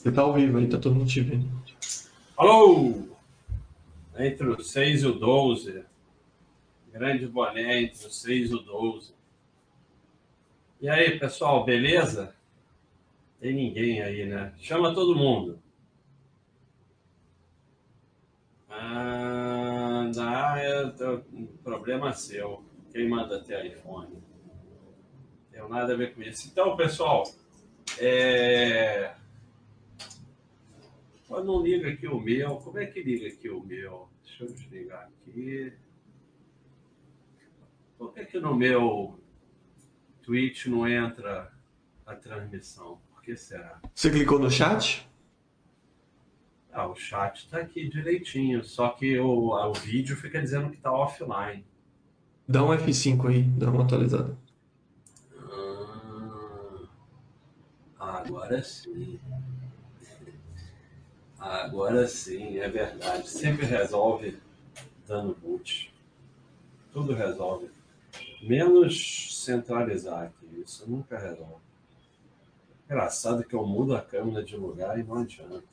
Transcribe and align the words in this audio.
Você 0.00 0.10
tá 0.10 0.22
ao 0.22 0.32
vivo 0.32 0.56
aí, 0.56 0.66
tá 0.66 0.78
todo 0.78 0.94
mundo 0.94 1.10
te 1.10 1.20
vendo. 1.20 1.46
Alô! 2.34 3.06
Entre 4.16 4.48
o 4.48 4.58
6 4.58 5.02
e 5.02 5.06
o 5.06 5.12
12. 5.12 5.84
Grande 6.90 7.26
boné 7.26 7.82
entre 7.82 8.06
o 8.06 8.10
6 8.10 8.50
e 8.50 8.54
o 8.54 8.60
12. 8.60 9.12
E 10.80 10.88
aí, 10.88 11.18
pessoal, 11.18 11.66
beleza? 11.66 12.34
Tem 13.40 13.52
ninguém 13.52 14.00
aí, 14.00 14.24
né? 14.24 14.54
Chama 14.56 14.94
todo 14.94 15.14
mundo. 15.14 15.60
Ah, 18.70 20.10
dá, 20.14 20.54
é, 20.56 20.90
problema 21.62 22.14
seu. 22.14 22.64
Quem 22.90 23.06
manda 23.06 23.38
ter 23.44 23.66
iPhone? 23.66 24.14
Não 24.14 25.60
tem 25.60 25.68
nada 25.68 25.92
a 25.92 25.96
ver 25.96 26.14
com 26.14 26.22
isso. 26.22 26.48
Então, 26.50 26.74
pessoal, 26.74 27.30
é... 27.98 29.19
Mas 31.30 31.44
não 31.44 31.62
liga 31.62 31.88
aqui 31.88 32.08
o 32.08 32.18
meu. 32.18 32.56
Como 32.56 32.76
é 32.76 32.86
que 32.86 33.00
liga 33.00 33.28
aqui 33.28 33.48
o 33.48 33.62
meu? 33.62 34.08
Deixa 34.24 34.42
eu 34.42 34.52
desligar 34.52 35.08
aqui. 35.08 35.72
Por 37.96 38.12
que, 38.12 38.24
que 38.24 38.40
no 38.40 38.56
meu 38.56 39.16
Twitch 40.22 40.66
não 40.66 40.88
entra 40.88 41.52
a 42.04 42.16
transmissão? 42.16 43.00
Por 43.12 43.22
que 43.22 43.36
será? 43.36 43.80
Você 43.94 44.10
clicou 44.10 44.40
no 44.40 44.50
chat? 44.50 45.08
Ah, 46.72 46.88
o 46.88 46.96
chat 46.96 47.44
está 47.44 47.58
aqui 47.58 47.88
direitinho, 47.88 48.64
só 48.64 48.88
que 48.88 49.18
o, 49.18 49.52
o 49.52 49.72
vídeo 49.72 50.16
fica 50.16 50.40
dizendo 50.40 50.70
que 50.70 50.78
está 50.78 50.90
offline. 50.90 51.64
Dá 52.48 52.64
um 52.64 52.68
F5 52.70 53.28
aí, 53.28 53.42
dá 53.42 53.70
uma 53.70 53.84
atualizada. 53.84 54.36
Ah, 57.98 58.18
agora 58.18 58.60
sim. 58.62 59.20
Agora 61.40 62.06
sim, 62.06 62.58
é 62.58 62.68
verdade. 62.68 63.28
Sempre 63.28 63.64
resolve 63.64 64.38
dando 65.06 65.34
boot. 65.34 65.92
Tudo 66.92 67.14
resolve. 67.14 67.70
Menos 68.42 69.42
centralizar 69.42 70.24
aqui. 70.24 70.62
Isso 70.62 70.88
nunca 70.88 71.18
resolve. 71.18 71.62
Engraçado 72.84 73.44
que 73.44 73.54
eu 73.54 73.66
mudo 73.66 73.96
a 73.96 74.02
câmera 74.02 74.44
de 74.44 74.56
lugar 74.56 74.98
e 74.98 75.02
não 75.02 75.18
adianta. 75.18 75.64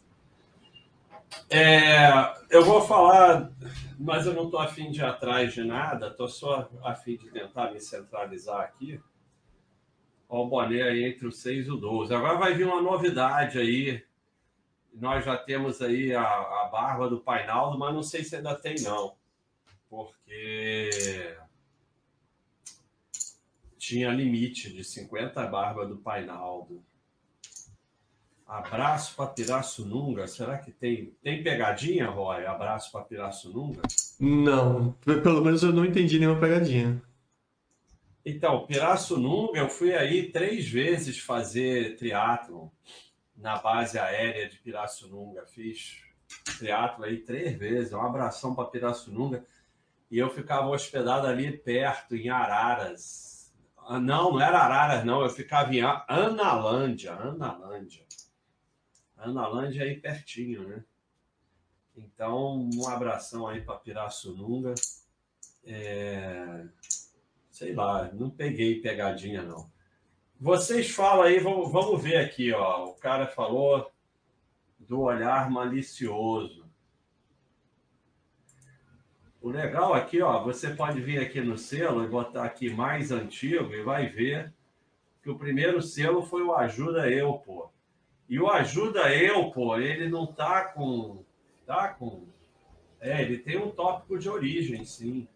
É, 1.49 2.09
eu 2.49 2.63
vou 2.63 2.81
falar, 2.81 3.51
mas 3.99 4.25
eu 4.25 4.33
não 4.33 4.45
estou 4.45 4.59
afim 4.59 4.89
de 4.89 4.99
ir 4.99 5.03
atrás 5.03 5.53
de 5.53 5.63
nada, 5.63 6.07
estou 6.07 6.27
só 6.27 6.69
afim 6.83 7.17
de 7.17 7.29
tentar 7.29 7.71
me 7.71 7.79
centralizar 7.81 8.61
aqui. 8.61 9.01
Olha 10.29 10.41
o 10.41 10.47
boné 10.47 10.81
aí 10.81 11.05
entre 11.05 11.27
o 11.27 11.31
6 11.31 11.67
e 11.67 11.71
o 11.71 11.77
12. 11.77 12.13
Agora 12.13 12.37
vai 12.37 12.53
vir 12.53 12.65
uma 12.65 12.81
novidade 12.81 13.59
aí. 13.59 14.03
Nós 14.99 15.23
já 15.23 15.37
temos 15.37 15.81
aí 15.81 16.13
a, 16.13 16.23
a 16.23 16.69
barba 16.71 17.07
do 17.07 17.19
Painaldo, 17.19 17.77
mas 17.77 17.93
não 17.93 18.01
sei 18.01 18.23
se 18.23 18.35
ainda 18.35 18.55
tem, 18.55 18.75
não. 18.81 19.15
Porque 19.89 21.37
tinha 23.77 24.09
limite 24.09 24.73
de 24.73 24.83
50 24.83 25.45
barba 25.47 25.85
do 25.85 25.97
Painaldo. 25.97 26.83
Abraço 28.45 29.15
para 29.15 29.27
Pirassununga. 29.27 30.25
Será 30.25 30.57
que 30.57 30.71
tem, 30.71 31.13
tem 31.21 31.43
pegadinha, 31.43 32.09
Roy? 32.09 32.45
Abraço 32.45 32.91
para 32.91 33.03
Pirassununga? 33.03 33.81
Não, 34.19 34.93
pelo 34.93 35.43
menos 35.43 35.61
eu 35.61 35.71
não 35.71 35.85
entendi 35.85 36.17
nenhuma 36.17 36.39
pegadinha. 36.39 37.01
Então, 38.25 38.65
Pirassununga, 38.65 39.59
eu 39.59 39.69
fui 39.69 39.93
aí 39.93 40.31
três 40.31 40.67
vezes 40.67 41.19
fazer 41.19 41.97
triatlo 41.97 42.71
na 43.37 43.57
base 43.57 43.99
aérea 43.99 44.49
de 44.49 44.57
Pirassununga. 44.57 45.45
Fiz 45.45 46.01
triatlo 46.57 47.05
aí 47.05 47.19
três 47.19 47.57
vezes. 47.57 47.93
Um 47.93 48.01
abração 48.01 48.55
para 48.55 48.69
Pirassununga. 48.69 49.45
E 50.09 50.17
eu 50.17 50.29
ficava 50.29 50.67
hospedado 50.67 51.27
ali 51.27 51.55
perto, 51.55 52.15
em 52.15 52.29
Araras. 52.29 53.53
Ah, 53.77 53.99
não, 53.99 54.31
não 54.31 54.41
era 54.41 54.59
Araras, 54.59 55.05
não. 55.05 55.21
Eu 55.21 55.29
ficava 55.29 55.73
em 55.73 55.81
Analândia. 55.81 57.13
Analândia. 57.13 58.05
Analândia 59.17 59.83
é 59.83 59.87
aí 59.87 59.99
pertinho, 59.99 60.67
né? 60.67 60.83
Então, 61.95 62.69
um 62.73 62.87
abração 62.87 63.47
aí 63.47 63.61
para 63.61 63.79
Pirassununga. 63.79 64.73
É... 65.65 66.65
Sei 67.51 67.73
lá, 67.73 68.11
não 68.13 68.29
peguei 68.29 68.81
pegadinha, 68.81 69.41
não. 69.41 69.69
Vocês 70.39 70.91
falam 70.91 71.23
aí, 71.23 71.39
vamos, 71.39 71.71
vamos 71.71 72.01
ver 72.01 72.17
aqui, 72.17 72.53
ó. 72.53 72.85
O 72.85 72.93
cara 72.93 73.25
falou 73.25 73.91
do 74.79 75.01
olhar 75.01 75.49
malicioso. 75.49 76.67
O 79.41 79.49
legal 79.49 79.95
aqui, 79.95 80.21
ó, 80.21 80.43
você 80.43 80.69
pode 80.69 81.01
vir 81.01 81.19
aqui 81.19 81.41
no 81.41 81.57
selo 81.57 82.03
e 82.03 82.07
botar 82.07 82.43
aqui 82.43 82.69
mais 82.69 83.11
antigo 83.11 83.73
e 83.73 83.81
vai 83.81 84.07
ver 84.09 84.53
que 85.23 85.29
o 85.29 85.37
primeiro 85.39 85.81
selo 85.81 86.21
foi 86.21 86.43
o 86.43 86.53
Ajuda 86.53 87.09
Eu, 87.09 87.33
pô. 87.33 87.71
E 88.29 88.39
o 88.39 88.47
Ajuda 88.47 89.11
Eu, 89.15 89.49
pô, 89.49 89.79
ele 89.79 90.07
não 90.07 90.27
tá 90.27 90.65
com. 90.65 91.25
Tá 91.65 91.89
com. 91.89 92.27
É, 92.99 93.23
ele 93.23 93.39
tem 93.39 93.57
um 93.57 93.71
tópico 93.71 94.19
de 94.19 94.29
origem, 94.29 94.85
sim. 94.85 95.27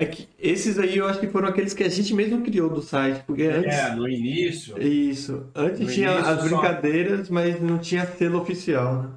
É 0.00 0.06
que 0.06 0.26
esses 0.38 0.78
aí 0.78 0.96
eu 0.96 1.06
acho 1.06 1.20
que 1.20 1.26
foram 1.26 1.48
aqueles 1.48 1.74
que 1.74 1.84
a 1.84 1.88
gente 1.90 2.14
mesmo 2.14 2.42
criou 2.42 2.70
do 2.70 2.80
site, 2.80 3.22
porque 3.24 3.42
é, 3.42 3.52
antes. 3.52 3.78
É, 3.78 3.94
no 3.94 4.08
início. 4.08 4.82
Isso. 4.82 5.50
Antes 5.54 5.80
no 5.80 5.92
tinha 5.92 6.18
as 6.18 6.42
brincadeiras, 6.42 7.26
só... 7.26 7.34
mas 7.34 7.60
não 7.60 7.78
tinha 7.78 8.06
selo 8.06 8.40
oficial, 8.40 9.02
né? 9.02 9.10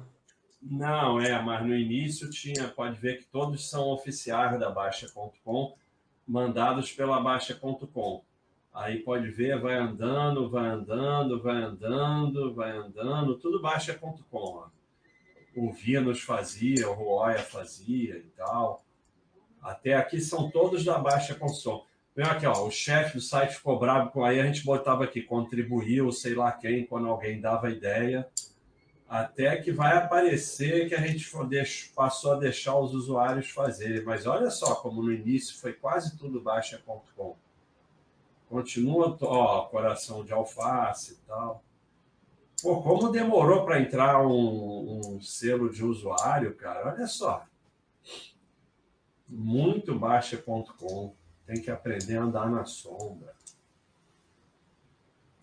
Não, 0.62 1.18
é, 1.18 1.42
mas 1.42 1.66
no 1.66 1.74
início 1.74 2.28
tinha, 2.28 2.68
pode 2.68 3.00
ver 3.00 3.16
que 3.16 3.24
todos 3.24 3.68
são 3.68 3.88
oficiais 3.88 4.60
da 4.60 4.68
Baixa.com, 4.68 5.74
mandados 6.26 6.92
pela 6.92 7.18
Baixa.com. 7.18 8.22
Aí 8.74 8.98
pode 8.98 9.30
ver, 9.30 9.58
vai 9.58 9.76
andando, 9.76 10.50
vai 10.50 10.68
andando, 10.68 11.40
vai 11.40 11.62
andando, 11.62 12.52
vai 12.52 12.72
andando, 12.72 13.36
tudo 13.36 13.62
baixa.com. 13.62 14.64
O 15.56 15.72
Vinos 15.72 16.20
fazia, 16.20 16.90
o 16.90 16.92
Roya 16.92 17.38
fazia 17.38 18.16
e 18.16 18.30
tal. 18.36 18.83
Até 19.64 19.94
aqui 19.94 20.20
são 20.20 20.50
todos 20.50 20.84
da 20.84 20.98
Baixa 20.98 21.34
Consom. 21.34 21.86
Vem 22.14 22.26
aqui, 22.26 22.46
ó, 22.46 22.66
o 22.66 22.70
chefe 22.70 23.14
do 23.14 23.20
site 23.20 23.54
ficou 23.54 23.78
bravo 23.78 24.10
com 24.10 24.22
aí, 24.22 24.38
a 24.38 24.46
gente 24.46 24.62
botava 24.62 25.02
aqui, 25.02 25.22
contribuiu, 25.22 26.12
sei 26.12 26.34
lá 26.34 26.52
quem, 26.52 26.86
quando 26.86 27.08
alguém 27.08 27.40
dava 27.40 27.70
ideia, 27.70 28.28
até 29.08 29.56
que 29.56 29.72
vai 29.72 29.96
aparecer 29.96 30.88
que 30.88 30.94
a 30.94 31.00
gente 31.00 31.28
passou 31.94 32.34
a 32.34 32.38
deixar 32.38 32.78
os 32.78 32.94
usuários 32.94 33.50
fazerem. 33.50 34.04
Mas 34.04 34.26
olha 34.26 34.50
só 34.50 34.74
como 34.76 35.02
no 35.02 35.12
início 35.12 35.58
foi 35.58 35.72
quase 35.72 36.16
tudo 36.18 36.40
baixa.com. 36.40 37.34
Continua, 38.48 39.16
ó, 39.22 39.62
coração 39.62 40.24
de 40.24 40.32
alface 40.32 41.14
e 41.14 41.16
tal. 41.26 41.64
Pô, 42.62 42.80
como 42.82 43.10
demorou 43.10 43.64
para 43.64 43.80
entrar 43.80 44.20
um, 44.20 45.16
um, 45.16 45.20
selo 45.20 45.70
de 45.70 45.84
usuário, 45.84 46.54
cara? 46.54 46.92
Olha 46.92 47.06
só. 47.06 47.44
Muito 49.34 49.98
baixa.com. 49.98 51.14
Tem 51.46 51.60
que 51.60 51.70
aprender 51.70 52.16
a 52.16 52.22
andar 52.22 52.48
na 52.48 52.64
sombra. 52.64 53.34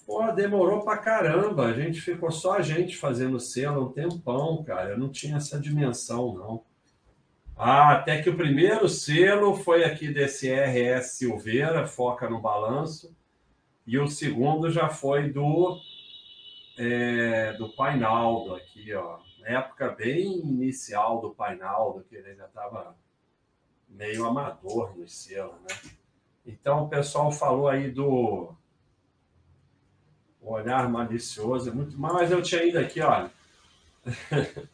Pô, 0.06 0.32
demorou 0.32 0.84
pra 0.84 0.98
caramba. 0.98 1.68
A 1.68 1.74
gente 1.74 2.02
ficou 2.02 2.32
só 2.32 2.54
a 2.54 2.62
gente 2.62 2.98
fazendo 2.98 3.40
selo 3.40 3.88
um 3.88 3.92
tempão, 3.92 4.64
cara. 4.64 4.92
Eu 4.92 4.98
não 4.98 5.10
tinha 5.10 5.38
essa 5.38 5.60
dimensão, 5.60 6.34
não. 6.34 6.64
Ah, 7.56 7.92
até 7.92 8.22
que 8.22 8.30
o 8.30 8.36
primeiro 8.36 8.90
selo 8.90 9.56
foi 9.56 9.84
aqui 9.84 10.12
desse 10.12 10.50
RS 10.50 11.18
Silveira, 11.18 11.86
foca 11.86 12.30
no 12.30 12.42
balanço, 12.42 13.16
e 13.86 14.00
o 14.00 14.08
segundo 14.08 14.72
já 14.72 14.90
foi 14.90 15.32
do 15.32 15.80
é, 16.78 17.54
do 17.54 17.70
Painaldo 17.76 18.56
aqui, 18.56 18.94
ó. 18.94 19.20
Na 19.40 19.60
época 19.60 19.90
bem 19.90 20.40
inicial 20.40 21.22
do 21.22 21.32
Painaldo, 21.32 22.04
que 22.04 22.16
ele 22.16 22.30
ainda 22.30 22.46
estava 22.46 22.96
meio 23.92 24.26
amador 24.26 24.98
no 24.98 25.08
selo, 25.08 25.56
né? 25.68 25.92
Então 26.46 26.86
o 26.86 26.90
pessoal 26.90 27.32
falou 27.32 27.68
aí 27.68 27.90
do 27.90 28.54
olhar 30.42 30.90
malicioso, 30.90 31.70
é 31.70 31.74
muito 31.74 32.00
mas 32.00 32.32
eu 32.32 32.42
tinha 32.42 32.64
ido 32.64 32.80
aqui, 32.80 33.00
olha. 33.02 33.32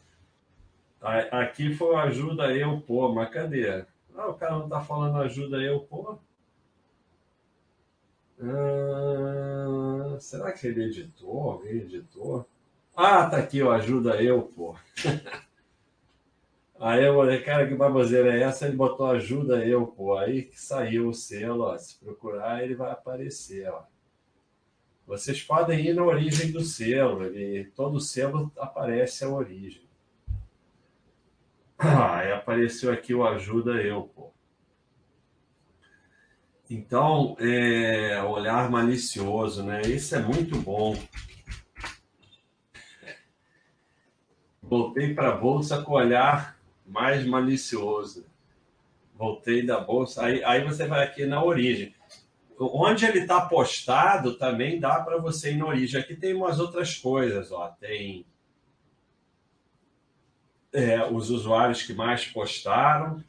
Aqui 1.30 1.74
foi 1.74 1.94
ajuda 1.94 2.52
eu, 2.52 2.80
pô, 2.80 3.12
mas 3.14 3.30
cadê? 3.30 3.84
Ah, 4.16 4.28
o 4.28 4.34
cara 4.34 4.58
não 4.58 4.68
tá 4.68 4.80
falando 4.80 5.18
ajuda 5.18 5.58
eu, 5.58 5.80
pô. 5.80 6.18
Ah, 8.40 10.16
será 10.18 10.52
que 10.52 10.66
ele 10.66 10.86
editou? 10.86 11.52
Alguém 11.52 11.76
editou? 11.76 12.48
Ah, 12.96 13.30
tá 13.30 13.38
aqui, 13.38 13.62
ó, 13.62 13.70
ajuda 13.72 14.20
eu, 14.20 14.42
pô. 14.42 14.74
Aí 16.80 17.04
eu 17.04 17.16
falei, 17.16 17.42
cara, 17.42 17.66
que 17.66 17.74
baboseira 17.74 18.36
é 18.36 18.42
essa? 18.42 18.66
Ele 18.66 18.76
botou 18.76 19.06
ajuda 19.06 19.66
eu, 19.66 19.86
pô. 19.86 20.16
Aí 20.16 20.44
que 20.44 20.60
saiu 20.60 21.08
o 21.08 21.14
selo, 21.14 21.64
ó. 21.64 21.76
Se 21.76 21.98
procurar, 21.98 22.62
ele 22.62 22.76
vai 22.76 22.92
aparecer, 22.92 23.68
ó. 23.68 23.82
Vocês 25.04 25.42
podem 25.42 25.86
ir 25.86 25.94
na 25.94 26.04
origem 26.04 26.52
do 26.52 26.60
selo, 26.60 27.24
ele, 27.24 27.64
todo 27.74 27.98
selo 27.98 28.52
aparece 28.58 29.24
a 29.24 29.28
origem. 29.28 29.88
Aí 31.78 32.30
apareceu 32.30 32.92
aqui 32.92 33.14
o 33.14 33.26
Ajuda 33.26 33.82
Eu, 33.82 34.02
pô. 34.02 34.30
Então, 36.70 37.34
é, 37.40 38.22
olhar 38.22 38.70
malicioso, 38.70 39.64
né? 39.64 39.80
Isso 39.82 40.14
é 40.14 40.18
muito 40.18 40.58
bom. 40.58 40.94
Voltei 44.62 45.14
para 45.14 45.30
a 45.30 45.36
bolsa 45.36 45.80
com 45.82 45.92
olhar 45.92 46.57
mais 46.88 47.24
malicioso. 47.26 48.26
Voltei 49.14 49.64
da 49.64 49.80
bolsa. 49.80 50.24
Aí, 50.24 50.42
aí 50.44 50.64
você 50.64 50.86
vai 50.86 51.04
aqui 51.04 51.26
na 51.26 51.42
origem. 51.42 51.94
Onde 52.58 53.04
ele 53.04 53.20
está 53.20 53.40
postado 53.42 54.36
também 54.36 54.80
dá 54.80 55.00
para 55.00 55.18
você 55.18 55.52
ir 55.52 55.56
na 55.56 55.66
origem. 55.66 56.00
Aqui 56.00 56.16
tem 56.16 56.34
umas 56.34 56.58
outras 56.58 56.96
coisas, 56.96 57.52
ó. 57.52 57.68
Tem 57.68 58.26
é, 60.72 61.04
os 61.04 61.30
usuários 61.30 61.82
que 61.82 61.92
mais 61.92 62.26
postaram. 62.26 63.22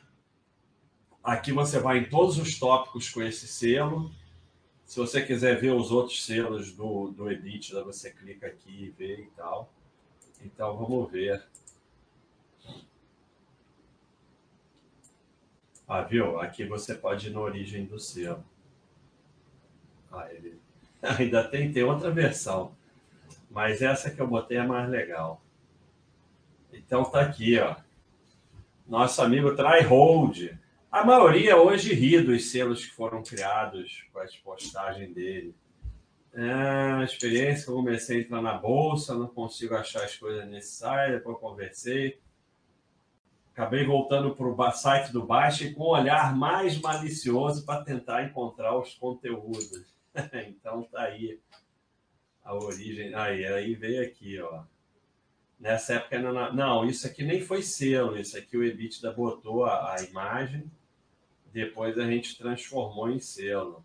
Aqui 1.24 1.52
você 1.52 1.80
vai 1.80 2.00
em 2.00 2.10
todos 2.10 2.38
os 2.38 2.58
tópicos 2.58 3.10
com 3.10 3.22
esse 3.22 3.48
selo. 3.48 4.12
Se 4.86 5.00
você 5.00 5.22
quiser 5.22 5.60
ver 5.60 5.72
os 5.72 5.92
outros 5.92 6.26
selos 6.26 6.72
do, 6.72 7.12
do 7.12 7.30
Edit, 7.30 7.74
você 7.74 8.10
clica 8.10 8.48
aqui 8.48 8.86
e 8.86 8.90
vê 8.90 9.22
e 9.22 9.30
tal. 9.38 9.72
Então 10.44 10.76
vamos 10.78 11.12
ver. 11.12 11.44
Ah, 15.90 16.04
viu? 16.04 16.40
Aqui 16.40 16.64
você 16.66 16.94
pode 16.94 17.30
ir 17.30 17.32
na 17.32 17.40
origem 17.40 17.84
do 17.84 18.00
selo. 18.00 18.46
Ah, 20.12 20.28
ele... 20.32 20.60
Ainda 21.02 21.44
tem, 21.44 21.72
tem 21.72 21.82
outra 21.82 22.12
versão. 22.12 22.76
Mas 23.50 23.82
essa 23.82 24.12
que 24.12 24.22
eu 24.22 24.28
botei 24.28 24.58
é 24.58 24.68
mais 24.68 24.88
legal. 24.88 25.42
Então 26.72 27.04
tá 27.04 27.22
aqui, 27.22 27.58
ó. 27.58 27.76
Nosso 28.88 29.20
amigo 29.24 29.56
Tryhold. 29.56 30.56
A 30.92 31.04
maioria 31.04 31.58
hoje 31.58 31.96
ri 31.96 32.22
dos 32.22 32.52
selos 32.52 32.86
que 32.86 32.92
foram 32.92 33.24
criados 33.24 34.06
com 34.14 34.20
a 34.20 34.26
postagem 34.44 35.12
dele. 35.12 35.56
É, 36.32 37.04
experiência 37.04 37.72
eu 37.72 37.76
comecei 37.76 38.18
a 38.18 38.22
entrar 38.22 38.42
na 38.44 38.54
bolsa, 38.54 39.16
não 39.16 39.28
consigo 39.28 39.74
achar 39.74 40.04
as 40.04 40.16
coisas 40.16 40.48
necessárias, 40.48 41.18
depois 41.18 41.40
conversei. 41.40 42.20
Acabei 43.60 43.86
voltando 43.86 44.34
para 44.34 44.48
o 44.48 44.72
site 44.72 45.12
do 45.12 45.26
Baixa 45.26 45.70
com 45.74 45.84
um 45.84 45.88
olhar 45.88 46.34
mais 46.34 46.80
malicioso 46.80 47.66
para 47.66 47.84
tentar 47.84 48.24
encontrar 48.24 48.80
os 48.80 48.94
conteúdos. 48.94 49.84
então 50.48 50.84
tá 50.84 51.02
aí 51.02 51.42
a 52.42 52.56
origem. 52.56 53.14
Aí, 53.14 53.46
aí 53.46 53.76
veio 53.76 54.02
aqui, 54.02 54.40
ó. 54.40 54.64
Nessa 55.60 55.96
época 55.96 56.20
não, 56.20 56.54
não, 56.54 56.86
isso 56.86 57.06
aqui 57.06 57.22
nem 57.22 57.42
foi 57.42 57.62
selo, 57.62 58.18
isso 58.18 58.38
aqui 58.38 58.56
o 58.56 58.64
EBITDA 58.64 59.12
botou 59.12 59.66
a, 59.66 59.94
a 59.94 60.04
imagem, 60.04 60.72
depois 61.52 62.00
a 62.00 62.06
gente 62.06 62.38
transformou 62.38 63.10
em 63.10 63.20
selo. 63.20 63.84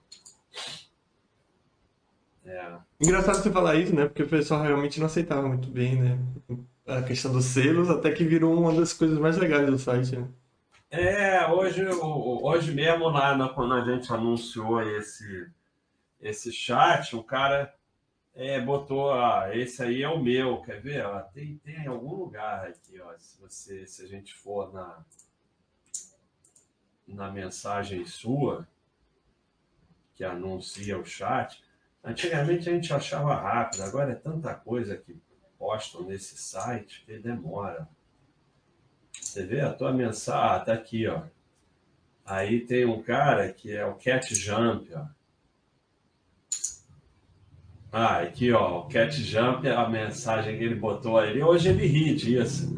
É. 2.47 2.77
Engraçado 3.01 3.43
você 3.43 3.51
falar 3.51 3.75
isso, 3.75 3.93
né? 3.93 4.07
Porque 4.07 4.23
o 4.23 4.29
pessoal 4.29 4.63
realmente 4.63 5.01
não 5.01 5.07
aceitava 5.07 5.49
muito 5.49 5.69
bem, 5.69 6.01
né? 6.01 6.17
A 6.87 7.03
questão 7.03 7.33
dos 7.33 7.47
selos, 7.47 7.89
até 7.89 8.13
que 8.13 8.25
virou 8.25 8.55
uma 8.59 8.75
das 8.75 8.93
coisas 8.93 9.19
mais 9.19 9.39
legais 9.39 9.67
do 9.67 9.79
site, 9.79 10.17
né? 10.17 10.29
É, 10.91 11.47
hoje, 11.47 11.85
hoje 11.87 12.73
mesmo 12.73 13.09
lá 13.09 13.49
quando 13.49 13.75
a 13.75 13.85
gente 13.85 14.13
anunciou 14.13 14.81
esse, 14.83 15.51
esse 16.21 16.53
chat, 16.53 17.17
o 17.17 17.25
cara 17.25 17.75
é, 18.35 18.61
botou, 18.61 19.13
ah, 19.13 19.49
esse 19.53 19.83
aí 19.83 20.03
é 20.03 20.09
o 20.09 20.23
meu, 20.23 20.61
quer 20.61 20.81
ver? 20.81 21.05
Tem, 21.33 21.57
tem 21.65 21.85
em 21.85 21.89
algum 21.89 22.15
lugar 22.15 22.67
aqui, 22.69 23.01
ó, 23.01 23.13
se, 23.17 23.41
você, 23.41 23.87
se 23.87 24.05
a 24.05 24.07
gente 24.07 24.35
for 24.35 24.73
na, 24.73 25.05
na 27.09 27.31
mensagem 27.31 28.05
sua, 28.05 28.69
que 30.15 30.23
anuncia 30.23 30.99
o 30.99 31.05
chat, 31.05 31.65
Antigamente 32.05 32.69
a 32.69 32.73
gente 32.73 32.93
achava 32.93 33.35
rápido, 33.35 33.83
agora 33.83 34.13
é 34.13 34.15
tanta 34.15 34.55
coisa 34.55 34.95
que 34.95 35.17
postam 35.65 36.03
nesse 36.03 36.37
site 36.37 37.03
que 37.07 37.19
demora. 37.19 37.89
Você 39.19 39.47
vê 39.47 39.63
a 39.63 39.73
tua 39.73 39.95
mensagem, 39.95 40.57
ah, 40.57 40.61
tá 40.61 40.75
aqui, 40.75 41.07
ó. 41.09 41.23
Aí 42.23 42.61
tem 42.61 42.85
um 42.85 43.03
cara 43.03 43.51
que 43.51 43.75
é 43.75 43.87
o 43.87 43.95
Cat 43.95 44.35
Jump, 44.35 44.95
ó. 44.95 45.07
Ah, 47.91 48.19
aqui, 48.19 48.53
ó, 48.53 48.81
o 48.81 48.89
Cat 48.89 49.23
Jump, 49.23 49.67
a 49.67 49.89
mensagem 49.89 50.59
que 50.59 50.65
ele 50.65 50.75
botou 50.75 51.17
aí. 51.17 51.43
Hoje 51.43 51.71
ele 51.71 51.87
ri 51.87 52.15
disso. 52.15 52.69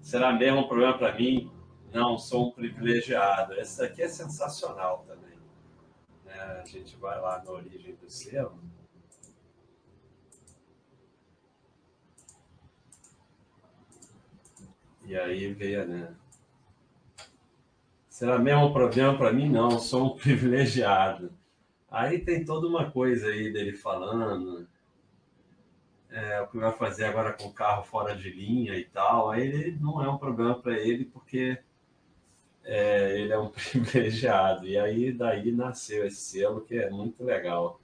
Será 0.00 0.32
mesmo 0.32 0.60
um 0.60 0.68
problema 0.68 0.96
para 0.96 1.14
mim? 1.14 1.50
Não, 1.92 2.16
sou 2.16 2.48
um 2.48 2.50
privilegiado. 2.50 3.52
Esse 3.54 3.82
aqui 3.82 4.00
é 4.00 4.08
sensacional 4.08 5.04
também 5.06 5.22
a 6.42 6.64
gente 6.64 6.96
vai 6.96 7.20
lá 7.20 7.42
na 7.44 7.50
origem 7.50 7.94
do 7.94 8.10
selo. 8.10 8.58
E 15.04 15.16
aí 15.16 15.52
veio, 15.52 15.86
né? 15.86 16.14
Será 18.08 18.38
mesmo 18.38 18.66
um 18.66 18.72
problema 18.72 19.16
para 19.16 19.32
mim? 19.32 19.48
Não, 19.48 19.78
sou 19.78 20.06
um 20.06 20.16
privilegiado. 20.18 21.32
Aí 21.90 22.18
tem 22.18 22.44
toda 22.44 22.66
uma 22.66 22.90
coisa 22.90 23.26
aí 23.26 23.52
dele 23.52 23.72
falando 23.72 24.66
é, 26.12 26.40
o 26.40 26.46
que 26.46 26.58
vai 26.58 26.72
fazer 26.72 27.04
agora 27.06 27.32
com 27.32 27.44
o 27.44 27.52
carro 27.52 27.82
fora 27.82 28.14
de 28.14 28.30
linha 28.30 28.76
e 28.76 28.84
tal. 28.84 29.30
Aí 29.30 29.42
ele 29.42 29.78
não 29.80 30.02
é 30.02 30.08
um 30.08 30.18
problema 30.18 30.54
para 30.54 30.78
ele, 30.78 31.04
porque 31.06 31.58
é, 32.64 33.18
ele 33.18 33.32
é 33.32 33.38
um 33.38 33.48
privilegiado. 33.50 34.66
E 34.66 34.78
aí 34.78 35.12
daí 35.12 35.50
nasceu 35.50 36.06
esse 36.06 36.20
selo 36.20 36.60
que 36.60 36.76
é 36.76 36.90
muito 36.90 37.24
legal. 37.24 37.80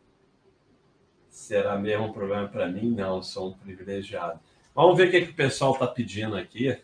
Será 1.28 1.78
mesmo 1.78 2.06
um 2.06 2.12
problema 2.12 2.48
para 2.48 2.68
mim? 2.68 2.90
Não, 2.90 3.22
sou 3.22 3.50
um 3.50 3.52
privilegiado. 3.52 4.40
Vamos 4.74 4.96
ver 4.96 5.08
o 5.08 5.10
que, 5.10 5.22
que 5.22 5.32
o 5.32 5.36
pessoal 5.36 5.72
está 5.72 5.86
pedindo 5.86 6.36
aqui. 6.36 6.78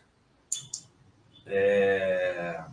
É... 1.47 2.65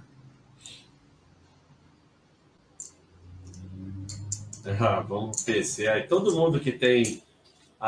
Ah, 4.79 4.99
vamos 5.01 5.43
PC. 5.43 5.87
Aí 5.87 6.03
todo 6.03 6.35
mundo 6.35 6.59
que 6.59 6.71
tem 6.71 7.21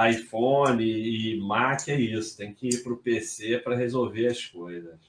iPhone 0.10 0.84
e 0.84 1.40
Mac 1.40 1.88
é 1.88 2.00
isso, 2.00 2.38
tem 2.38 2.54
que 2.54 2.70
ir 2.70 2.84
para 2.84 2.94
o 2.94 2.98
PC 2.98 3.60
para 3.60 3.76
resolver 3.76 4.28
as 4.28 4.46
coisas. 4.46 5.00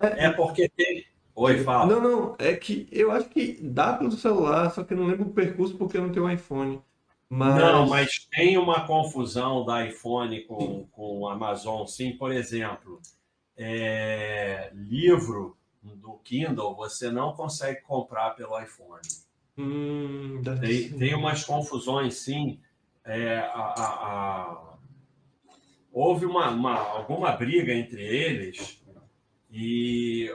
É 0.00 0.30
porque 0.30 0.68
tem. 0.68 1.04
Oi, 1.34 1.58
fala. 1.62 1.86
Não, 1.86 2.00
não, 2.00 2.36
é 2.38 2.54
que 2.56 2.88
eu 2.90 3.10
acho 3.10 3.28
que 3.28 3.58
dá 3.62 3.94
pelo 3.96 4.12
celular, 4.12 4.70
só 4.70 4.82
que 4.82 4.94
eu 4.94 4.98
não 4.98 5.06
lembro 5.06 5.28
o 5.28 5.32
percurso 5.32 5.76
porque 5.76 5.96
eu 5.96 6.02
não 6.02 6.12
tenho 6.12 6.30
iPhone. 6.30 6.82
Mas... 7.32 7.54
Não, 7.54 7.88
mas 7.88 8.26
tem 8.28 8.58
uma 8.58 8.84
confusão 8.84 9.64
da 9.64 9.86
iPhone 9.86 10.40
com, 10.46 10.84
com 10.86 11.20
o 11.20 11.28
Amazon, 11.28 11.86
sim. 11.86 12.16
Por 12.16 12.32
exemplo, 12.32 13.00
é, 13.56 14.72
livro 14.74 15.56
do 15.80 16.14
Kindle 16.24 16.74
você 16.74 17.08
não 17.08 17.32
consegue 17.32 17.82
comprar 17.82 18.30
pelo 18.30 18.60
iPhone. 18.60 19.00
Hum, 19.56 20.42
tem, 20.60 20.90
tem 20.98 21.14
umas 21.14 21.44
confusões, 21.44 22.16
sim. 22.16 22.58
É, 23.04 23.38
a, 23.38 23.74
a, 23.78 23.84
a... 23.84 24.78
Houve 25.92 26.26
uma, 26.26 26.50
uma, 26.50 26.78
alguma 26.78 27.30
briga 27.30 27.72
entre 27.72 28.02
eles 28.02 28.82
e 29.52 30.28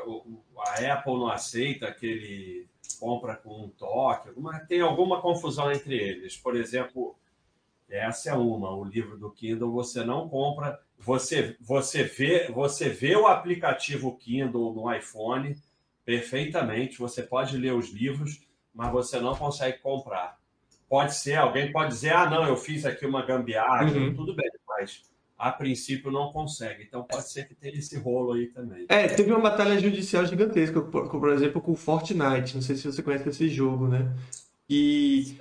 a 0.58 0.94
Apple 0.94 1.14
não 1.14 1.28
aceita 1.28 1.92
que 1.92 2.06
ele 2.06 2.70
compra 3.00 3.36
com 3.36 3.66
um 3.66 3.70
toque, 3.70 4.30
alguma, 4.30 4.60
tem 4.60 4.82
alguma 4.82 5.22
confusão 5.22 5.72
entre 5.72 5.96
eles. 5.96 6.38
Por 6.38 6.56
exemplo, 6.56 7.16
essa 7.90 8.32
é 8.32 8.34
uma, 8.34 8.75
o 8.75 8.84
livro 8.84 9.18
do 9.18 9.32
Kindle 9.32 9.72
você 9.72 10.04
não 10.04 10.28
compra, 10.28 10.80
você 10.98 11.56
você 11.60 12.04
vê, 12.04 12.52
você 12.52 12.90
vê 12.90 13.16
o 13.16 13.28
aplicativo 13.28 14.18
Kindle 14.18 14.74
no 14.74 14.94
iPhone 14.94 15.56
perfeitamente, 16.04 17.00
você 17.00 17.24
pode 17.24 17.58
ler 17.58 17.74
os 17.74 17.90
livros, 17.90 18.42
mas 18.74 18.92
você 18.92 19.20
não 19.20 19.36
consegue 19.36 19.80
comprar. 19.80 20.38
Pode 20.88 21.16
ser, 21.16 21.36
alguém 21.36 21.72
pode 21.72 21.90
dizer: 21.90 22.14
"Ah, 22.14 22.30
não, 22.30 22.48
eu 22.48 22.56
fiz 22.58 22.86
aqui 22.86 23.06
uma 23.06 23.25
gambiarra", 23.25 23.86
uhum. 23.86 24.16
tudo 24.16 24.36
bem, 24.36 24.50
mas 24.68 25.04
a 25.38 25.51
princípio 25.51 26.12
não 26.12 26.32
consegue. 26.32 26.84
Então 26.84 27.04
pode 27.04 27.30
ser 27.30 27.48
que 27.48 27.56
tenha 27.56 27.77
esse 27.77 27.98
rolo 27.98 28.34
aí 28.34 28.48
também. 28.48 28.86
É, 28.88 29.08
teve 29.08 29.32
uma 29.32 29.42
batalha 29.42 29.80
judicial 29.80 30.25
gigantesca, 30.25 30.82
por 30.82 31.30
exemplo, 31.30 31.62
com 31.62 31.75
Fortnite. 31.75 32.56
Não 32.56 32.62
sei 32.62 32.75
se 32.75 32.86
você 32.86 33.04
conhece 33.04 33.30
esse 33.30 33.50
jogo, 33.50 33.88
né? 33.88 34.13
E 34.70 35.38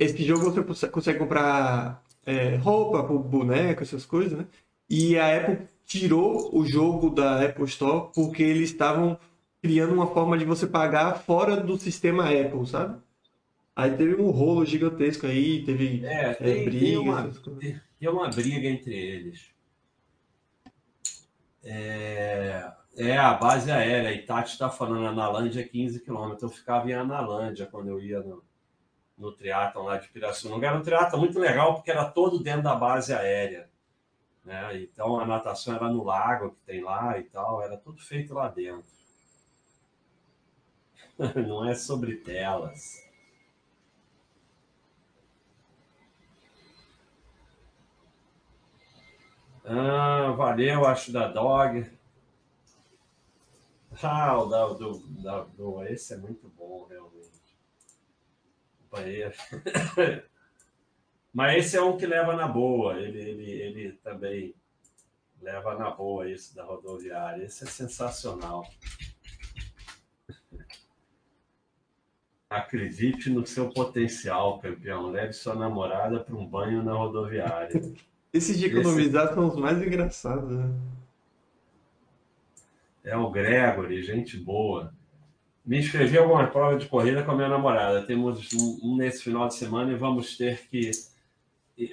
esse 0.00 0.24
jogo 0.24 0.50
você 0.50 0.88
consegue 0.88 1.18
comprar 1.18 2.02
é, 2.24 2.56
roupa, 2.56 3.02
boneco, 3.02 3.82
essas 3.82 4.04
coisas, 4.04 4.38
né? 4.38 4.46
E 4.88 5.18
a 5.18 5.36
Apple 5.36 5.68
tirou 5.84 6.50
o 6.56 6.66
jogo 6.66 7.10
da 7.10 7.44
Apple 7.44 7.64
Store 7.64 8.10
porque 8.14 8.42
eles 8.42 8.70
estavam 8.70 9.18
criando 9.62 9.94
uma 9.94 10.08
forma 10.08 10.36
de 10.36 10.44
você 10.44 10.66
pagar 10.66 11.14
fora 11.20 11.56
do 11.56 11.78
sistema 11.78 12.24
Apple, 12.24 12.66
sabe? 12.66 12.98
Aí 13.74 13.90
teve 13.94 14.14
um 14.20 14.30
rolo 14.30 14.64
gigantesco 14.64 15.26
aí, 15.26 15.62
teve 15.62 16.04
é, 16.04 16.34
tem, 16.34 16.62
é, 16.62 16.64
briga. 16.64 16.86
Tem 16.86 16.96
uma, 16.96 17.30
tem 17.60 17.80
uma 18.10 18.28
briga 18.28 18.68
entre 18.68 18.94
eles. 18.94 19.50
É, 21.64 22.72
é 22.96 23.16
a 23.16 23.34
base 23.34 23.70
aérea. 23.70 24.12
E 24.12 24.24
Tati 24.24 24.52
está 24.52 24.70
falando, 24.70 25.06
Analândia 25.06 25.60
é 25.60 25.64
15 25.64 26.00
quilômetros. 26.00 26.42
Eu 26.42 26.48
ficava 26.48 26.88
em 26.88 26.94
Analândia 26.94 27.66
quando 27.66 27.88
eu 27.88 28.00
ia 28.00 28.20
no, 28.20 28.42
no 29.18 29.32
triatlon 29.32 29.84
lá 29.84 29.96
de 29.98 30.08
Pirassununga. 30.08 30.66
Era 30.66 30.78
um 30.78 30.82
triatlon 30.82 31.20
muito 31.20 31.38
legal 31.38 31.74
porque 31.74 31.90
era 31.90 32.04
todo 32.04 32.42
dentro 32.42 32.62
da 32.62 32.74
base 32.74 33.12
aérea. 33.12 33.68
Né? 34.44 34.82
Então 34.82 35.18
a 35.18 35.26
natação 35.26 35.74
era 35.74 35.88
no 35.88 36.04
lago 36.04 36.52
que 36.52 36.60
tem 36.64 36.82
lá 36.82 37.18
e 37.18 37.24
tal, 37.24 37.60
era 37.62 37.76
tudo 37.76 38.00
feito 38.00 38.32
lá 38.32 38.48
dentro. 38.48 38.86
Não 41.48 41.68
é 41.68 41.74
sobre 41.74 42.16
telas. 42.16 43.05
Ah, 49.68 50.30
valeu, 50.36 50.86
acho 50.86 51.12
da 51.12 51.26
Dog. 51.26 51.90
Ah, 54.00 54.38
o 54.38 54.46
da, 54.46 54.66
do, 54.68 54.98
da, 55.20 55.40
do, 55.42 55.82
esse 55.82 56.14
é 56.14 56.16
muito 56.16 56.48
bom, 56.50 56.86
realmente. 56.88 57.32
Banheiro. 58.88 59.34
Mas 61.34 61.56
esse 61.56 61.76
é 61.76 61.82
um 61.82 61.96
que 61.96 62.06
leva 62.06 62.36
na 62.36 62.46
boa. 62.46 62.96
Ele, 63.00 63.18
ele, 63.18 63.50
ele 63.50 63.92
também 64.04 64.54
leva 65.42 65.74
na 65.74 65.90
boa 65.90 66.30
isso 66.30 66.54
da 66.54 66.64
rodoviária. 66.64 67.44
Esse 67.44 67.64
é 67.64 67.66
sensacional. 67.66 68.64
Acredite 72.48 73.30
no 73.30 73.44
seu 73.44 73.68
potencial, 73.70 74.60
campeão. 74.60 75.10
Leve 75.10 75.32
sua 75.32 75.56
namorada 75.56 76.20
para 76.20 76.36
um 76.36 76.46
banho 76.46 76.84
na 76.84 76.92
rodoviária. 76.92 77.80
Esses 78.36 78.58
de 78.58 78.66
economizar 78.66 79.24
Esse... 79.24 79.34
são 79.34 79.48
os 79.48 79.56
mais 79.56 79.80
engraçados, 79.80 80.50
né? 80.50 80.70
É 83.02 83.16
o 83.16 83.30
Gregory, 83.30 84.02
gente 84.02 84.36
boa. 84.36 84.92
Me 85.64 85.78
inscrevi 85.78 86.18
alguma 86.18 86.46
prova 86.48 86.76
de 86.76 86.86
corrida 86.86 87.22
com 87.22 87.30
a 87.30 87.34
minha 87.34 87.48
namorada. 87.48 88.02
Temos 88.02 88.52
um 88.82 88.96
nesse 88.96 89.22
final 89.22 89.48
de 89.48 89.54
semana 89.54 89.90
e 89.90 89.96
vamos 89.96 90.36
ter 90.36 90.68
que. 90.68 90.90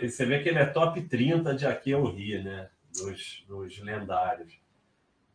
Você 0.01 0.25
vê 0.25 0.41
que 0.41 0.49
ele 0.49 0.59
é 0.59 0.65
top 0.65 1.01
30 1.01 1.55
de 1.55 1.65
aqui 1.65 1.93
ao 1.93 2.05
Rio, 2.05 2.43
né? 2.43 2.69
Dos, 2.91 3.43
dos 3.47 3.79
lendários. 3.79 4.53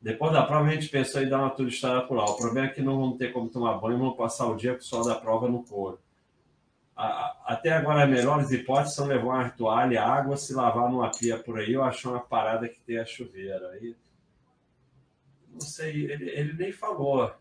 Depois 0.00 0.32
da 0.32 0.42
prova, 0.42 0.68
a 0.68 0.72
gente 0.72 0.88
pensou 0.88 1.22
em 1.22 1.28
dar 1.28 1.40
uma 1.40 1.50
turistada 1.50 2.02
por 2.02 2.16
lá. 2.16 2.24
O 2.24 2.36
problema 2.36 2.68
é 2.68 2.70
que 2.70 2.82
não 2.82 2.98
vamos 2.98 3.18
ter 3.18 3.32
como 3.32 3.48
tomar 3.48 3.78
banho, 3.78 3.98
vamos 3.98 4.16
passar 4.16 4.46
o 4.46 4.56
dia 4.56 4.74
com 4.74 4.80
o 4.80 4.84
sol 4.84 5.04
da 5.04 5.14
prova 5.14 5.48
no 5.48 5.64
couro. 5.64 5.98
Até 6.98 7.70
agora, 7.72 8.02
as 8.02 8.10
melhores 8.10 8.50
hipóteses 8.50 8.96
são 8.96 9.06
levar 9.06 9.24
uma 9.24 9.50
toalha, 9.50 10.02
água, 10.02 10.36
se 10.36 10.52
lavar 10.52 10.90
numa 10.90 11.12
pia 11.12 11.38
por 11.38 11.60
aí, 11.60 11.76
ou 11.76 11.84
achar 11.84 12.10
uma 12.10 12.20
parada 12.20 12.68
que 12.68 12.80
tenha 12.80 13.06
chuveiro. 13.06 13.68
Aí, 13.68 13.94
não 15.52 15.60
sei, 15.60 16.10
ele, 16.10 16.28
ele 16.28 16.52
nem 16.54 16.72
falou. 16.72 17.32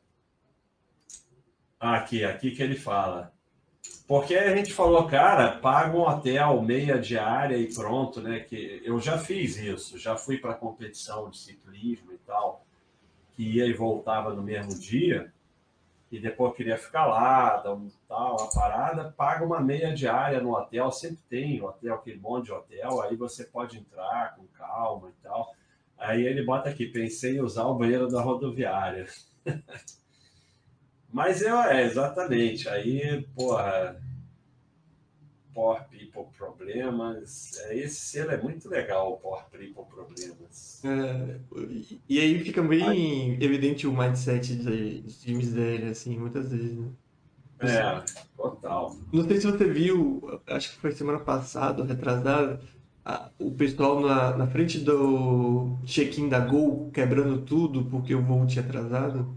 Ah, 1.79 1.97
aqui, 1.97 2.23
aqui 2.23 2.51
que 2.51 2.61
ele 2.61 2.75
fala. 2.75 3.33
Porque 4.07 4.35
a 4.35 4.55
gente 4.55 4.71
falou, 4.73 5.07
cara, 5.07 5.57
paga 5.57 5.97
um 5.97 6.01
hotel 6.01 6.61
meia 6.61 6.99
diária 6.99 7.57
e 7.57 7.73
pronto, 7.73 8.21
né? 8.21 8.39
Que 8.39 8.81
eu 8.85 8.99
já 8.99 9.17
fiz 9.17 9.57
isso, 9.57 9.97
já 9.97 10.15
fui 10.15 10.37
para 10.37 10.53
competição 10.53 11.29
de 11.29 11.37
ciclismo 11.37 12.13
e 12.13 12.17
tal, 12.19 12.65
que 13.35 13.43
ia 13.43 13.65
e 13.65 13.73
voltava 13.73 14.33
no 14.33 14.43
mesmo 14.43 14.79
dia, 14.79 15.33
e 16.11 16.19
depois 16.19 16.55
queria 16.55 16.77
ficar 16.77 17.05
lá, 17.05 17.57
dar 17.57 17.73
um, 17.73 17.91
tal, 18.07 18.37
uma 18.37 18.49
parada, 18.49 19.13
paga 19.17 19.45
uma 19.45 19.59
meia 19.59 19.93
diária 19.93 20.39
no 20.39 20.55
hotel, 20.55 20.91
sempre 20.91 21.19
tem 21.29 21.61
hotel, 21.61 21.95
aquele 21.95 22.19
monte 22.19 22.45
de 22.45 22.53
hotel, 22.53 23.01
aí 23.01 23.15
você 23.15 23.43
pode 23.43 23.77
entrar 23.77 24.35
com 24.35 24.45
calma 24.57 25.09
e 25.09 25.23
tal. 25.23 25.53
Aí 25.97 26.25
ele 26.25 26.45
bota 26.45 26.69
aqui, 26.69 26.85
pensei 26.85 27.37
em 27.37 27.41
usar 27.41 27.65
o 27.65 27.75
banheiro 27.75 28.07
da 28.07 28.21
rodoviária. 28.21 29.07
Mas 31.11 31.41
eu, 31.41 31.57
é, 31.59 31.83
exatamente. 31.83 32.69
Aí, 32.69 33.25
porra, 33.35 33.99
Poor 35.57 35.81
People 35.89 36.25
Problemas. 36.37 37.57
É, 37.61 37.79
esse 37.79 37.95
selo 37.95 38.29
é 38.29 38.37
muito 38.39 38.69
legal, 38.69 39.17
Poor 39.17 39.41
People 39.49 39.85
Problemas. 39.89 40.85
É, 40.85 41.39
e 42.07 42.19
aí 42.19 42.43
fica 42.43 42.61
bem 42.61 42.83
aí. 42.87 43.37
evidente 43.41 43.87
o 43.87 43.91
mindset 43.91 44.55
de, 44.55 45.01
de 45.01 45.33
miséria, 45.33 45.89
assim, 45.89 46.15
muitas 46.15 46.51
vezes, 46.51 46.77
né? 46.77 46.89
É, 47.61 48.03
total. 48.37 48.95
Não 49.11 49.27
sei 49.27 49.41
se 49.41 49.47
você 49.47 49.65
viu, 49.65 50.39
acho 50.45 50.69
que 50.69 50.77
foi 50.77 50.91
semana 50.91 51.21
passada, 51.21 51.83
retrasada, 51.83 52.61
o 53.39 53.49
pessoal 53.49 53.99
na, 53.99 54.37
na 54.37 54.45
frente 54.45 54.77
do 54.77 55.75
check-in 55.87 56.29
da 56.29 56.39
Gol 56.39 56.91
quebrando 56.93 57.41
tudo 57.41 57.83
porque 57.85 58.13
o 58.13 58.21
voo 58.21 58.45
tinha 58.45 58.63
atrasado. 58.63 59.35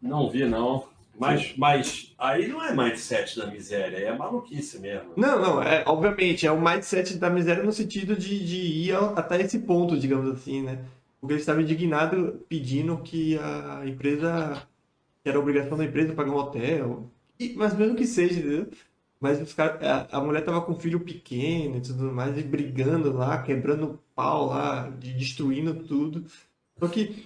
Não 0.00 0.30
vi, 0.30 0.46
não. 0.46 0.90
Mas, 1.18 1.54
mas 1.56 2.11
aí 2.22 2.48
não 2.48 2.62
é 2.64 2.74
mindset 2.74 3.38
da 3.38 3.46
miséria, 3.46 3.96
é 3.96 4.16
maluquice 4.16 4.78
mesmo. 4.78 5.12
Não, 5.16 5.40
não, 5.40 5.62
é, 5.62 5.82
obviamente, 5.86 6.46
é 6.46 6.52
o 6.52 6.60
mindset 6.60 7.16
da 7.18 7.28
miséria 7.28 7.62
no 7.62 7.72
sentido 7.72 8.16
de, 8.16 8.44
de 8.44 8.56
ir 8.56 8.94
até 8.94 9.40
esse 9.40 9.58
ponto, 9.58 9.98
digamos 9.98 10.30
assim, 10.30 10.62
né? 10.62 10.84
Porque 11.20 11.34
ele 11.34 11.40
estava 11.40 11.62
indignado 11.62 12.44
pedindo 12.48 12.96
que 12.98 13.38
a 13.38 13.82
empresa, 13.86 14.66
que 15.22 15.28
era 15.28 15.38
obrigação 15.38 15.76
da 15.76 15.84
empresa 15.84 16.14
pagar 16.14 16.30
um 16.30 16.36
hotel, 16.36 17.10
e, 17.38 17.54
mas 17.54 17.74
mesmo 17.74 17.96
que 17.96 18.06
seja, 18.06 18.38
entendeu? 18.38 18.70
Mas 19.20 19.40
os 19.40 19.52
cara, 19.54 19.78
a, 20.10 20.18
a 20.18 20.20
mulher 20.20 20.44
tava 20.44 20.62
com 20.62 20.72
um 20.72 20.78
filho 20.80 21.00
pequeno 21.00 21.76
e 21.78 21.80
tudo 21.80 22.12
mais, 22.12 22.36
e 22.38 22.42
brigando 22.42 23.12
lá, 23.12 23.40
quebrando 23.42 24.00
pau 24.14 24.46
lá, 24.46 24.90
de, 24.90 25.12
destruindo 25.14 25.74
tudo. 25.84 26.24
Só 26.78 26.88
que 26.88 27.24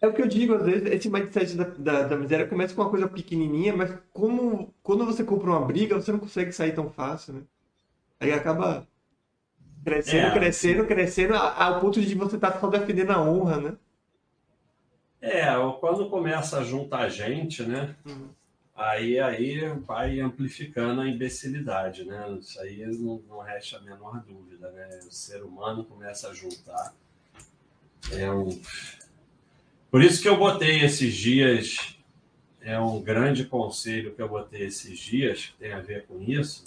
é 0.00 0.06
o 0.06 0.12
que 0.12 0.20
eu 0.20 0.26
digo, 0.26 0.54
às 0.54 0.64
vezes, 0.64 0.90
esse 0.90 1.08
mindset 1.08 1.56
da, 1.56 1.64
da, 1.64 2.02
da, 2.02 2.16
miséria 2.16 2.46
começa 2.46 2.74
com 2.74 2.82
uma 2.82 2.90
coisa 2.90 3.08
pequenininha, 3.08 3.74
mas 3.74 3.96
como, 4.12 4.74
quando 4.82 5.06
você 5.06 5.24
compra 5.24 5.50
uma 5.50 5.64
briga, 5.64 5.94
você 5.94 6.12
não 6.12 6.18
consegue 6.18 6.52
sair 6.52 6.74
tão 6.74 6.90
fácil, 6.90 7.34
né? 7.34 7.42
Aí 8.20 8.32
acaba 8.32 8.86
crescendo, 9.84 10.26
é, 10.26 10.30
crescendo, 10.32 10.86
crescendo, 10.86 11.34
ao 11.34 11.80
ponto 11.80 12.00
de 12.00 12.14
você 12.14 12.36
estar 12.36 12.52
tá 12.52 12.60
só 12.60 12.68
defendendo 12.68 13.10
a 13.10 13.22
honra, 13.22 13.60
né? 13.60 13.76
É, 15.20 15.46
quando 15.80 16.10
começa 16.10 16.58
a 16.58 16.64
juntar 16.64 17.08
gente, 17.08 17.62
né? 17.62 17.96
Uhum. 18.04 18.28
Aí, 18.74 19.18
aí 19.18 19.66
vai 19.86 20.20
amplificando 20.20 21.00
a 21.00 21.08
imbecilidade, 21.08 22.04
né? 22.04 22.36
Isso 22.38 22.60
aí 22.60 22.86
não, 22.98 23.22
não 23.26 23.38
resta 23.38 23.78
a 23.78 23.80
menor 23.80 24.22
dúvida, 24.22 24.70
né? 24.72 25.00
O 25.08 25.10
ser 25.10 25.42
humano 25.42 25.84
começa 25.84 26.28
a 26.28 26.34
juntar. 26.34 26.92
É 28.12 28.30
um 28.30 28.50
por 29.96 30.04
isso 30.04 30.20
que 30.20 30.28
eu 30.28 30.36
botei 30.36 30.84
esses 30.84 31.14
dias, 31.14 31.96
é 32.60 32.78
um 32.78 33.00
grande 33.00 33.46
conselho 33.46 34.14
que 34.14 34.20
eu 34.20 34.28
botei 34.28 34.66
esses 34.66 34.98
dias, 34.98 35.46
que 35.46 35.56
tem 35.56 35.72
a 35.72 35.80
ver 35.80 36.04
com 36.04 36.20
isso, 36.20 36.64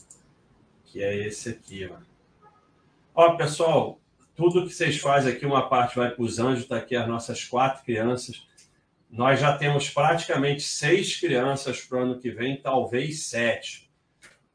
que 0.86 1.04
é 1.04 1.16
esse 1.16 1.50
aqui. 1.50 1.88
Ó, 1.88 2.00
ó 3.14 3.36
pessoal, 3.36 4.02
tudo 4.36 4.66
que 4.66 4.74
vocês 4.74 4.98
fazem 4.98 5.32
aqui, 5.32 5.46
uma 5.46 5.70
parte 5.70 5.98
vai 5.98 6.10
para 6.10 6.24
os 6.24 6.40
anjos, 6.40 6.64
está 6.64 6.78
aqui 6.78 6.96
as 6.96 7.08
nossas 7.08 7.44
quatro 7.44 7.86
crianças. 7.86 8.48
Nós 9.08 9.40
já 9.40 9.56
temos 9.56 9.92
praticamente 9.92 10.64
seis 10.64 11.16
crianças 11.20 11.82
para 11.82 12.00
o 12.00 12.02
ano 12.02 12.20
que 12.20 12.32
vem, 12.32 12.60
talvez 12.60 13.28
sete. 13.28 13.92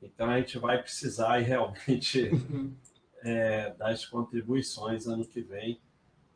Então 0.03 0.29
a 0.29 0.39
gente 0.39 0.59
vai 0.59 0.83
precisar 0.83 1.39
realmente 1.39 2.29
é, 3.23 3.73
das 3.79 4.05
contribuições 4.05 5.07
ano 5.07 5.25
que 5.25 5.43
vem 5.43 5.81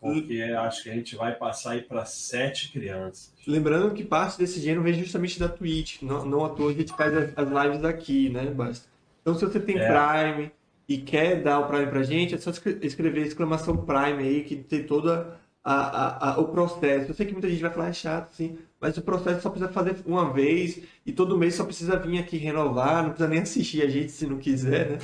porque 0.00 0.40
acho 0.43 0.83
que 0.83 0.90
a 0.90 0.95
gente 0.95 1.17
vai 1.17 1.35
passar 1.35 1.73
aí 1.73 1.83
para 1.83 2.05
sete 2.05 2.71
crianças. 2.71 3.33
Lembrando 3.47 3.95
que 3.95 4.05
parte 4.05 4.38
desse 4.38 4.61
dinheiro 4.61 4.83
vem 4.83 4.95
justamente 4.95 5.38
da 5.38 5.49
Twitch, 5.49 6.02
não, 6.02 6.25
não 6.25 6.45
à 6.45 6.50
toa 6.50 6.71
a 6.71 6.75
gente 6.75 6.93
faz 6.95 7.14
as, 7.14 7.33
as 7.37 7.49
lives 7.49 7.85
aqui, 7.85 8.28
né, 8.31 8.47
Basta? 8.47 8.87
Então, 9.21 9.35
se 9.35 9.45
você 9.45 9.61
tem 9.61 9.78
é. 9.78 9.87
Prime 9.87 10.52
e 10.88 10.99
quer 10.99 11.43
dar 11.43 11.59
o 11.59 11.67
Prime 11.67 11.87
pra 11.87 12.02
gente, 12.02 12.35
é 12.35 12.38
só 12.38 12.50
escrever 12.50 13.26
exclamação 13.26 13.76
Prime 13.76 14.23
aí, 14.23 14.45
que 14.45 14.57
tem 14.57 14.85
toda 14.85 15.38
a, 15.62 15.75
a, 15.75 16.31
a, 16.31 16.40
o 16.40 16.49
processo. 16.49 17.11
Eu 17.11 17.14
sei 17.14 17.26
que 17.26 17.33
muita 17.33 17.49
gente 17.49 17.61
vai 17.61 17.71
falar, 17.71 17.88
é 17.88 17.93
chato, 17.93 18.33
sim, 18.33 18.57
mas 18.81 18.97
o 18.97 19.02
processo 19.02 19.43
só 19.43 19.50
precisa 19.50 19.71
fazer 19.71 19.97
uma 20.07 20.33
vez 20.33 20.81
e 21.05 21.12
todo 21.12 21.37
mês 21.37 21.57
só 21.57 21.64
precisa 21.64 21.99
vir 21.99 22.19
aqui 22.19 22.38
renovar, 22.38 23.02
não 23.02 23.11
precisa 23.11 23.28
nem 23.28 23.40
assistir 23.40 23.83
a 23.83 23.88
gente 23.88 24.12
se 24.12 24.26
não 24.26 24.38
quiser, 24.38 24.93
né? 24.93 24.99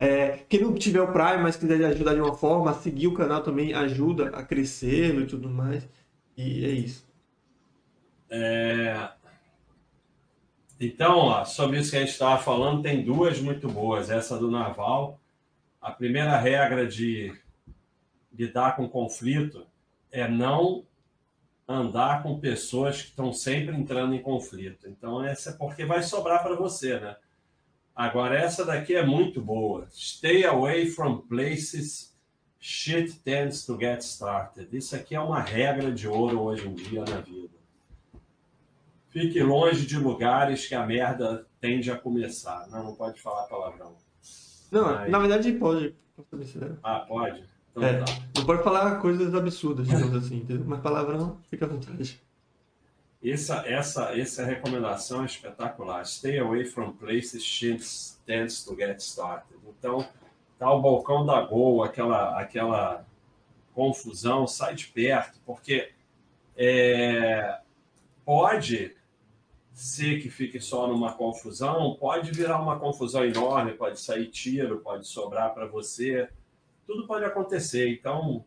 É, 0.00 0.44
quem 0.48 0.60
não 0.60 0.74
tiver 0.74 1.00
o 1.00 1.12
Prime, 1.12 1.38
mas 1.38 1.56
quiser 1.56 1.84
ajudar 1.86 2.14
de 2.14 2.20
uma 2.20 2.34
forma, 2.34 2.72
seguir 2.74 3.08
o 3.08 3.14
canal 3.14 3.42
também 3.42 3.74
ajuda 3.74 4.28
a 4.28 4.44
crescer 4.44 5.14
e 5.14 5.26
tudo 5.26 5.50
mais. 5.50 5.88
E 6.36 6.64
é 6.64 6.70
isso. 6.70 7.06
É... 8.30 9.10
Então, 10.80 11.16
ó, 11.18 11.44
sobre 11.44 11.80
isso 11.80 11.90
que 11.90 11.96
a 11.96 12.00
gente 12.00 12.12
estava 12.12 12.40
falando, 12.40 12.82
tem 12.82 13.04
duas 13.04 13.40
muito 13.40 13.68
boas. 13.68 14.10
Essa 14.10 14.38
do 14.38 14.50
Naval. 14.50 15.20
A 15.80 15.90
primeira 15.90 16.36
regra 16.36 16.86
de 16.86 17.34
lidar 18.32 18.76
com 18.76 18.88
conflito 18.88 19.66
é 20.12 20.28
não 20.28 20.84
andar 21.66 22.22
com 22.22 22.38
pessoas 22.38 23.02
que 23.02 23.08
estão 23.08 23.32
sempre 23.32 23.76
entrando 23.76 24.14
em 24.14 24.22
conflito. 24.22 24.88
Então, 24.88 25.24
essa 25.24 25.50
é 25.50 25.52
porque 25.54 25.84
vai 25.84 26.02
sobrar 26.02 26.42
para 26.42 26.54
você, 26.54 26.98
né? 27.00 27.16
Agora, 27.98 28.38
essa 28.38 28.64
daqui 28.64 28.94
é 28.94 29.04
muito 29.04 29.40
boa. 29.40 29.88
Stay 29.90 30.44
away 30.44 30.86
from 30.86 31.22
places 31.22 32.16
shit 32.60 33.18
tends 33.24 33.66
to 33.66 33.76
get 33.76 34.02
started. 34.02 34.68
Isso 34.70 34.94
aqui 34.94 35.16
é 35.16 35.20
uma 35.20 35.40
regra 35.40 35.90
de 35.90 36.06
ouro 36.06 36.40
hoje 36.42 36.68
em 36.68 36.74
dia 36.74 37.00
na 37.00 37.20
vida. 37.20 37.58
Fique 39.08 39.42
longe 39.42 39.84
de 39.84 39.98
lugares 39.98 40.64
que 40.64 40.76
a 40.76 40.86
merda 40.86 41.44
tende 41.60 41.90
a 41.90 41.98
começar. 41.98 42.68
Não, 42.68 42.84
não 42.84 42.94
pode 42.94 43.20
falar 43.20 43.48
palavrão. 43.48 43.96
Não, 44.70 44.84
Mas... 44.84 45.10
na 45.10 45.18
verdade 45.18 45.52
pode. 45.54 45.92
Ah, 46.84 47.00
pode? 47.00 47.42
Então, 47.72 47.82
é, 47.82 47.98
tá. 47.98 48.04
Não 48.36 48.46
pode 48.46 48.62
falar 48.62 49.00
coisas 49.00 49.34
absurdas, 49.34 49.88
digamos 49.88 50.14
assim, 50.14 50.36
entendeu? 50.36 50.64
Mas 50.68 50.80
palavrão, 50.80 51.40
fica 51.50 51.64
à 51.64 51.68
vontade. 51.68 52.20
Essa, 53.22 53.64
essa, 53.66 54.18
essa 54.18 54.44
recomendação 54.44 55.22
é 55.22 55.26
espetacular. 55.26 56.04
Stay 56.04 56.38
away 56.38 56.64
from 56.64 56.92
places 56.92 57.42
shit 57.42 57.82
tends 58.24 58.64
to 58.64 58.76
get 58.76 59.00
started. 59.00 59.58
Então, 59.66 60.08
tá 60.58 60.72
o 60.72 60.80
balcão 60.80 61.26
da 61.26 61.40
Gol, 61.40 61.82
aquela, 61.82 62.38
aquela 62.38 63.04
confusão, 63.74 64.46
sai 64.46 64.74
de 64.74 64.86
perto, 64.86 65.40
porque 65.44 65.92
é, 66.56 67.60
pode 68.24 68.96
ser 69.72 70.20
que 70.20 70.28
fique 70.28 70.60
só 70.60 70.88
numa 70.88 71.12
confusão, 71.12 71.96
pode 71.98 72.32
virar 72.32 72.60
uma 72.60 72.78
confusão 72.80 73.24
enorme, 73.24 73.74
pode 73.74 74.00
sair 74.00 74.26
tiro, 74.26 74.80
pode 74.80 75.06
sobrar 75.06 75.54
para 75.54 75.66
você, 75.66 76.28
tudo 76.84 77.06
pode 77.06 77.24
acontecer. 77.24 77.88
Então, 77.88 78.44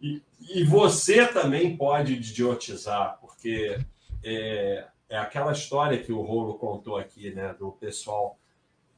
e, 0.00 0.20
e 0.50 0.64
você 0.64 1.24
também 1.28 1.76
pode 1.76 2.14
idiotizar, 2.14 3.18
porque 3.42 3.76
é, 4.22 4.86
é 5.08 5.18
aquela 5.18 5.50
história 5.50 5.98
que 5.98 6.12
o 6.12 6.22
Rolo 6.22 6.54
contou 6.54 6.96
aqui, 6.96 7.34
né, 7.34 7.52
do 7.58 7.72
pessoal 7.72 8.38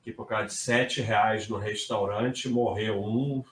que 0.03 0.13
por 0.13 0.27
causa 0.27 0.49
de 0.49 0.55
sete 0.55 1.01
reais 1.01 1.49
no 1.49 1.57
restaurante 1.57 2.47
morreu 2.47 3.03
um, 3.03 3.43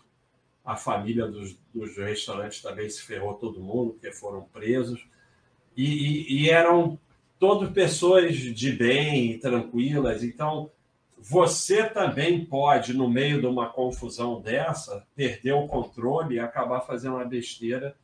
a 0.63 0.77
família 0.77 1.27
dos, 1.27 1.57
dos 1.75 1.97
restaurantes 1.97 2.61
também 2.61 2.91
se 2.91 3.01
ferrou 3.01 3.33
todo 3.33 3.63
mundo, 3.63 3.95
porque 3.95 4.13
foram 4.13 4.43
presos. 4.43 5.03
E, 5.75 5.87
e, 5.87 6.43
e 6.43 6.51
eram 6.51 6.99
todas 7.39 7.73
pessoas 7.73 8.37
de 8.37 8.71
bem, 8.71 9.39
tranquilas. 9.39 10.23
Então, 10.23 10.71
você 11.17 11.89
também 11.89 12.45
pode, 12.45 12.93
no 12.93 13.09
meio 13.09 13.41
de 13.41 13.47
uma 13.47 13.71
confusão 13.71 14.43
dessa, 14.43 15.07
perder 15.17 15.55
o 15.55 15.67
controle 15.67 16.35
e 16.35 16.41
acabar 16.41 16.83
fazendo 16.83 17.17
uma 17.17 17.25
besteira 17.25 17.97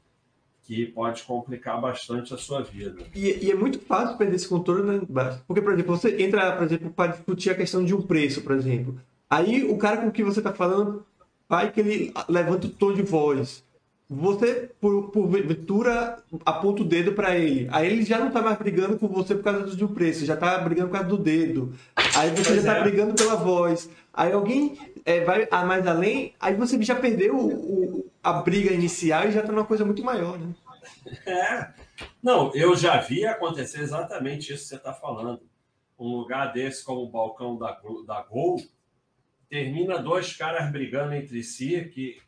que 0.68 0.84
pode 0.84 1.22
complicar 1.22 1.80
bastante 1.80 2.34
a 2.34 2.36
sua 2.36 2.62
vida. 2.62 3.02
E, 3.14 3.46
e, 3.46 3.50
é 3.50 3.54
muito 3.54 3.80
fácil 3.80 4.18
perder 4.18 4.36
esse 4.36 4.46
controle, 4.46 4.82
né? 4.82 5.00
Porque, 5.46 5.62
por 5.62 5.72
exemplo, 5.72 5.96
você 5.96 6.22
entra, 6.22 6.52
por 6.52 6.64
exemplo, 6.64 6.90
para 6.90 7.12
discutir 7.12 7.48
a 7.48 7.54
questão 7.54 7.82
de 7.82 7.94
um 7.94 8.02
preço, 8.02 8.42
por 8.42 8.52
exemplo. 8.52 9.00
Aí 9.30 9.64
o 9.64 9.78
cara 9.78 9.96
com 9.96 10.10
quem 10.10 10.26
você 10.26 10.40
está 10.40 10.52
falando 10.52 11.06
vai 11.48 11.72
que 11.72 11.80
ele 11.80 12.12
levanta 12.28 12.66
o 12.66 12.70
tom 12.70 12.92
de 12.92 13.00
voz. 13.00 13.64
Você, 14.10 14.70
por, 14.78 15.10
por 15.10 15.26
ventura, 15.26 16.18
aponta 16.44 16.82
o 16.82 16.84
dedo 16.84 17.12
para 17.12 17.34
ele. 17.34 17.66
Aí 17.70 17.90
ele 17.90 18.04
já 18.04 18.18
não 18.18 18.28
está 18.28 18.42
mais 18.42 18.58
brigando 18.58 18.98
com 18.98 19.08
você 19.08 19.34
por 19.34 19.44
causa 19.44 19.74
de 19.74 19.84
um 19.84 19.88
preço, 19.88 20.26
já 20.26 20.34
está 20.34 20.58
brigando 20.58 20.88
por 20.88 20.96
causa 20.96 21.08
do 21.08 21.16
dedo. 21.16 21.72
Aí 22.14 22.28
você 22.28 22.44
pois 22.44 22.46
já 22.46 22.56
está 22.56 22.76
é. 22.76 22.82
brigando 22.82 23.14
pela 23.14 23.36
voz. 23.36 23.88
Aí 24.18 24.32
alguém 24.32 24.76
é, 25.04 25.20
vai 25.20 25.48
mais 25.64 25.86
além, 25.86 26.34
aí 26.40 26.52
você 26.52 26.82
já 26.82 26.96
perdeu 26.96 27.36
o, 27.36 27.98
o, 28.00 28.10
a 28.20 28.32
briga 28.42 28.72
inicial 28.72 29.28
e 29.28 29.30
já 29.30 29.42
está 29.42 29.52
numa 29.52 29.64
coisa 29.64 29.84
muito 29.84 30.02
maior, 30.02 30.36
né? 30.36 30.56
É. 31.24 31.72
Não, 32.20 32.52
eu 32.52 32.74
já 32.74 32.96
vi 33.00 33.24
acontecer 33.24 33.80
exatamente 33.80 34.52
isso 34.52 34.64
que 34.64 34.68
você 34.70 34.74
está 34.74 34.92
falando. 34.92 35.40
Um 35.96 36.16
lugar 36.16 36.52
desse, 36.52 36.84
como 36.84 37.02
o 37.02 37.08
balcão 37.08 37.56
da, 37.56 37.80
da 38.04 38.22
Gol, 38.22 38.56
termina 39.48 40.02
dois 40.02 40.36
caras 40.36 40.68
brigando 40.72 41.14
entre 41.14 41.40
si, 41.44 41.88
que 41.94 42.20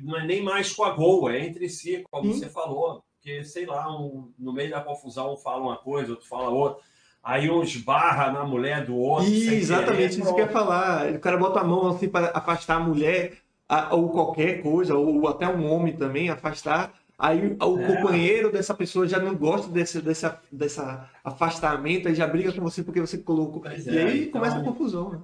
não 0.00 0.16
é 0.16 0.24
nem 0.24 0.44
mais 0.44 0.72
com 0.72 0.84
a 0.84 0.90
Gol, 0.90 1.28
é 1.28 1.44
entre 1.44 1.68
si, 1.68 2.04
como 2.08 2.30
hum. 2.30 2.34
você 2.34 2.48
falou. 2.48 3.02
Porque, 3.14 3.42
sei 3.42 3.66
lá, 3.66 3.90
um, 3.90 4.32
no 4.38 4.52
meio 4.52 4.70
da 4.70 4.80
confusão 4.80 5.34
um 5.34 5.36
fala 5.36 5.60
uma 5.60 5.76
coisa, 5.76 6.12
outro 6.12 6.28
fala 6.28 6.50
outra 6.50 6.84
aí 7.22 7.50
um 7.50 7.62
esbarra 7.62 8.32
na 8.32 8.44
mulher 8.44 8.84
do 8.84 8.96
outro. 8.96 9.30
E, 9.30 9.54
exatamente, 9.54 10.16
querer, 10.16 10.22
isso 10.22 10.34
que 10.34 10.40
eu 10.40 10.46
ia 10.46 10.52
falar. 10.52 11.12
O 11.12 11.20
cara 11.20 11.36
bota 11.36 11.60
a 11.60 11.64
mão 11.64 11.88
assim 11.88 12.08
para 12.08 12.30
afastar 12.34 12.76
a 12.76 12.80
mulher, 12.80 13.38
a, 13.68 13.94
ou 13.94 14.10
qualquer 14.10 14.62
coisa, 14.62 14.94
ou 14.94 15.28
até 15.28 15.46
um 15.46 15.70
homem 15.70 15.94
também, 15.94 16.28
afastar. 16.28 16.92
Aí 17.18 17.56
o 17.60 17.78
é. 17.78 17.86
companheiro 17.86 18.50
dessa 18.50 18.74
pessoa 18.74 19.06
já 19.06 19.20
não 19.20 19.34
gosta 19.36 19.70
desse 19.70 20.02
dessa, 20.02 20.40
dessa 20.50 21.08
afastamento, 21.22 22.08
aí 22.08 22.14
já 22.14 22.26
briga 22.26 22.52
com 22.52 22.60
você 22.60 22.82
porque 22.82 23.00
você 23.00 23.18
colocou. 23.18 23.62
Pois 23.62 23.86
e 23.86 23.96
é, 23.96 24.02
aí 24.02 24.22
então, 24.24 24.40
começa 24.40 24.58
a 24.58 24.64
confusão, 24.64 25.10
né? 25.10 25.20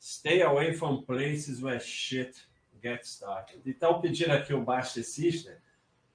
Stay 0.00 0.42
away 0.42 0.72
from 0.72 1.02
places 1.02 1.62
where 1.62 1.78
shit 1.78 2.32
gets 2.82 3.10
started. 3.10 3.60
Então, 3.64 4.00
pedir 4.00 4.30
aqui 4.30 4.52
o 4.52 4.62
Basta 4.62 5.02
Sister. 5.02 5.58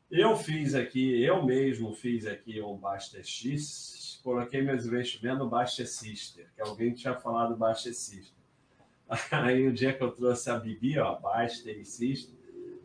Eu 0.10 0.36
fiz 0.36 0.74
aqui, 0.74 1.22
eu 1.22 1.46
mesmo 1.46 1.94
fiz 1.94 2.26
aqui 2.26 2.62
um 2.62 2.76
Basta 2.76 3.24
X, 3.24 4.07
coloquei 4.28 4.62
meus 4.62 4.86
investimentos 4.86 5.40
no 5.40 5.50
Basta 5.50 5.86
Sister, 5.86 6.50
que 6.54 6.62
alguém 6.62 6.94
tinha 6.94 7.16
falado 7.16 7.56
Basta 7.56 7.94
Sister. 7.94 8.36
Aí 9.32 9.66
o 9.66 9.72
dia 9.72 9.94
que 9.94 10.04
eu 10.04 10.12
trouxe 10.12 10.50
a 10.50 10.60
Bibi, 10.60 11.00
ó, 11.00 11.18
Basta 11.18 11.72
e 11.72 11.86
Sister, 11.86 12.36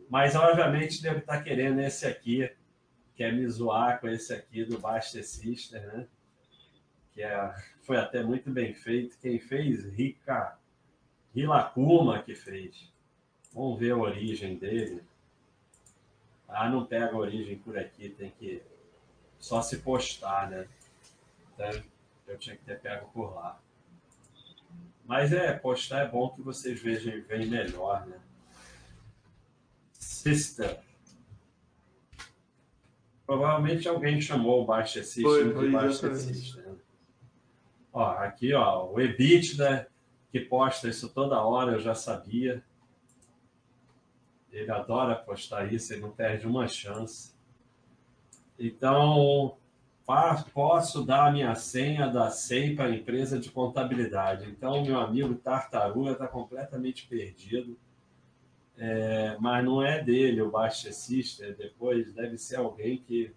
mas, 0.09 0.35
obviamente, 0.35 1.01
deve 1.01 1.19
estar 1.19 1.43
querendo 1.43 1.81
esse 1.81 2.05
aqui, 2.05 2.49
quer 3.13 3.33
me 3.33 3.45
zoar 3.49 3.99
com 3.99 4.07
esse 4.07 4.33
aqui 4.33 4.63
do 4.63 4.79
Baster 4.79 5.25
Sister, 5.25 5.81
né? 5.87 6.07
Que 7.11 7.23
é, 7.23 7.55
foi 7.81 7.97
até 7.97 8.23
muito 8.23 8.49
bem 8.49 8.73
feito. 8.73 9.17
Quem 9.19 9.39
fez? 9.39 9.83
Rica 9.83 10.57
Hilakuma 11.35 12.21
que 12.21 12.35
fez. 12.35 12.89
Vamos 13.51 13.79
ver 13.79 13.91
a 13.91 13.97
origem 13.97 14.55
dele. 14.55 15.03
Ah, 16.47 16.69
não 16.69 16.85
pega 16.85 17.13
a 17.13 17.17
origem 17.17 17.57
por 17.57 17.77
aqui, 17.77 18.09
tem 18.09 18.31
que 18.37 18.61
só 19.39 19.61
se 19.61 19.79
postar, 19.79 20.49
né? 20.49 20.67
Então, 21.53 21.83
eu 22.27 22.37
tinha 22.37 22.55
que 22.55 22.63
ter 22.63 22.79
pego 22.79 23.09
por 23.11 23.33
lá. 23.33 23.59
Mas 25.05 25.33
é, 25.33 25.53
postar 25.53 25.99
é 25.99 26.07
bom 26.07 26.29
que 26.29 26.41
vocês 26.41 26.81
vejam 26.81 27.21
bem 27.27 27.47
melhor, 27.47 28.05
né? 28.07 28.19
Sister. 29.91 30.79
Provavelmente 33.25 33.87
alguém 33.87 34.19
chamou 34.21 34.63
o 34.63 34.65
Baixa 34.65 35.03
System 35.03 35.23
foi, 35.23 35.53
foi 35.53 35.65
de 35.67 35.71
Baixa 35.71 36.15
System. 36.15 36.77
Ó, 37.91 38.03
aqui, 38.03 38.53
ó, 38.53 38.89
o 38.91 38.99
EBITDA, 38.99 39.87
que 40.31 40.39
posta 40.39 40.87
isso 40.87 41.09
toda 41.09 41.41
hora, 41.41 41.73
eu 41.73 41.79
já 41.79 41.93
sabia. 41.93 42.63
Ele 44.51 44.71
adora 44.71 45.15
postar 45.15 45.71
isso, 45.71 45.93
ele 45.93 46.01
não 46.01 46.11
perde 46.11 46.47
uma 46.47 46.67
chance. 46.67 47.33
Então, 48.57 49.57
posso 50.53 51.05
dar 51.05 51.27
a 51.27 51.31
minha 51.31 51.55
senha 51.55 52.07
da 52.07 52.29
SEI 52.29 52.75
para 52.75 52.85
a 52.85 52.95
empresa 52.95 53.39
de 53.39 53.49
contabilidade. 53.49 54.49
Então, 54.49 54.83
meu 54.83 54.99
amigo 54.99 55.35
Tartaruga 55.35 56.11
está 56.11 56.27
completamente 56.27 57.07
perdido 57.07 57.77
é, 58.77 59.37
mas 59.39 59.63
não 59.63 59.83
é 59.83 60.03
dele 60.03 60.41
o 60.41 60.49
Baixa 60.49 60.91
Sister, 60.91 61.55
depois 61.55 62.11
deve 62.13 62.37
ser 62.37 62.57
alguém 62.57 62.97
que. 62.97 63.31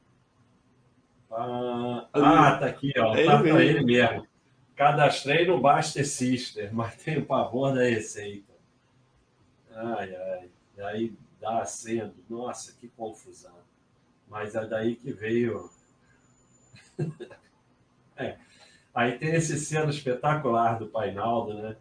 Ah, 1.30 2.08
ah 2.12 2.56
tá 2.56 2.66
aqui, 2.66 2.92
ó. 2.98 3.14
É 3.14 3.26
tá 3.26 3.38
para 3.38 3.64
ele 3.64 3.84
mesmo. 3.84 4.26
Cadastrei 4.74 5.46
no 5.46 5.60
Baixa 5.60 6.02
Sister, 6.04 6.72
mas 6.74 6.96
tenho 6.96 7.24
pavor 7.24 7.74
da 7.74 7.82
receita. 7.82 8.52
Ai, 9.74 10.14
ai. 10.14 10.50
E 10.76 10.82
aí 10.82 11.12
dá 11.40 11.60
acendo. 11.60 12.14
Nossa, 12.30 12.72
que 12.72 12.88
confusão. 12.88 13.56
Mas 14.28 14.54
é 14.54 14.66
daí 14.66 14.96
que 14.96 15.12
veio. 15.12 15.70
é. 18.16 18.36
Aí 18.94 19.18
tem 19.18 19.34
esse 19.34 19.58
selo 19.58 19.90
espetacular 19.90 20.78
do 20.78 20.86
Painaldo, 20.86 21.54
né? 21.54 21.76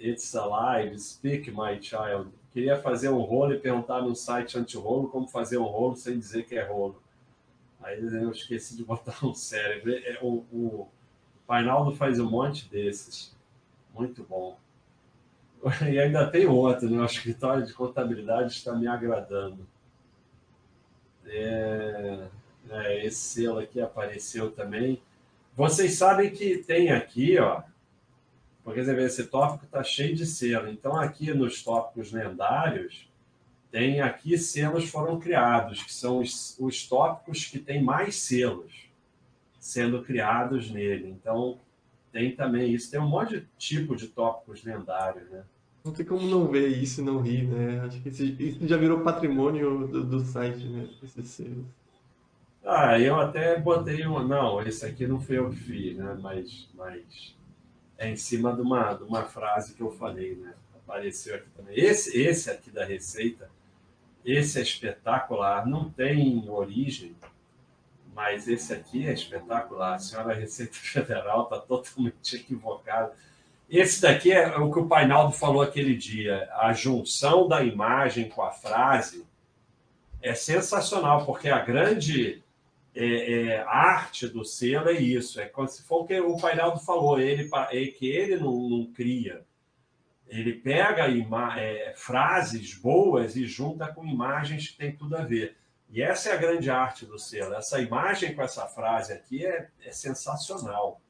It's 0.00 0.34
alive, 0.34 0.98
speak 0.98 1.50
my 1.50 1.80
child 1.80 2.32
queria 2.52 2.76
fazer 2.80 3.08
um 3.08 3.20
rolo 3.20 3.54
e 3.54 3.58
perguntar 3.58 4.02
no 4.02 4.14
site 4.14 4.58
anti-rolo 4.58 5.08
como 5.08 5.26
fazer 5.26 5.58
um 5.58 5.64
rolo 5.64 5.96
sem 5.96 6.18
dizer 6.18 6.44
que 6.44 6.54
é 6.54 6.62
rolo. 6.62 7.02
Aí 7.82 7.98
eu 8.00 8.30
esqueci 8.30 8.76
de 8.76 8.84
botar 8.84 9.24
um 9.24 9.34
cérebro. 9.34 9.92
É, 9.92 10.18
o, 10.22 10.44
o 10.52 10.88
Painaldo 11.46 11.96
faz 11.96 12.20
um 12.20 12.30
monte 12.30 12.68
desses. 12.68 13.34
Muito 13.92 14.22
bom. 14.22 14.56
E 15.90 15.98
ainda 15.98 16.28
tem 16.28 16.46
outro, 16.46 16.88
né? 16.90 17.00
O 17.00 17.04
escritório 17.04 17.64
de 17.66 17.72
contabilidade 17.72 18.52
está 18.52 18.74
me 18.74 18.86
agradando. 18.86 19.66
É, 21.24 22.28
é, 22.72 23.06
esse 23.06 23.18
selo 23.18 23.58
aqui 23.58 23.80
apareceu 23.80 24.50
também. 24.50 25.00
Vocês 25.54 25.94
sabem 25.94 26.30
que 26.30 26.58
tem 26.58 26.90
aqui, 26.90 27.38
ó, 27.38 27.62
porque 28.64 28.80
esse 28.80 29.24
tópico 29.26 29.64
está 29.64 29.82
cheio 29.82 30.14
de 30.14 30.24
selo. 30.24 30.68
Então, 30.68 30.96
aqui 30.96 31.32
nos 31.34 31.62
tópicos 31.62 32.12
lendários, 32.12 33.08
tem 33.70 34.00
aqui 34.00 34.38
selos 34.38 34.88
foram 34.88 35.18
criados, 35.18 35.82
que 35.82 35.92
são 35.92 36.18
os, 36.18 36.56
os 36.58 36.86
tópicos 36.86 37.46
que 37.46 37.58
têm 37.58 37.82
mais 37.82 38.16
selos 38.16 38.90
sendo 39.58 40.02
criados 40.02 40.70
nele. 40.70 41.08
Então, 41.08 41.58
tem 42.10 42.34
também 42.34 42.72
isso. 42.72 42.90
Tem 42.90 43.00
um 43.00 43.08
monte 43.08 43.40
de 43.40 43.46
tipo 43.56 43.96
de 43.96 44.08
tópicos 44.08 44.62
lendários, 44.64 45.28
né? 45.30 45.44
Não 45.84 45.92
tem 45.92 46.06
como 46.06 46.28
não 46.28 46.46
ver 46.46 46.68
isso 46.68 47.00
e 47.00 47.04
não 47.04 47.20
rir, 47.20 47.46
né? 47.46 47.80
Acho 47.80 48.00
que 48.00 48.08
isso 48.08 48.66
já 48.66 48.76
virou 48.76 49.00
patrimônio 49.00 49.88
do, 49.88 50.04
do 50.04 50.20
site, 50.20 50.64
né? 50.64 50.88
Esses 51.02 51.28
selos. 51.28 51.64
Ah, 52.74 52.98
eu 52.98 53.20
até 53.20 53.58
botei 53.60 54.06
um. 54.06 54.26
Não, 54.26 54.62
esse 54.62 54.86
aqui 54.86 55.06
não 55.06 55.20
foi 55.20 55.36
eu 55.36 55.50
que 55.50 55.56
fiz, 55.56 55.94
né? 55.94 56.16
Mas, 56.22 56.70
mas 56.74 57.36
é 57.98 58.08
em 58.08 58.16
cima 58.16 58.54
de 58.54 58.62
uma, 58.62 58.94
de 58.94 59.04
uma 59.04 59.24
frase 59.24 59.74
que 59.74 59.82
eu 59.82 59.90
falei, 59.90 60.36
né? 60.36 60.54
Apareceu 60.74 61.34
aqui 61.34 61.50
também. 61.54 61.78
Esse, 61.78 62.18
esse 62.18 62.50
aqui 62.50 62.70
da 62.70 62.82
receita, 62.82 63.50
esse 64.24 64.58
é 64.58 64.62
espetacular, 64.62 65.66
não 65.66 65.90
tem 65.90 66.48
origem, 66.48 67.14
mas 68.14 68.48
esse 68.48 68.72
aqui 68.72 69.06
é 69.06 69.12
espetacular. 69.12 69.96
A 69.96 69.98
senhora 69.98 70.32
Receita 70.32 70.72
Federal 70.80 71.42
está 71.42 71.58
totalmente 71.58 72.36
equivocada. 72.36 73.12
Esse 73.68 74.00
daqui 74.00 74.32
é 74.32 74.56
o 74.56 74.72
que 74.72 74.78
o 74.78 74.88
Painaldo 74.88 75.34
falou 75.34 75.60
aquele 75.60 75.94
dia. 75.94 76.48
A 76.54 76.72
junção 76.72 77.46
da 77.46 77.62
imagem 77.62 78.30
com 78.30 78.42
a 78.42 78.50
frase 78.50 79.26
é 80.22 80.34
sensacional, 80.34 81.26
porque 81.26 81.50
a 81.50 81.58
grande 81.58 82.41
é, 82.94 83.32
é, 83.32 83.60
arte 83.62 84.28
do 84.28 84.44
selo 84.44 84.88
é 84.88 84.92
isso. 84.92 85.40
É 85.40 85.46
como 85.46 85.68
se 85.68 85.82
for 85.82 86.02
o 86.02 86.06
que 86.06 86.20
o 86.20 86.36
Painaldo 86.36 86.78
falou, 86.80 87.18
ele, 87.18 87.48
é 87.70 87.86
que 87.86 88.06
ele 88.06 88.36
não, 88.36 88.68
não 88.68 88.92
cria. 88.92 89.44
Ele 90.26 90.54
pega 90.54 91.06
é, 91.58 91.94
frases 91.96 92.74
boas 92.74 93.36
e 93.36 93.46
junta 93.46 93.92
com 93.92 94.04
imagens 94.04 94.68
que 94.68 94.76
tem 94.76 94.94
tudo 94.94 95.16
a 95.16 95.22
ver. 95.22 95.56
E 95.90 96.00
essa 96.00 96.30
é 96.30 96.32
a 96.32 96.36
grande 96.36 96.70
arte 96.70 97.04
do 97.04 97.18
selo. 97.18 97.54
Essa 97.54 97.80
imagem 97.80 98.34
com 98.34 98.42
essa 98.42 98.66
frase 98.66 99.12
aqui 99.12 99.44
é, 99.44 99.68
é 99.84 99.92
sensacional. 99.92 101.02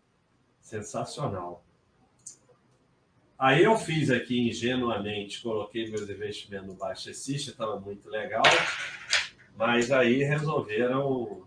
Sensacional. 0.61 1.65
Aí 3.39 3.65
eu 3.65 3.77
fiz 3.77 4.09
aqui 4.11 4.49
ingenuamente, 4.49 5.43
coloquei 5.43 5.89
meus 5.91 6.09
investimentos 6.09 6.69
no 6.69 6.75
Baixa 6.75 7.11
estava 7.11 7.79
muito 7.79 8.09
legal, 8.09 8.45
mas 9.57 9.91
aí 9.91 10.23
resolveram 10.23 11.45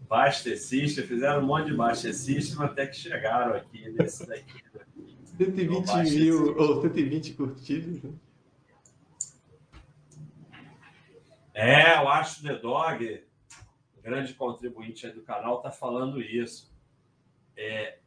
Baixa 0.09 0.57
System, 0.57 1.07
fizeram 1.07 1.42
um 1.42 1.46
monte 1.46 1.70
de 1.70 1.77
System 2.12 2.64
até 2.64 2.87
que 2.87 2.96
chegaram 2.96 3.55
aqui 3.55 3.90
nesse 3.90 4.27
daqui. 4.27 4.62
120 5.37 6.11
mil, 6.11 6.57
ou 6.57 6.83
120 6.83 7.35
curtidas, 7.35 8.03
né? 8.03 8.12
É, 11.55 12.01
o 12.01 12.09
Acho 12.09 12.42
The 12.42 12.55
Dog, 12.55 13.24
grande 14.03 14.33
contribuinte 14.35 15.09
do 15.09 15.22
canal, 15.22 15.57
está 15.57 15.70
falando 15.70 16.20
isso. 16.20 16.72
É, 17.57 17.98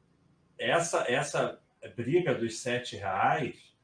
essa, 0.57 1.05
essa 1.11 1.59
briga 1.95 2.33
dos 2.33 2.59
sete 2.59 2.95
reais 2.95 3.75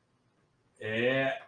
é 0.80 1.42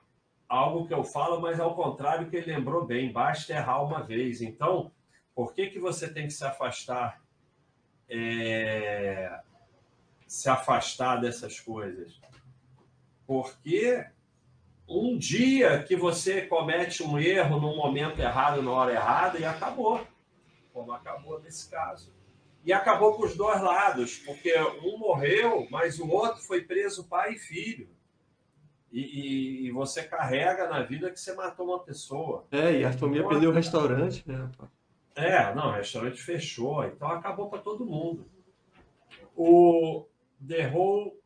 algo 0.49 0.87
que 0.87 0.93
eu 0.93 1.03
falo, 1.03 1.39
mas 1.39 1.59
ao 1.59 1.75
contrário 1.75 2.27
que 2.27 2.35
ele 2.35 2.55
lembrou 2.55 2.83
bem, 2.83 3.11
basta 3.11 3.53
errar 3.53 3.83
uma 3.83 4.01
vez. 4.01 4.41
Então, 4.41 4.91
por 5.35 5.53
que, 5.53 5.67
que 5.67 5.79
você 5.79 6.11
tem 6.11 6.25
que 6.25 6.33
se 6.33 6.43
afastar, 6.43 7.21
é, 8.09 9.39
se 10.27 10.49
afastar 10.49 11.17
dessas 11.17 11.59
coisas? 11.59 12.19
Porque 13.27 14.03
um 14.87 15.15
dia 15.15 15.83
que 15.83 15.95
você 15.95 16.41
comete 16.41 17.03
um 17.03 17.19
erro 17.19 17.61
no 17.61 17.75
momento 17.75 18.19
errado, 18.19 18.63
na 18.63 18.71
hora 18.71 18.91
errada, 18.91 19.37
e 19.37 19.45
acabou. 19.45 20.05
Como 20.73 20.91
acabou 20.91 21.39
nesse 21.39 21.69
caso. 21.69 22.11
E 22.65 22.73
acabou 22.73 23.13
com 23.15 23.23
os 23.23 23.37
dois 23.37 23.61
lados, 23.61 24.17
porque 24.17 24.53
um 24.83 24.97
morreu, 24.97 25.67
mas 25.69 25.99
o 25.99 26.09
outro 26.09 26.41
foi 26.41 26.63
preso 26.63 27.07
pai 27.07 27.33
e 27.33 27.39
filho. 27.39 27.87
E, 28.91 29.67
e, 29.67 29.71
você 29.71 30.03
carrega 30.03 30.67
na 30.67 30.81
vida 30.81 31.11
que 31.11 31.19
você 31.19 31.33
matou 31.33 31.67
uma 31.67 31.79
pessoa. 31.79 32.45
É, 32.51 32.79
e 32.79 32.83
a 32.83 32.91
família 32.91 33.19
então, 33.19 33.29
perdeu 33.29 33.51
o 33.51 33.53
restaurante, 33.53 34.23
né? 34.25 34.49
É, 35.15 35.53
não, 35.53 35.69
o 35.69 35.73
restaurante 35.73 36.19
fechou, 36.19 36.83
então 36.85 37.07
acabou 37.09 37.49
para 37.49 37.59
todo 37.59 37.85
mundo. 37.85 38.25
O 39.35 40.07
The 40.47 40.71
Whole 40.71 41.19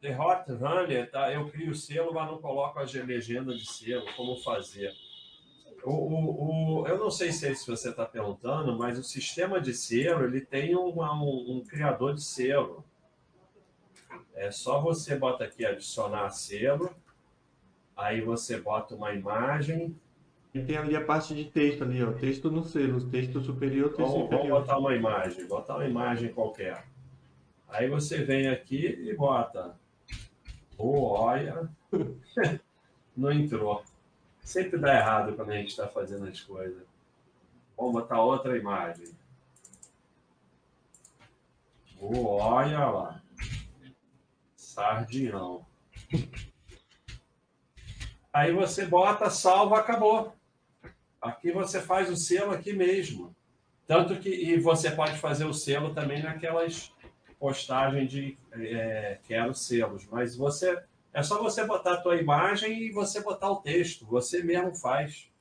The 0.00 0.16
Hot 0.16 0.52
Runner, 0.52 1.10
tá? 1.10 1.32
eu 1.32 1.48
crio 1.48 1.72
o 1.72 1.74
selo, 1.74 2.12
mas 2.12 2.30
não 2.30 2.38
coloco 2.38 2.78
as 2.78 2.92
legendas 2.92 3.58
de 3.58 3.66
selo, 3.66 4.06
como 4.14 4.36
fazer. 4.36 4.92
O, 5.82 5.90
o, 5.90 6.80
o, 6.82 6.86
eu 6.86 6.98
não 6.98 7.10
sei 7.10 7.32
se 7.32 7.46
é 7.46 7.52
isso 7.52 7.64
que 7.64 7.70
você 7.70 7.90
está 7.90 8.04
perguntando, 8.04 8.76
mas 8.76 8.98
o 8.98 9.04
sistema 9.04 9.60
de 9.60 9.72
selo 9.72 10.24
ele 10.24 10.40
tem 10.40 10.74
uma, 10.76 11.14
um, 11.14 11.56
um, 11.56 11.64
criador 11.64 12.14
de 12.14 12.22
selo. 12.22 12.84
É 14.34 14.50
só 14.50 14.80
você 14.80 15.16
bota 15.16 15.44
aqui 15.44 15.64
adicionar 15.64 16.30
selo, 16.30 16.94
aí 17.96 18.20
você 18.20 18.60
bota 18.60 18.94
uma 18.94 19.12
imagem. 19.12 19.96
E 20.54 20.62
tem 20.62 20.76
ali 20.76 20.96
a 20.96 21.04
parte 21.04 21.34
de 21.34 21.44
texto 21.44 21.82
ali, 21.82 22.02
ó, 22.02 22.12
texto 22.12 22.50
no 22.50 22.64
selo, 22.64 23.10
texto 23.10 23.40
superior, 23.42 23.88
texto 23.88 24.10
vamos, 24.10 24.26
inferior. 24.26 24.48
Vamos 24.48 24.60
botar 24.60 24.78
uma 24.78 24.94
imagem, 24.94 25.46
botar 25.46 25.74
uma 25.76 25.86
imagem 25.86 26.32
qualquer. 26.32 26.86
Aí 27.68 27.88
você 27.88 28.22
vem 28.22 28.48
aqui 28.48 28.86
e 28.86 29.14
bota 29.14 29.76
Oh, 30.78 31.08
olha, 31.08 31.70
não 33.16 33.32
entrou. 33.32 33.82
Sempre 34.40 34.78
dá 34.78 34.94
errado 34.94 35.34
quando 35.34 35.50
a 35.50 35.56
gente 35.56 35.68
está 35.68 35.88
fazendo 35.88 36.26
as 36.26 36.40
coisas. 36.40 36.82
Vamos 37.76 37.92
botar 37.92 38.20
outra 38.20 38.56
imagem. 38.56 39.08
Oh, 41.98 42.36
olha 42.36 42.86
lá. 42.86 43.22
Sardinhão. 44.54 45.64
Aí 48.36 48.52
você 48.52 48.84
bota, 48.84 49.30
salva, 49.30 49.78
acabou. 49.78 50.30
Aqui 51.22 51.50
você 51.50 51.80
faz 51.80 52.10
o 52.10 52.16
selo 52.16 52.52
aqui 52.52 52.70
mesmo. 52.70 53.34
Tanto 53.86 54.14
que 54.16 54.28
e 54.28 54.60
você 54.60 54.90
pode 54.90 55.16
fazer 55.16 55.46
o 55.46 55.54
selo 55.54 55.94
também 55.94 56.22
naquelas 56.22 56.92
postagem 57.38 58.06
de 58.06 58.36
é, 58.52 59.20
quero 59.26 59.54
selos, 59.54 60.06
mas 60.10 60.36
você 60.36 60.78
é 61.14 61.22
só 61.22 61.42
você 61.42 61.64
botar 61.64 61.94
a 61.94 62.00
tua 62.02 62.16
imagem 62.16 62.82
e 62.82 62.92
você 62.92 63.22
botar 63.22 63.50
o 63.50 63.62
texto, 63.62 64.04
você 64.04 64.42
mesmo 64.42 64.74
faz. 64.74 65.32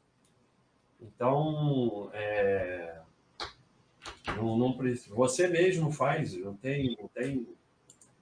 Então, 1.01 2.09
é, 2.13 3.01
não, 4.37 4.57
não 4.57 4.77
você 5.09 5.49
mesmo 5.49 5.91
faz, 5.91 6.33
não 6.37 6.55
tem, 6.55 6.95
não 6.97 7.09
tem 7.09 7.45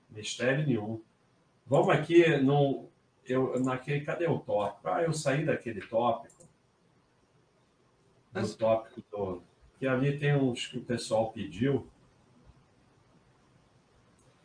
mistério 0.10 0.66
nenhum. 0.66 1.00
Vamos 1.64 1.90
aqui 1.90 2.38
no, 2.38 2.90
eu, 3.26 3.60
naquele, 3.60 4.02
cadê 4.02 4.28
o 4.28 4.40
tópico? 4.40 4.88
Ah, 4.88 5.04
eu 5.04 5.14
saí 5.14 5.46
daquele 5.46 5.82
tópico. 5.82 6.44
Do 8.32 8.56
tópico 8.56 9.02
do, 9.12 9.44
que 9.78 9.88
ali 9.88 10.18
tem 10.18 10.36
uns 10.36 10.68
que 10.68 10.78
o 10.78 10.84
pessoal 10.84 11.32
pediu. 11.32 11.88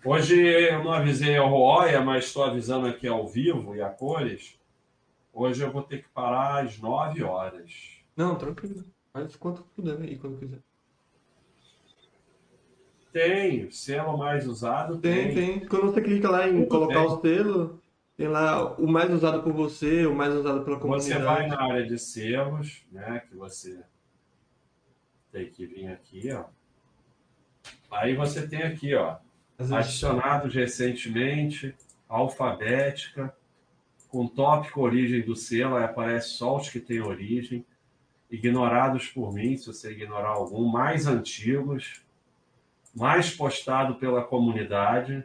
Hoje 0.04 0.38
eu 0.40 0.84
não 0.84 0.92
avisei 0.92 1.36
a 1.36 1.42
Roya, 1.42 2.00
mas 2.00 2.26
estou 2.26 2.44
avisando 2.44 2.86
aqui 2.86 3.08
ao 3.08 3.26
vivo 3.26 3.74
e 3.74 3.82
a 3.82 3.88
cores. 3.88 4.58
Hoje 5.32 5.62
eu 5.62 5.72
vou 5.72 5.82
ter 5.82 6.02
que 6.02 6.08
parar 6.10 6.64
às 6.64 6.78
9 6.78 7.22
horas. 7.22 7.98
Não, 8.16 8.36
tranquilo. 8.36 8.84
Faz 9.12 9.36
quanto 9.36 9.62
puder 9.74 10.00
aí, 10.00 10.16
quando 10.16 10.38
quiser. 10.38 10.60
Tem, 13.12 13.70
selo 13.70 14.16
mais 14.16 14.46
usado. 14.46 14.98
Tem, 14.98 15.34
tem. 15.34 15.60
tem. 15.60 15.68
Quando 15.68 15.92
você 15.92 16.00
clica 16.00 16.30
lá 16.30 16.48
em 16.48 16.64
Tudo 16.64 16.68
colocar 16.68 17.00
tem. 17.00 17.06
o 17.06 17.20
selo, 17.20 17.82
tem 18.18 18.28
lá 18.28 18.74
o 18.74 18.86
mais 18.86 19.10
usado 19.10 19.42
por 19.42 19.54
você, 19.54 20.04
o 20.04 20.14
mais 20.14 20.34
usado 20.34 20.62
pela 20.62 20.78
comunidade. 20.78 21.14
Você 21.14 21.24
vai 21.24 21.46
na 21.46 21.62
área 21.62 21.86
de 21.86 21.98
selos, 21.98 22.84
né? 22.92 23.22
Que 23.26 23.34
você 23.34 23.82
tem 25.32 25.48
que 25.48 25.64
vir 25.64 25.88
aqui, 25.88 26.30
ó. 26.32 26.44
Aí 27.90 28.14
você 28.14 28.46
tem 28.46 28.62
aqui, 28.62 28.94
ó 28.94 29.16
adicionados 29.58 30.54
recentemente, 30.54 31.74
alfabética, 32.08 33.34
com 34.08 34.26
tópico 34.26 34.80
origem 34.80 35.20
do 35.20 35.34
selo, 35.34 35.76
aí 35.76 35.84
aparece 35.84 36.30
só 36.30 36.56
os 36.56 36.68
que 36.70 36.80
têm 36.80 37.00
origem, 37.00 37.66
ignorados 38.30 39.08
por 39.08 39.32
mim, 39.32 39.56
se 39.56 39.66
você 39.66 39.90
ignorar 39.90 40.30
algum, 40.30 40.66
mais 40.66 41.06
antigos, 41.06 42.02
mais 42.94 43.34
postado 43.34 43.96
pela 43.96 44.22
comunidade. 44.22 45.24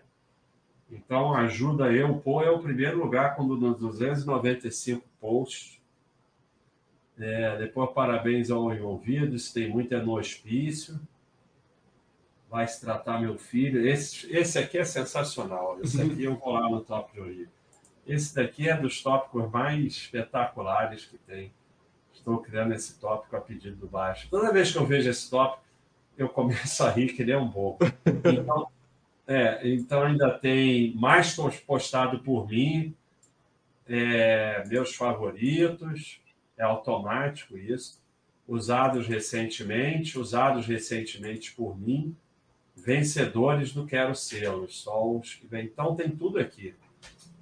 Então, 0.94 1.34
ajuda 1.34 1.92
eu. 1.92 2.16
Pô, 2.18 2.42
é 2.42 2.50
o 2.50 2.60
primeiro 2.60 3.00
lugar 3.00 3.36
com 3.36 3.48
295 3.48 5.06
posts. 5.20 5.82
É, 7.18 7.58
depois, 7.58 7.92
parabéns 7.92 8.50
ao 8.50 8.74
envolvidos, 8.74 9.52
tem 9.52 9.70
muito 9.70 9.94
é 9.94 10.02
no 10.02 10.18
hospício 10.18 11.00
vai 12.54 12.68
se 12.68 12.80
tratar 12.80 13.20
meu 13.20 13.36
filho. 13.36 13.88
Esse, 13.88 14.32
esse 14.32 14.60
aqui 14.60 14.78
é 14.78 14.86
sensacional. 14.86 15.80
Esse 15.82 16.00
aqui 16.00 16.24
eu 16.24 16.36
vou 16.36 16.54
lá 16.54 16.70
no 16.70 16.82
top 16.82 17.12
de 17.12 17.20
origem. 17.20 17.48
Esse 18.06 18.36
daqui 18.36 18.70
é 18.70 18.78
dos 18.78 19.02
tópicos 19.02 19.50
mais 19.50 19.94
espetaculares 19.94 21.04
que 21.04 21.18
tem. 21.18 21.52
Estou 22.14 22.38
criando 22.38 22.76
esse 22.76 23.00
tópico 23.00 23.36
a 23.36 23.42
pedido 23.42 23.78
do 23.78 23.88
baixo. 23.88 24.28
Toda 24.30 24.54
vez 24.54 24.72
que 24.72 24.78
eu 24.78 24.86
vejo 24.86 25.10
esse 25.10 25.28
tópico, 25.32 25.64
eu 26.16 26.30
começo 26.30 26.84
a 26.84 26.92
rir 26.92 27.14
que 27.14 27.26
nem 27.26 27.36
um 27.36 27.48
bobo. 27.48 27.80
Então, 28.06 28.68
é, 29.28 29.62
então 29.68 30.04
ainda 30.04 30.30
tem 30.32 30.94
mais 30.96 31.36
postado 31.66 32.20
por 32.20 32.48
mim, 32.48 32.94
é, 33.88 34.64
meus 34.68 34.96
favoritos, 34.96 36.22
é 36.58 36.64
automático 36.64 37.58
isso, 37.58 38.02
usados 38.48 39.08
recentemente, 39.08 40.20
usados 40.20 40.66
recentemente 40.66 41.54
por 41.54 41.80
mim, 41.80 42.16
vencedores 42.76 43.72
do 43.72 43.86
Quero 43.86 44.16
Selos, 44.16 44.82
só 44.82 45.10
os 45.10 45.36
que 45.36 45.48
vem. 45.48 45.66
Então 45.66 45.96
tem 45.96 46.10
tudo 46.10 46.40
aqui. 46.40 46.76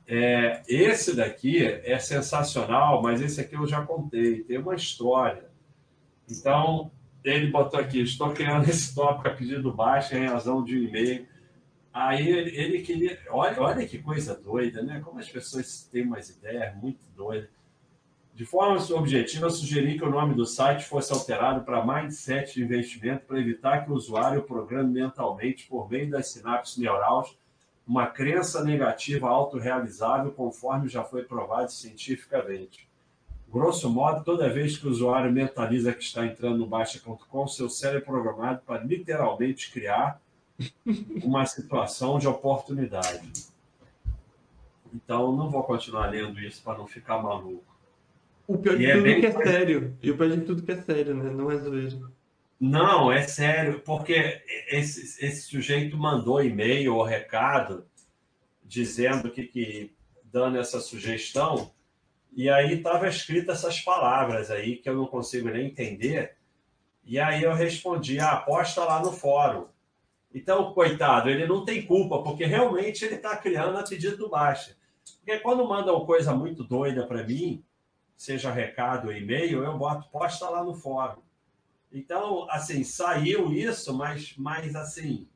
É, 0.08 0.62
esse 0.68 1.16
daqui 1.16 1.64
é 1.66 1.98
sensacional, 1.98 3.02
mas 3.02 3.22
esse 3.22 3.40
aqui 3.40 3.56
eu 3.56 3.66
já 3.66 3.82
contei, 3.86 4.44
tem 4.44 4.58
uma 4.58 4.76
história. 4.76 5.50
Então, 6.30 6.92
ele 7.24 7.48
botou 7.48 7.80
aqui, 7.80 8.02
estou 8.02 8.34
criando 8.34 8.70
esse 8.70 8.94
tópico 8.94 9.28
a 9.28 9.32
pedido 9.32 9.72
baixo 9.72 10.16
em 10.16 10.26
razão 10.26 10.64
de 10.64 10.78
um 10.78 10.84
e-mail. 10.84 11.26
Aí 11.94 12.30
ele, 12.30 12.56
ele, 12.56 12.82
queria. 12.82 13.20
Olha, 13.30 13.62
olha 13.62 13.88
que 13.88 14.00
coisa 14.00 14.34
doida, 14.34 14.82
né? 14.82 15.02
Como 15.04 15.20
as 15.20 15.30
pessoas 15.30 15.88
têm 15.92 16.04
umas 16.04 16.30
ideias 16.30 16.76
muito 16.78 17.02
doidas. 17.16 17.50
De 18.34 18.46
forma 18.46 18.82
objetiva, 18.96 19.50
sugeri 19.50 19.98
que 19.98 20.06
o 20.06 20.10
nome 20.10 20.34
do 20.34 20.46
site 20.46 20.86
fosse 20.86 21.12
alterado 21.12 21.66
para 21.66 21.86
Mindset 21.86 22.54
de 22.54 22.64
Investimento 22.64 23.26
para 23.26 23.40
evitar 23.40 23.84
que 23.84 23.92
o 23.92 23.94
usuário 23.94 24.42
programe 24.44 24.94
mentalmente, 24.94 25.68
por 25.68 25.90
meio 25.90 26.10
das 26.10 26.32
sinapses 26.32 26.78
neurais, 26.78 27.38
uma 27.86 28.08
crença 28.08 28.64
negativa 28.64 29.28
autorrealizável, 29.28 30.32
conforme 30.32 30.88
já 30.88 31.04
foi 31.04 31.24
provado 31.24 31.72
cientificamente. 31.72 32.90
Grosso 33.52 33.90
modo, 33.90 34.24
toda 34.24 34.50
vez 34.50 34.78
que 34.78 34.88
o 34.88 34.90
usuário 34.90 35.30
mentaliza 35.30 35.92
que 35.92 36.02
está 36.02 36.26
entrando 36.26 36.60
no 36.60 36.66
Baixa.com, 36.66 37.48
seu 37.48 37.70
cérebro 37.70 38.00
é 38.00 38.06
programado 38.06 38.62
para 38.66 38.82
literalmente 38.82 39.70
criar 39.72 40.22
uma 41.24 41.46
situação 41.46 42.20
de 42.20 42.28
oportunidade. 42.28 43.32
Então, 44.94 45.36
não 45.36 45.50
vou 45.50 45.64
continuar 45.64 46.08
lendo 46.08 46.40
isso 46.40 46.62
para 46.64 46.78
não 46.78 46.88
ficar 46.88 47.22
maluco. 47.22 47.64
O 48.48 48.58
pior 48.58 48.78
de 48.78 48.84
e 48.84 48.88
é 48.88 48.96
tudo 48.96 49.08
é 49.08 49.20
que 49.20 49.26
é 49.26 49.32
sério. 49.32 49.98
E 50.02 50.12
o 50.12 50.18
pior 50.18 50.30
de 50.30 50.42
tudo 50.42 50.64
que 50.64 50.72
é 50.72 50.82
sério, 50.82 51.16
né? 51.16 51.30
Não 51.30 51.50
é 51.50 51.58
zoeira. 51.58 52.00
Não, 52.60 53.12
é 53.12 53.24
sério, 53.24 53.80
porque 53.80 54.44
esse, 54.68 55.26
esse 55.26 55.42
sujeito 55.44 55.98
mandou 55.98 56.44
e-mail 56.44 56.96
ou 56.96 57.04
recado 57.04 57.86
dizendo 58.64 59.32
que, 59.32 59.44
que 59.44 59.92
dando 60.24 60.60
essa 60.60 60.80
sugestão, 60.80 61.72
e 62.34 62.50
aí 62.50 62.76
estava 62.76 63.08
escrita 63.08 63.52
essas 63.52 63.82
palavras 63.82 64.50
aí 64.50 64.78
que 64.78 64.88
eu 64.88 64.96
não 64.96 65.06
consigo 65.06 65.50
nem 65.50 65.68
entender. 65.68 66.36
E 67.04 67.20
aí 67.20 67.44
eu 67.44 67.54
respondi: 67.54 68.20
ah, 68.20 68.34
aposta 68.34 68.84
lá 68.84 69.02
no 69.02 69.12
fórum. 69.12 69.66
Então, 70.34 70.74
coitado, 70.74 71.30
ele 71.30 71.46
não 71.46 71.66
tem 71.66 71.86
culpa, 71.86 72.24
porque 72.24 72.46
realmente 72.46 73.04
ele 73.04 73.16
está 73.16 73.36
criando 73.36 73.78
a 73.78 73.84
pedido 73.84 74.18
do 74.18 74.30
baixa. 74.30 74.78
Porque 75.18 75.40
quando 75.40 75.68
mandam 75.68 76.06
coisa 76.06 76.34
muito 76.34 76.64
doida 76.64 77.06
para 77.06 77.24
mim, 77.24 77.64
seja 78.16 78.52
recado 78.52 79.08
ou 79.08 79.14
e-mail, 79.14 79.64
eu 79.64 79.78
boto 79.78 80.10
posta 80.10 80.48
lá 80.50 80.64
no 80.64 80.74
fórum. 80.74 81.22
Então, 81.92 82.50
assim, 82.50 82.84
saiu 82.84 83.52
isso, 83.52 83.94
mas, 83.94 84.34
mas 84.38 84.76
assim, 84.76 85.28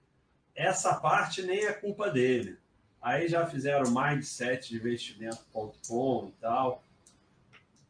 essa 0.56 0.96
parte 0.96 1.42
nem 1.42 1.66
é 1.66 1.74
culpa 1.74 2.10
dele. 2.10 2.58
Aí 3.02 3.28
já 3.28 3.46
fizeram 3.46 3.92
mindset 3.92 4.70
de 4.70 4.78
investimento.com 4.78 6.30
e 6.30 6.42
tal. 6.42 6.84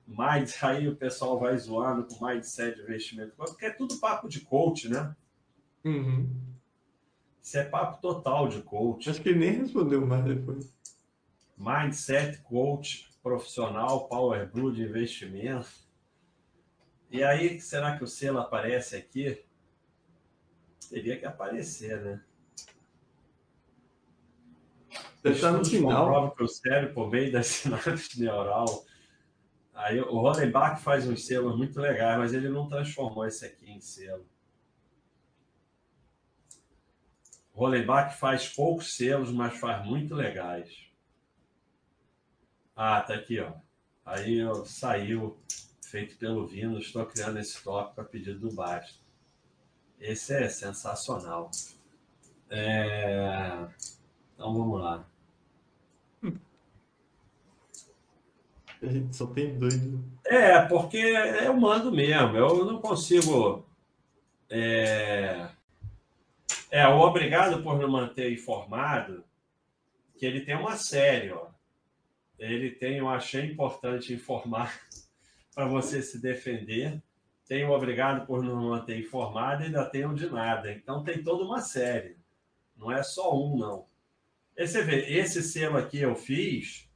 Mas 0.08 0.62
aí 0.64 0.88
o 0.88 0.96
pessoal 0.96 1.40
vai 1.40 1.56
zoando 1.58 2.06
com 2.06 2.26
mindset 2.26 2.76
de 2.76 2.82
investimento, 2.82 3.34
porque 3.38 3.66
é 3.66 3.70
tudo 3.70 4.00
papo 4.00 4.28
de 4.28 4.42
coach, 4.42 4.90
né? 4.90 5.16
Uhum. 5.84 6.55
Isso 7.46 7.60
é 7.60 7.64
papo 7.64 8.02
total 8.02 8.48
de 8.48 8.60
coach. 8.64 9.08
Acho 9.08 9.22
que 9.22 9.30
ele 9.30 9.38
nem 9.38 9.52
respondeu 9.52 10.04
mais 10.04 10.26
depois. 10.26 10.76
Mindset 11.56 12.42
coach 12.42 13.08
profissional, 13.22 14.08
Power 14.08 14.52
Blue 14.52 14.74
de 14.74 14.82
investimento. 14.82 15.70
E 17.12 17.24
aí, 17.24 17.62
será 17.62 17.96
que 17.96 18.04
o 18.04 18.08
selo 18.08 18.40
aparece 18.40 18.96
aqui? 18.96 19.46
Teria 20.90 21.20
que 21.20 21.26
aparecer, 21.28 22.02
né? 22.02 22.24
Está 25.24 25.52
no 25.52 25.64
final. 25.64 26.06
Comprova 26.06 26.36
que 26.36 26.44
o 26.44 26.48
cérebro, 26.48 26.96
por 26.96 27.12
meio 27.12 27.32
da 27.32 27.44
sinapse 27.46 28.20
neural. 28.20 28.84
Aí 29.72 30.02
o 30.02 30.20
Rodenbach 30.20 30.82
faz 30.82 31.08
uns 31.08 31.28
selos 31.28 31.56
muito 31.56 31.80
legais, 31.80 32.18
mas 32.18 32.34
ele 32.34 32.50
não 32.50 32.68
transformou 32.68 33.24
esse 33.24 33.46
aqui 33.46 33.70
em 33.70 33.80
selo. 33.80 34.26
O 37.56 37.60
Rodenbach 37.60 38.18
faz 38.18 38.50
poucos 38.50 38.98
selos, 38.98 39.32
mas 39.32 39.58
faz 39.58 39.86
muito 39.86 40.14
legais. 40.14 40.90
Ah, 42.76 43.00
tá 43.00 43.16
aqui, 43.16 43.40
ó. 43.40 43.54
Aí 44.06 44.44
ó, 44.44 44.66
saiu, 44.66 45.40
feito 45.86 46.18
pelo 46.18 46.46
Vino, 46.46 46.78
estou 46.78 47.06
criando 47.06 47.40
esse 47.40 47.64
tópico 47.64 48.02
a 48.02 48.04
pedido 48.04 48.50
do 48.50 48.54
Basto. 48.54 49.00
Esse 49.98 50.34
é 50.34 50.50
sensacional. 50.50 51.50
É... 52.50 53.66
Então 54.34 54.54
vamos 54.54 54.82
lá. 54.82 55.08
A 58.82 58.88
gente 58.88 59.16
só 59.16 59.26
tem 59.28 59.58
doido. 59.58 60.04
É, 60.26 60.62
porque 60.68 60.98
eu 60.98 61.56
mando 61.56 61.90
mesmo. 61.90 62.36
Eu 62.36 62.66
não 62.66 62.82
consigo. 62.82 63.66
É, 64.50 65.50
é 66.80 66.88
o 66.88 67.00
obrigado 67.00 67.62
por 67.64 67.78
me 67.78 67.86
manter 67.88 68.32
informado, 68.32 69.24
que 70.18 70.26
ele 70.26 70.42
tem 70.42 70.56
uma 70.56 70.78
série, 70.78 71.32
ó 71.32 71.56
ele 72.38 72.72
tem, 72.72 72.98
eu 72.98 73.10
achei 73.10 73.46
importante 73.46 74.14
informar 74.14 74.78
para 75.54 75.68
você 75.68 76.02
se 76.02 76.22
defender. 76.22 77.02
Tem 77.48 77.64
o 77.64 77.72
obrigado 77.72 78.26
por 78.26 78.44
não 78.44 78.70
manter 78.70 79.00
informado 79.00 79.64
e 79.64 79.66
ainda 79.68 79.86
tem 79.86 80.06
o 80.06 80.14
de 80.14 80.30
nada. 80.30 80.72
Então 80.72 81.04
tem 81.04 81.24
toda 81.24 81.44
uma 81.44 81.62
série. 81.62 82.18
Não 82.76 82.92
é 82.92 83.04
só 83.04 83.36
um, 83.36 83.58
não. 83.58 83.86
E 84.58 84.68
você 84.68 84.82
vê, 84.82 85.18
esse 85.18 85.44
selo 85.44 85.78
aqui 85.78 86.00
eu 86.00 86.16
fiz 86.16 86.90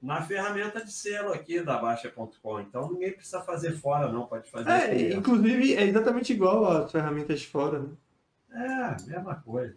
na 0.00 0.22
ferramenta 0.22 0.82
de 0.82 0.92
selo 0.92 1.32
aqui 1.32 1.60
da 1.60 1.76
Baixa.com. 1.76 2.60
Então 2.60 2.92
ninguém 2.92 3.12
precisa 3.12 3.42
fazer 3.42 3.72
fora, 3.72 4.10
não. 4.10 4.26
Pode 4.26 4.48
fazer. 4.50 4.70
É, 4.70 5.12
inclusive 5.12 5.74
é 5.74 5.82
exatamente 5.82 6.32
igual 6.32 6.64
às 6.64 6.92
ferramentas 6.92 7.40
de 7.40 7.48
fora, 7.48 7.80
né? 7.80 7.90
É, 8.52 9.08
mesma 9.08 9.36
coisa. 9.36 9.76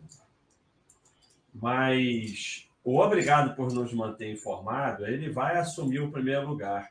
Mas 1.54 2.68
o 2.84 3.00
obrigado 3.00 3.56
por 3.56 3.72
nos 3.72 3.94
manter 3.94 4.32
informado, 4.32 5.06
ele 5.06 5.30
vai 5.30 5.58
assumir 5.58 6.00
o 6.00 6.12
primeiro 6.12 6.48
lugar. 6.48 6.90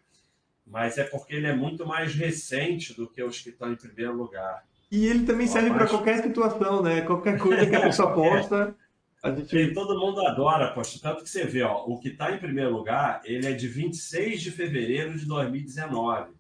Mas 0.67 0.97
é 0.97 1.05
porque 1.05 1.35
ele 1.35 1.47
é 1.47 1.55
muito 1.55 1.85
mais 1.85 2.15
recente 2.15 2.95
do 2.95 3.09
que 3.09 3.23
os 3.23 3.41
que 3.41 3.51
estão 3.51 3.73
em 3.73 3.77
primeiro 3.77 4.17
lugar. 4.17 4.65
E 4.91 5.07
ele 5.07 5.27
também 5.27 5.47
serve 5.47 5.71
para 5.71 5.89
qualquer 5.89 6.23
situação, 6.23 6.83
né? 6.83 7.01
Qualquer 7.03 7.39
coisa 7.39 7.67
que 7.67 7.75
a 7.75 7.81
pessoa 7.81 8.13
posta. 8.15 8.75
A 9.23 9.31
gente... 9.31 9.57
E 9.57 9.75
todo 9.75 9.99
mundo 9.99 10.21
adora 10.27 10.67
aposta. 10.67 10.99
Tanto 11.01 11.25
que 11.25 11.31
você 11.31 11.45
vê, 11.45 11.63
ó, 11.63 11.85
o 11.87 11.99
que 11.99 12.09
está 12.09 12.33
em 12.33 12.39
primeiro 12.39 12.71
lugar, 12.71 13.21
ele 13.25 13.47
é 13.47 13.53
de 13.53 13.69
26 13.69 14.41
de 14.41 14.51
fevereiro 14.51 15.19
de 15.19 15.27
2019. 15.27 16.33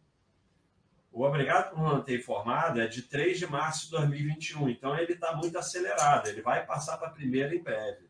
O 1.12 1.24
obrigado 1.24 1.70
por 1.70 1.78
manter 1.78 2.18
informado 2.18 2.80
é 2.80 2.86
de 2.86 3.02
3 3.02 3.38
de 3.38 3.46
março 3.46 3.84
de 3.84 3.90
2021. 3.92 4.70
Então 4.70 4.96
ele 4.96 5.12
está 5.12 5.36
muito 5.36 5.58
acelerado. 5.58 6.28
Ele 6.28 6.40
vai 6.40 6.64
passar 6.64 6.96
para 6.96 7.10
primeiro 7.10 7.54
em 7.54 7.62
breve. 7.62 8.08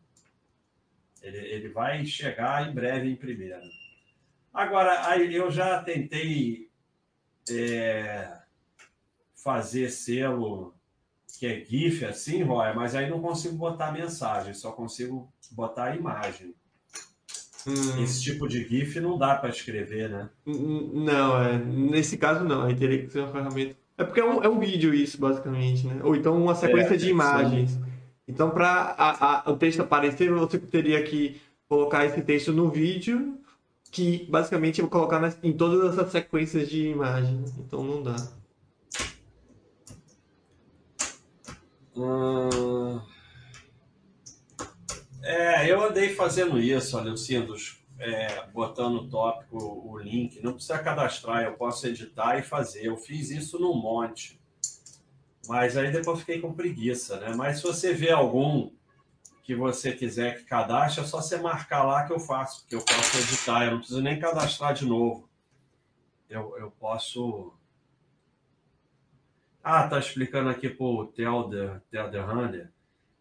Ele, 1.20 1.38
ele 1.38 1.68
vai 1.68 2.04
chegar 2.06 2.68
em 2.68 2.72
breve 2.72 3.10
em 3.10 3.16
primeiro. 3.16 3.68
Agora, 4.54 5.18
eu 5.18 5.50
já 5.50 5.82
tentei 5.82 6.70
é, 7.50 8.38
fazer 9.34 9.90
selo 9.90 10.74
que 11.38 11.46
é 11.46 11.64
GIF 11.64 12.04
assim, 12.04 12.42
Roy, 12.44 12.72
mas 12.72 12.94
aí 12.94 13.10
não 13.10 13.20
consigo 13.20 13.56
botar 13.56 13.90
mensagem, 13.90 14.54
só 14.54 14.70
consigo 14.70 15.32
botar 15.50 15.86
a 15.86 15.96
imagem. 15.96 16.54
Hum. 17.66 18.02
Esse 18.02 18.22
tipo 18.22 18.48
de 18.48 18.66
GIF 18.66 18.98
não 19.00 19.16
dá 19.16 19.34
para 19.36 19.50
escrever, 19.50 20.08
né? 20.08 20.28
Não, 20.44 21.40
é, 21.40 21.58
nesse 21.58 22.16
caso 22.16 22.44
não, 22.44 22.62
aí 22.62 22.74
teria 22.74 23.04
que 23.04 23.12
ser 23.12 23.20
uma 23.20 23.32
ferramenta. 23.32 23.76
É 23.96 24.04
porque 24.04 24.20
é 24.20 24.24
um, 24.24 24.42
é 24.42 24.48
um 24.48 24.58
vídeo 24.58 24.92
isso, 24.92 25.18
basicamente, 25.20 25.86
né? 25.86 26.00
Ou 26.02 26.16
então 26.16 26.36
uma 26.40 26.54
sequência 26.54 26.94
é, 26.94 26.96
de 26.96 27.10
imagens. 27.10 27.70
Sim. 27.70 27.84
Então, 28.26 28.50
para 28.50 29.44
o 29.46 29.56
texto 29.56 29.80
aparecer, 29.80 30.30
você 30.32 30.58
teria 30.58 31.02
que 31.02 31.40
colocar 31.68 32.04
esse 32.04 32.22
texto 32.22 32.52
no 32.52 32.70
vídeo, 32.70 33.38
que 33.90 34.26
basicamente 34.30 34.80
eu 34.80 34.86
vou 34.86 34.90
colocar 34.90 35.20
nas, 35.20 35.38
em 35.42 35.52
todas 35.52 35.92
essas 35.92 36.10
sequências 36.10 36.68
de 36.68 36.88
imagens. 36.88 37.52
Então, 37.58 37.84
não 37.84 38.02
dá. 38.02 38.16
Hum... 41.94 43.11
É, 45.22 45.70
eu 45.70 45.82
andei 45.82 46.14
fazendo 46.14 46.58
isso, 46.58 46.96
olha, 46.96 47.10
Lucinos, 47.10 47.80
é, 47.98 48.44
botando 48.48 48.94
no 48.94 49.08
tópico 49.08 49.56
o 49.56 49.96
link. 49.98 50.42
Não 50.42 50.54
precisa 50.54 50.78
cadastrar, 50.78 51.42
eu 51.42 51.54
posso 51.54 51.86
editar 51.86 52.38
e 52.38 52.42
fazer. 52.42 52.84
Eu 52.84 52.96
fiz 52.96 53.30
isso 53.30 53.58
num 53.58 53.74
monte. 53.74 54.40
Mas 55.46 55.76
aí 55.76 55.90
depois 55.92 56.20
fiquei 56.20 56.40
com 56.40 56.52
preguiça, 56.52 57.20
né? 57.20 57.34
Mas 57.36 57.58
se 57.58 57.62
você 57.62 57.94
vê 57.94 58.10
algum 58.10 58.70
que 59.42 59.54
você 59.54 59.92
quiser 59.92 60.38
que 60.38 60.44
cadastre, 60.44 61.02
é 61.02 61.06
só 61.06 61.20
você 61.20 61.36
marcar 61.36 61.84
lá 61.84 62.04
que 62.06 62.12
eu 62.12 62.20
faço, 62.20 62.66
que 62.66 62.74
eu 62.74 62.84
posso 62.84 63.18
editar. 63.18 63.64
Eu 63.64 63.72
não 63.72 63.78
preciso 63.78 64.02
nem 64.02 64.18
cadastrar 64.18 64.74
de 64.74 64.84
novo. 64.84 65.28
Eu, 66.28 66.56
eu 66.58 66.70
posso. 66.72 67.52
Ah, 69.62 69.86
tá 69.86 69.98
explicando 69.98 70.48
aqui 70.48 70.68
para 70.68 70.86
o 70.86 71.06
Telder, 71.06 71.80
Telder 71.90 72.28
Hunter. 72.28 72.72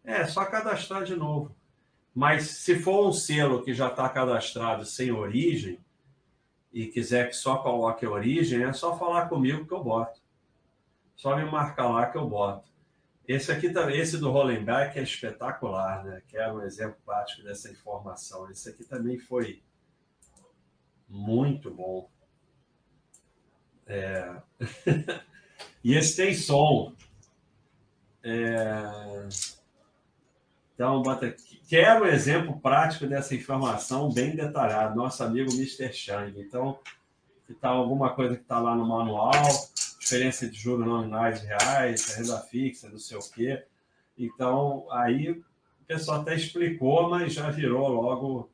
É, 0.04 0.26
só 0.26 0.44
cadastrar 0.44 1.04
de 1.04 1.14
novo. 1.14 1.54
Mas 2.14 2.58
se 2.58 2.78
for 2.78 3.08
um 3.08 3.12
selo 3.12 3.62
que 3.62 3.72
já 3.72 3.88
está 3.88 4.08
cadastrado 4.08 4.84
sem 4.84 5.10
origem 5.10 5.78
e 6.72 6.86
quiser 6.86 7.28
que 7.28 7.36
só 7.36 7.58
coloque 7.58 8.04
a 8.04 8.10
origem, 8.10 8.62
é 8.62 8.72
só 8.72 8.98
falar 8.98 9.28
comigo 9.28 9.66
que 9.66 9.72
eu 9.72 9.82
boto. 9.82 10.20
Só 11.16 11.36
me 11.36 11.44
marcar 11.44 11.88
lá 11.88 12.06
que 12.06 12.18
eu 12.18 12.28
boto. 12.28 12.72
Esse 13.26 13.52
aqui 13.52 13.70
também, 13.70 13.98
esse 13.98 14.18
do 14.18 14.30
Rollenback 14.30 14.98
é 14.98 15.02
espetacular, 15.02 16.04
né? 16.04 16.22
Que 16.26 16.36
é 16.36 16.52
um 16.52 16.60
exemplo 16.62 16.96
prático 17.04 17.42
dessa 17.44 17.70
informação. 17.70 18.50
Esse 18.50 18.68
aqui 18.68 18.84
também 18.84 19.18
foi 19.18 19.62
muito 21.08 21.70
bom. 21.70 22.10
É... 23.86 24.42
e 25.84 25.94
esse 25.94 26.16
tem 26.16 26.34
som. 26.34 26.94
É... 28.22 29.28
Então, 30.74 31.02
bota 31.02 31.26
aqui. 31.26 31.60
Quero 31.68 32.04
um 32.04 32.08
exemplo 32.08 32.58
prático 32.60 33.06
dessa 33.06 33.34
informação 33.34 34.12
bem 34.12 34.34
detalhado. 34.34 34.96
Nosso 34.96 35.22
amigo 35.22 35.52
Mr. 35.52 35.92
Chang. 35.92 36.40
Então, 36.40 36.78
que 37.46 37.54
tá 37.54 37.68
alguma 37.68 38.14
coisa 38.14 38.36
que 38.36 38.42
está 38.42 38.58
lá 38.58 38.74
no 38.74 38.86
manual, 38.86 39.32
diferença 40.00 40.48
de 40.48 40.58
juros 40.58 40.86
nominais 40.86 41.42
reais, 41.42 42.14
renda 42.14 42.38
fixa, 42.40 42.88
não 42.88 42.98
sei 42.98 43.16
o 43.16 43.30
quê. 43.30 43.64
Então, 44.18 44.86
aí 44.90 45.30
o 45.30 45.44
pessoal 45.86 46.20
até 46.20 46.34
explicou, 46.34 47.10
mas 47.10 47.32
já 47.32 47.50
virou 47.50 47.88
logo. 47.88 48.50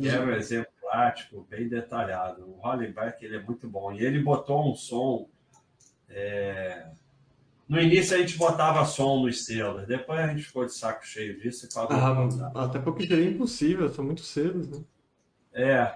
Quero 0.00 0.26
um 0.26 0.34
exemplo 0.34 0.72
prático, 0.80 1.46
bem 1.48 1.68
detalhado. 1.68 2.44
O 2.44 2.60
Hollenbeck 2.60 3.24
ele 3.24 3.36
é 3.36 3.42
muito 3.42 3.68
bom. 3.68 3.92
E 3.92 4.04
ele 4.04 4.22
botou 4.22 4.70
um 4.70 4.74
som. 4.74 5.28
É 6.08 6.86
no 7.68 7.80
início 7.80 8.16
a 8.16 8.20
gente 8.20 8.36
botava 8.36 8.84
som 8.84 9.22
nos 9.22 9.44
selos, 9.44 9.86
depois 9.86 10.20
a 10.20 10.28
gente 10.28 10.42
ficou 10.42 10.66
de 10.66 10.72
saco 10.74 11.06
cheio 11.06 11.40
disso 11.40 11.66
e 11.66 11.72
parou. 11.72 12.28
Ah, 12.54 12.64
até 12.64 12.78
porque 12.78 13.06
seria 13.06 13.30
impossível, 13.30 13.88
são 13.88 14.04
muito 14.04 14.22
cedos, 14.22 14.68
né? 14.68 14.84
É. 15.54 15.94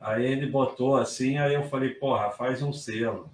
Aí 0.00 0.24
ele 0.24 0.46
botou 0.46 0.96
assim, 0.96 1.38
aí 1.38 1.54
eu 1.54 1.64
falei, 1.64 1.90
porra, 1.90 2.30
faz 2.30 2.62
um 2.62 2.72
selo. 2.72 3.30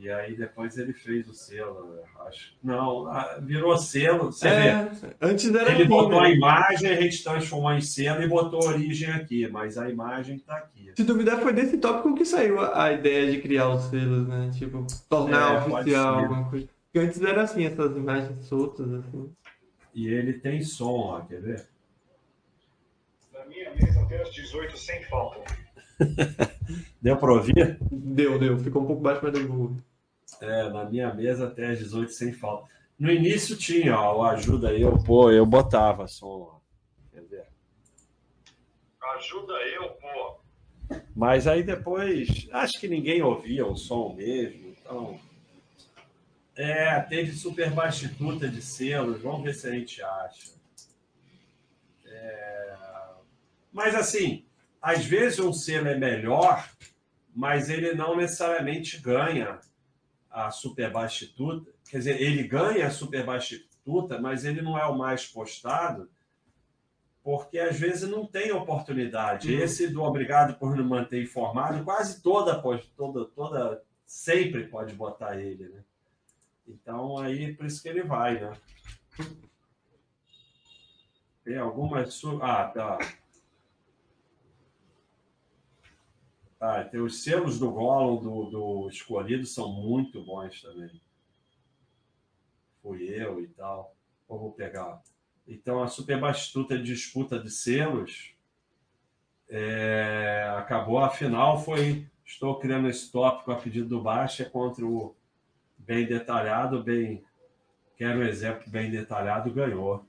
E 0.00 0.10
aí 0.10 0.34
depois 0.34 0.78
ele 0.78 0.94
fez 0.94 1.28
o 1.28 1.34
selo, 1.34 1.98
acho. 2.26 2.54
Não, 2.64 3.06
virou 3.42 3.76
selo. 3.76 4.32
Você 4.32 4.48
é, 4.48 4.84
vê. 4.84 5.14
Antes 5.20 5.54
era 5.54 5.72
Ele 5.72 5.84
botou 5.84 6.22
né? 6.22 6.28
a 6.28 6.30
imagem, 6.30 6.90
a 6.90 6.98
gente 6.98 7.22
transformou 7.22 7.70
em 7.74 7.82
selo 7.82 8.22
e 8.22 8.26
botou 8.26 8.62
a 8.62 8.72
origem 8.72 9.10
aqui, 9.10 9.46
mas 9.48 9.76
a 9.76 9.90
imagem 9.90 10.36
está 10.36 10.56
aqui. 10.56 10.90
Se 10.96 11.04
duvidar, 11.04 11.40
foi 11.40 11.52
desse 11.52 11.76
tópico 11.76 12.14
que 12.14 12.24
saiu 12.24 12.58
a 12.60 12.90
ideia 12.90 13.30
de 13.30 13.42
criar 13.42 13.68
os 13.68 13.82
selos, 13.90 14.26
né? 14.26 14.50
Tipo, 14.54 14.86
tornar 15.06 15.68
é, 15.68 15.70
oficial 15.70 16.18
alguma 16.18 16.48
coisa. 16.48 16.68
Porque 16.84 16.98
antes 17.06 17.22
era 17.22 17.42
assim, 17.42 17.66
essas 17.66 17.94
imagens 17.94 18.42
soltas, 18.46 18.90
assim. 18.90 19.30
E 19.94 20.08
ele 20.08 20.32
tem 20.32 20.62
som, 20.62 20.94
ó, 20.94 21.20
quer 21.20 21.42
ver? 21.42 21.66
Na 23.34 23.44
minha 23.44 23.70
mesa 23.74 24.00
até 24.00 24.22
as 24.22 24.32
18 24.32 24.78
sem 24.78 25.04
falta. 25.04 25.40
deu 27.02 27.18
para 27.18 27.32
ouvir? 27.34 27.78
Deu, 27.92 28.38
deu. 28.38 28.58
Ficou 28.58 28.82
um 28.82 28.86
pouco 28.86 29.02
baixo, 29.02 29.20
mas 29.22 29.34
deu. 29.34 29.76
É, 30.40 30.68
na 30.70 30.84
minha 30.84 31.12
mesa 31.12 31.46
até 31.46 31.68
às 31.68 31.78
18 31.78 32.12
sem 32.12 32.32
falta. 32.32 32.68
No 32.98 33.10
início 33.10 33.56
tinha, 33.56 33.98
ó, 33.98 34.18
o 34.18 34.24
ajuda 34.24 34.72
eu, 34.72 34.98
pô, 35.02 35.30
eu 35.30 35.46
botava 35.46 36.06
som, 36.06 36.60
ver? 37.12 37.46
Ajuda 39.16 39.54
eu, 39.54 39.88
pô. 39.90 40.40
Mas 41.14 41.46
aí 41.46 41.62
depois, 41.62 42.48
acho 42.52 42.80
que 42.80 42.88
ninguém 42.88 43.22
ouvia 43.22 43.66
o 43.66 43.76
som 43.76 44.14
mesmo, 44.14 44.68
então. 44.68 45.20
É, 46.56 47.00
teve 47.00 47.32
super 47.32 47.70
bastituta 47.70 48.46
de 48.48 48.60
selos, 48.60 49.22
vamos 49.22 49.44
ver 49.44 49.54
se 49.54 49.66
a 49.66 49.70
gente 49.70 50.02
acha. 50.02 50.50
É... 52.04 52.76
Mas 53.72 53.94
assim, 53.94 54.44
às 54.82 55.04
vezes 55.04 55.38
um 55.38 55.52
selo 55.52 55.88
é 55.88 55.96
melhor, 55.96 56.68
mas 57.34 57.70
ele 57.70 57.94
não 57.94 58.16
necessariamente 58.16 58.98
ganha 59.00 59.58
a 60.30 60.50
super 60.50 60.90
bastituta, 60.92 61.72
quer 61.88 61.98
dizer, 61.98 62.20
ele 62.20 62.44
ganha 62.44 62.86
a 62.86 62.90
super 62.90 63.24
bastituta, 63.24 64.20
mas 64.20 64.44
ele 64.44 64.62
não 64.62 64.78
é 64.78 64.84
o 64.86 64.96
mais 64.96 65.26
postado, 65.26 66.08
porque 67.22 67.58
às 67.58 67.78
vezes 67.78 68.08
não 68.08 68.24
tem 68.24 68.52
oportunidade. 68.52 69.52
Uhum. 69.52 69.60
Esse 69.60 69.88
do 69.88 70.02
obrigado 70.02 70.58
por 70.58 70.76
me 70.76 70.82
manter 70.82 71.22
informado, 71.22 71.84
quase 71.84 72.22
toda, 72.22 72.60
toda, 72.96 73.24
toda, 73.26 73.82
sempre 74.06 74.68
pode 74.68 74.94
botar 74.94 75.38
ele, 75.38 75.68
né? 75.68 75.84
Então 76.66 77.18
aí 77.18 77.54
por 77.54 77.66
isso 77.66 77.82
que 77.82 77.88
ele 77.88 78.02
vai, 78.02 78.40
né? 78.40 78.52
Tem 81.44 81.56
algumas. 81.58 82.22
Ah, 82.40 82.64
tá. 82.64 82.98
Ah, 86.60 86.84
tem 86.84 87.00
os 87.00 87.22
selos 87.22 87.58
do 87.58 87.70
Gollum 87.70 88.20
do, 88.20 88.50
do 88.50 88.88
escolhido 88.90 89.46
são 89.46 89.72
muito 89.72 90.22
bons 90.22 90.60
também. 90.60 91.00
Fui 92.82 93.02
eu 93.04 93.40
e 93.40 93.48
tal. 93.48 93.96
Eu 94.28 94.38
vou 94.38 94.52
pegar. 94.52 95.02
Então 95.48 95.82
a 95.82 95.88
Super 95.88 96.20
Bastuta 96.20 96.78
disputa 96.78 97.38
de 97.38 97.50
selos 97.50 98.34
é, 99.48 100.54
acabou. 100.58 100.98
A 100.98 101.08
final 101.08 101.62
foi. 101.64 102.06
Estou 102.24 102.58
criando 102.60 102.88
esse 102.88 103.10
tópico 103.10 103.50
a 103.50 103.56
pedido 103.56 103.88
do 103.88 104.02
Baixa 104.02 104.44
contra 104.44 104.86
o 104.86 105.16
bem 105.78 106.06
detalhado, 106.06 106.82
bem. 106.82 107.24
Quero 107.96 108.20
um 108.20 108.22
exemplo 108.22 108.70
bem 108.70 108.90
detalhado, 108.90 109.52
ganhou 109.52 110.06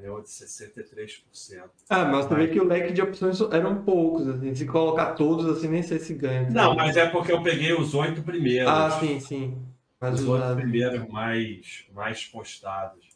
ganhou 0.00 0.20
de 0.22 0.28
63%. 0.28 1.70
Ah, 1.88 2.04
mas 2.04 2.26
vê 2.28 2.48
que 2.48 2.60
o 2.60 2.64
leque 2.64 2.92
de 2.92 3.02
opções 3.02 3.40
eram 3.40 3.82
poucos, 3.82 4.28
assim. 4.28 4.54
Se 4.54 4.66
colocar 4.66 5.14
todos, 5.14 5.46
assim, 5.46 5.68
nem 5.68 5.82
sei 5.82 5.98
se 5.98 6.14
ganha. 6.14 6.48
Não, 6.50 6.74
mas 6.74 6.96
é 6.96 7.08
porque 7.08 7.32
eu 7.32 7.42
peguei 7.42 7.72
os 7.72 7.94
oito 7.94 8.22
primeiros. 8.22 8.68
Ah, 8.68 8.90
sim, 9.00 9.20
sim. 9.20 9.62
Mas 10.00 10.20
os 10.20 10.28
oito 10.28 10.56
primeiros 10.56 11.08
mais, 11.08 11.86
mais 11.92 12.24
postados. 12.24 13.06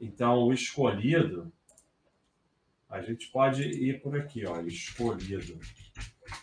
Então, 0.00 0.38
o 0.44 0.52
escolhido, 0.52 1.52
a 2.88 3.00
gente 3.00 3.30
pode 3.30 3.62
ir 3.62 4.00
por 4.00 4.16
aqui, 4.16 4.46
ó, 4.46 4.60
escolhido. 4.60 5.58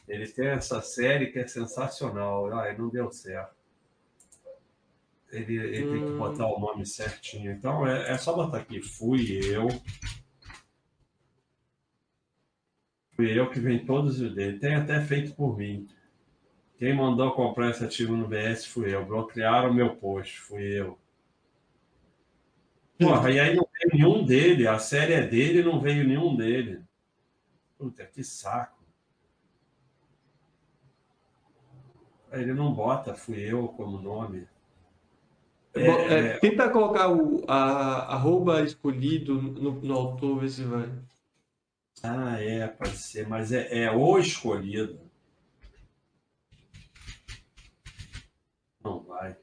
Ele 0.07 0.27
tem 0.27 0.47
essa 0.47 0.81
série 0.81 1.27
que 1.27 1.39
é 1.39 1.47
sensacional. 1.47 2.51
Ah, 2.53 2.73
não 2.77 2.89
deu 2.89 3.11
certo 3.11 3.55
ele, 5.31 5.55
ele 5.55 5.85
hum. 5.85 5.91
tem 5.91 6.05
que 6.05 6.11
hum. 6.11 6.17
botar 6.17 6.47
o 6.47 6.59
nome 6.59 6.85
certinho. 6.85 7.51
Então 7.51 7.85
é, 7.88 8.11
é, 8.11 8.17
só 8.17 8.33
botar 8.33 8.57
aqui, 8.57 8.81
fui 8.81 9.39
eu. 9.43 9.67
Fui 13.15 13.38
eu 13.38 13.49
que 13.49 13.59
vem 13.59 13.85
todos 13.85 14.19
os 14.19 14.35
dele. 14.35 14.59
Tem 14.59 14.75
até 14.75 15.01
feito 15.01 15.33
por 15.35 15.57
mim. 15.57 15.88
Quem 16.77 16.93
mandou 16.93 17.31
comprar 17.31 17.69
esse 17.69 17.83
ativo 17.83 18.15
no 18.15 18.27
BS 18.27 18.65
fui 18.65 18.93
eu. 18.93 19.05
Bloquearam 19.05 19.71
o 19.71 19.73
meu 19.73 19.95
post, 19.95 20.39
fui 20.41 20.63
eu. 20.63 20.99
Porra, 22.99 23.31
e 23.31 23.39
aí 23.39 23.55
não 23.55 23.67
veio 23.71 23.93
nenhum 23.93 24.25
dele. 24.25 24.67
A 24.67 24.79
série 24.79 25.13
é 25.13 25.25
dele 25.25 25.59
e 25.59 25.63
não 25.63 25.81
veio 25.81 26.05
nenhum 26.07 26.35
dele. 26.35 26.83
Puta, 27.77 28.05
que 28.05 28.23
saco. 28.23 28.84
Ele 32.32 32.53
não 32.53 32.73
bota, 32.73 33.15
fui 33.15 33.39
eu 33.39 33.67
como 33.69 34.01
nome. 34.01 34.45
É, 35.76 35.88
é, 35.88 36.39
tenta 36.39 36.69
colocar 36.69 37.09
o 37.09 37.43
a, 37.49 38.13
arroba 38.13 38.61
escolhido 38.61 39.41
no, 39.41 39.73
no 39.73 39.93
autor, 39.93 40.39
ver 40.39 40.49
se 40.49 40.63
vai. 40.63 40.89
Ah, 42.01 42.39
é, 42.41 42.67
pode 42.67 42.97
ser, 42.97 43.28
mas 43.28 43.51
é, 43.51 43.84
é 43.84 43.91
o 43.91 44.17
escolhido. 44.17 44.99
Não 48.82 49.01
vai. 49.03 49.36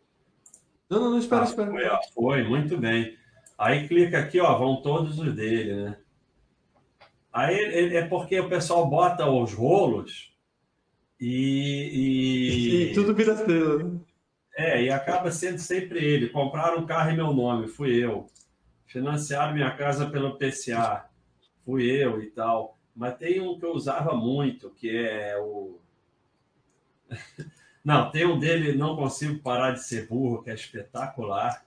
Não, 0.88 1.00
não, 1.00 1.10
não 1.10 1.18
espera, 1.18 1.42
ah, 1.42 1.44
espera. 1.44 1.70
Foi, 1.70 1.86
ó, 1.86 2.00
foi, 2.14 2.44
muito 2.44 2.78
bem. 2.78 3.18
Aí 3.58 3.86
clica 3.86 4.18
aqui, 4.18 4.40
ó, 4.40 4.56
vão 4.56 4.80
todos 4.80 5.18
os 5.18 5.34
dele, 5.34 5.84
né? 5.84 5.98
Aí 7.30 7.94
é 7.94 8.06
porque 8.06 8.40
o 8.40 8.48
pessoal 8.48 8.88
bota 8.88 9.28
os 9.28 9.52
rolos 9.52 10.32
e. 11.20 11.90
E, 11.92 12.90
e 12.90 12.94
tudo 12.94 13.14
vira 13.14 13.34
estrela. 13.34 14.00
É, 14.54 14.82
e 14.82 14.90
acaba 14.90 15.30
sendo 15.30 15.58
sempre 15.58 16.04
ele. 16.04 16.28
Compraram 16.28 16.80
um 16.80 16.86
carro 16.86 17.10
em 17.10 17.16
meu 17.16 17.32
nome, 17.32 17.68
fui 17.68 17.94
eu. 17.94 18.26
Financiaram 18.86 19.54
minha 19.54 19.74
casa 19.74 20.10
pelo 20.10 20.36
PCA, 20.36 21.06
fui 21.64 21.84
eu 21.84 22.22
e 22.22 22.30
tal. 22.30 22.78
Mas 22.94 23.16
tem 23.16 23.40
um 23.40 23.58
que 23.58 23.64
eu 23.64 23.72
usava 23.72 24.14
muito, 24.14 24.70
que 24.70 24.90
é 24.94 25.38
o. 25.38 25.78
Não, 27.84 28.10
tem 28.10 28.26
um 28.26 28.38
dele, 28.38 28.76
Não 28.76 28.94
Consigo 28.94 29.40
Parar 29.40 29.72
de 29.72 29.82
Ser 29.82 30.06
Burro, 30.06 30.42
que 30.42 30.50
é 30.50 30.54
espetacular. 30.54 31.64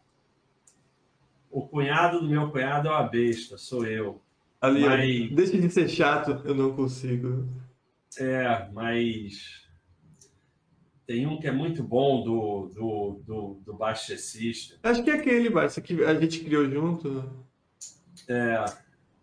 O 1.51 1.67
cunhado 1.67 2.21
do 2.21 2.29
meu 2.29 2.49
cunhado 2.51 2.87
é 2.87 2.91
uma 2.91 3.03
besta, 3.03 3.57
sou 3.57 3.85
eu. 3.85 4.21
Ali, 4.61 4.81
mas... 4.81 5.35
deixa 5.35 5.57
de 5.57 5.69
ser 5.69 5.89
chato, 5.89 6.41
eu 6.45 6.55
não 6.55 6.75
consigo. 6.75 7.47
É, 8.17 8.69
mas 8.71 9.64
tem 11.05 11.27
um 11.27 11.39
que 11.39 11.47
é 11.47 11.51
muito 11.51 11.83
bom 11.83 12.23
do, 12.23 12.69
do, 12.73 13.21
do, 13.25 13.61
do 13.65 13.73
baixecista. 13.73 14.77
Acho 14.83 15.03
que 15.03 15.11
é 15.11 15.13
aquele, 15.13 15.49
Barça, 15.49 15.81
que 15.81 16.03
a 16.03 16.13
gente 16.19 16.39
criou 16.39 16.69
junto. 16.69 17.23
É. 18.27 18.65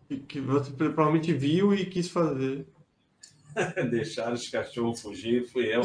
Que, 0.07 0.17
que 0.17 0.39
você 0.39 0.71
provavelmente 0.71 1.33
viu 1.33 1.73
e 1.73 1.85
quis 1.85 2.09
fazer. 2.09 2.65
Deixar 3.91 4.33
os 4.33 4.49
cachorros 4.49 5.01
fugir, 5.01 5.45
fui 5.47 5.65
eu. 5.73 5.81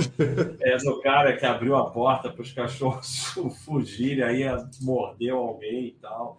É 0.60 0.76
o 0.88 1.00
cara 1.00 1.36
que 1.36 1.44
abriu 1.44 1.76
a 1.76 1.90
porta 1.90 2.30
para 2.30 2.42
os 2.42 2.52
cachorros 2.52 3.34
fugirem, 3.64 4.24
aí 4.24 4.44
mordeu 4.80 5.36
alguém 5.36 5.88
e 5.88 5.92
tal. 6.00 6.38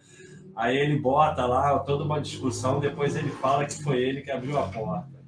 Aí 0.55 0.77
ele 0.77 0.97
bota 0.97 1.45
lá 1.45 1.77
toda 1.79 2.03
uma 2.03 2.19
discussão, 2.19 2.79
depois 2.79 3.15
ele 3.15 3.29
fala 3.29 3.65
que 3.65 3.81
foi 3.83 4.01
ele 4.01 4.21
que 4.21 4.31
abriu 4.31 4.57
a 4.57 4.67
porta. 4.67 5.18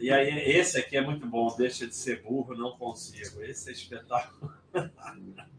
E 0.00 0.10
aí, 0.10 0.28
esse 0.50 0.78
aqui 0.78 0.96
é 0.96 1.00
muito 1.00 1.26
bom, 1.26 1.54
deixa 1.56 1.86
de 1.86 1.94
ser 1.94 2.22
burro, 2.22 2.54
não 2.54 2.76
consigo. 2.76 3.42
Esse 3.42 3.70
é 3.70 3.72
espetáculo. 3.72 4.52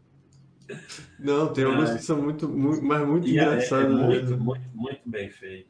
Não, 1.18 1.52
tem 1.52 1.64
alguns 1.64 1.90
é. 1.90 1.96
que 1.96 2.02
são 2.04 2.22
muito, 2.22 2.48
muito 2.48 2.84
mas 2.84 3.06
muito 3.06 3.26
e 3.26 3.32
engraçados. 3.32 3.98
É, 3.98 4.02
é 4.02 4.06
muito, 4.06 4.36
muito, 4.38 4.68
muito 4.72 5.00
bem 5.04 5.28
feito. 5.28 5.68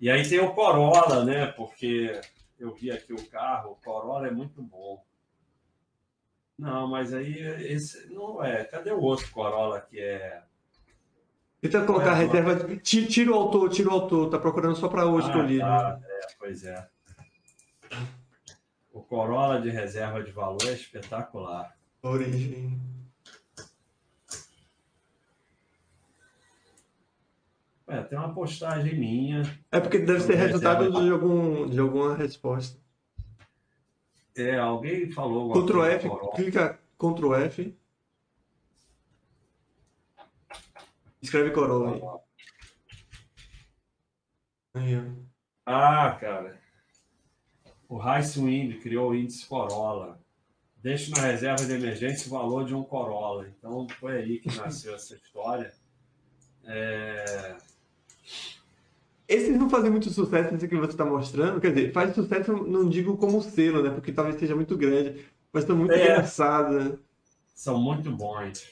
E 0.00 0.10
aí 0.10 0.28
tem 0.28 0.40
o 0.40 0.52
Corolla, 0.54 1.24
né? 1.24 1.46
Porque 1.46 2.20
eu 2.58 2.72
vi 2.72 2.90
aqui 2.90 3.12
o 3.12 3.28
carro, 3.28 3.72
o 3.72 3.84
Corolla 3.84 4.28
é 4.28 4.30
muito 4.30 4.62
bom. 4.62 5.04
Não, 6.58 6.86
mas 6.86 7.12
aí 7.12 7.38
esse 7.38 8.12
não 8.12 8.42
é. 8.42 8.64
Cadê 8.64 8.92
o 8.92 9.00
outro 9.00 9.30
Corolla 9.30 9.80
que 9.80 9.98
é. 9.98 10.42
Tenta 11.60 11.84
colocar 11.84 12.12
é, 12.12 12.24
reserva. 12.24 12.76
Tira 12.76 13.30
o 13.30 13.34
autor, 13.34 13.70
tira 13.70 13.88
o 13.88 13.92
autor. 13.92 14.30
Tá 14.30 14.38
procurando 14.38 14.76
só 14.76 14.88
para 14.88 15.06
hoje 15.06 15.26
ah, 15.26 15.30
escolhido. 15.30 15.60
Tá, 15.60 16.00
é, 16.04 16.20
pois 16.38 16.64
é. 16.64 16.88
Corolla 19.12 19.60
de 19.60 19.68
reserva 19.68 20.22
de 20.22 20.32
valor 20.32 20.66
é 20.66 20.72
espetacular. 20.72 21.76
Origem. 22.02 22.80
É, 27.86 28.00
tem 28.04 28.18
uma 28.18 28.32
postagem 28.32 28.98
minha. 28.98 29.42
É 29.70 29.78
porque 29.78 29.98
deve 29.98 30.20
ser 30.20 30.36
resultado 30.36 30.90
de, 30.90 31.10
algum, 31.10 31.68
de 31.68 31.78
alguma 31.78 32.16
resposta. 32.16 32.80
É, 34.34 34.56
alguém 34.56 35.10
falou. 35.10 35.52
Ctrl 35.62 35.84
F, 35.84 36.08
clica 36.34 36.80
Ctrl 36.96 37.34
F. 37.34 37.78
Escreve 41.20 41.50
Corolla 41.50 42.22
aí. 44.74 44.82
aí 44.82 45.12
ah, 45.66 46.16
cara. 46.18 46.61
O 47.92 47.98
Wind 47.98 48.80
criou 48.80 49.10
o 49.10 49.14
índice 49.14 49.44
Corolla. 49.44 50.18
Deixe 50.82 51.10
na 51.10 51.20
reserva 51.20 51.62
de 51.62 51.74
emergência 51.74 52.26
o 52.26 52.30
valor 52.30 52.64
de 52.64 52.74
um 52.74 52.82
Corolla. 52.82 53.46
Então, 53.58 53.86
foi 54.00 54.16
aí 54.16 54.38
que 54.38 54.48
nasceu 54.56 54.94
essa 54.94 55.14
história. 55.14 55.70
É... 56.64 57.54
Esses 59.28 59.58
não 59.58 59.68
fazem 59.68 59.90
muito 59.90 60.08
sucesso 60.08 60.54
nesse 60.54 60.66
que 60.66 60.74
você 60.74 60.92
está 60.92 61.04
mostrando. 61.04 61.60
Quer 61.60 61.74
dizer, 61.74 61.92
faz 61.92 62.14
sucesso, 62.14 62.52
não 62.54 62.88
digo 62.88 63.14
como 63.18 63.42
selo, 63.42 63.82
né? 63.82 63.90
Porque 63.90 64.10
talvez 64.10 64.36
seja 64.36 64.56
muito 64.56 64.74
grande. 64.74 65.26
Mas 65.52 65.64
estão 65.64 65.76
muito 65.76 65.92
é. 65.92 66.02
engraçados. 66.02 66.82
Né? 66.82 66.98
São 67.54 67.78
muito 67.78 68.10
bons. 68.10 68.70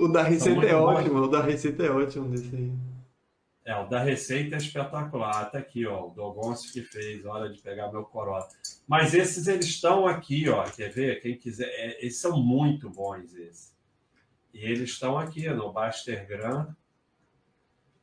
O, 0.00 0.04
o 0.06 0.08
da 0.08 0.22
Receita 0.22 0.64
é 0.64 0.74
ótimo. 0.74 1.18
O 1.18 1.28
da 1.28 1.42
Receita 1.42 1.82
é 1.82 1.90
ótimo 1.90 2.30
desse 2.30 2.56
aí. 2.56 2.72
É, 3.64 3.74
o 3.76 3.88
da 3.88 4.02
Receita 4.02 4.56
é 4.56 4.58
espetacular. 4.58 5.40
Até 5.40 5.58
aqui, 5.58 5.86
ó, 5.86 6.06
o 6.06 6.10
Dogoncio 6.10 6.70
que 6.70 6.82
fez, 6.82 7.24
hora 7.24 7.48
de 7.48 7.62
pegar 7.62 7.90
meu 7.90 8.04
Corolla. 8.04 8.46
Mas 8.86 9.14
esses, 9.14 9.46
eles 9.46 9.66
estão 9.66 10.06
aqui, 10.06 10.48
ó, 10.50 10.64
quer 10.64 10.90
ver? 10.90 11.20
Quem 11.20 11.38
quiser, 11.38 11.68
é, 11.68 11.98
eles 12.02 12.18
são 12.18 12.42
muito 12.42 12.90
bons, 12.90 13.34
esses. 13.34 13.74
E 14.52 14.58
eles 14.58 14.90
estão 14.90 15.18
aqui, 15.18 15.48
no 15.48 15.72
Bastergram. 15.72 16.76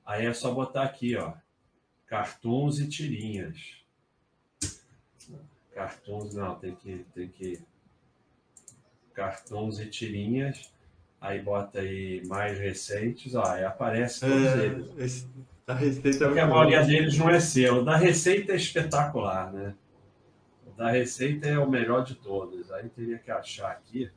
Aí 0.03 0.25
é 0.25 0.33
só 0.33 0.51
botar 0.51 0.83
aqui, 0.83 1.15
ó, 1.15 1.33
cartoons 2.07 2.79
e 2.79 2.89
tirinhas. 2.89 3.81
Cartoons, 5.73 6.33
não, 6.33 6.55
tem 6.55 6.75
que, 6.75 7.05
tem 7.13 7.29
que... 7.29 7.61
Cartoons 9.13 9.79
e 9.79 9.85
tirinhas. 9.85 10.73
Aí 11.21 11.39
bota 11.39 11.79
aí 11.79 12.25
mais 12.25 12.57
recentes, 12.57 13.35
ó, 13.35 13.45
aí 13.45 13.63
aparece 13.63 14.21
todos 14.21 14.47
é, 14.47 14.65
eles. 14.65 14.97
Esse, 14.97 15.27
a 15.67 15.73
receita 15.73 16.23
é 16.23 16.27
Porque 16.27 16.39
a 16.39 16.47
maioria 16.47 16.83
deles 16.83 17.17
não 17.17 17.29
é 17.29 17.39
selo. 17.39 17.83
Da 17.83 17.95
receita 17.95 18.53
é 18.53 18.55
espetacular, 18.55 19.51
né? 19.51 19.75
O 20.65 20.71
da 20.71 20.89
receita 20.89 21.47
é 21.47 21.57
o 21.57 21.69
melhor 21.69 22.03
de 22.03 22.15
todos. 22.15 22.71
Aí 22.71 22.89
teria 22.89 23.17
que 23.17 23.31
achar 23.31 23.71
aqui. 23.71 24.11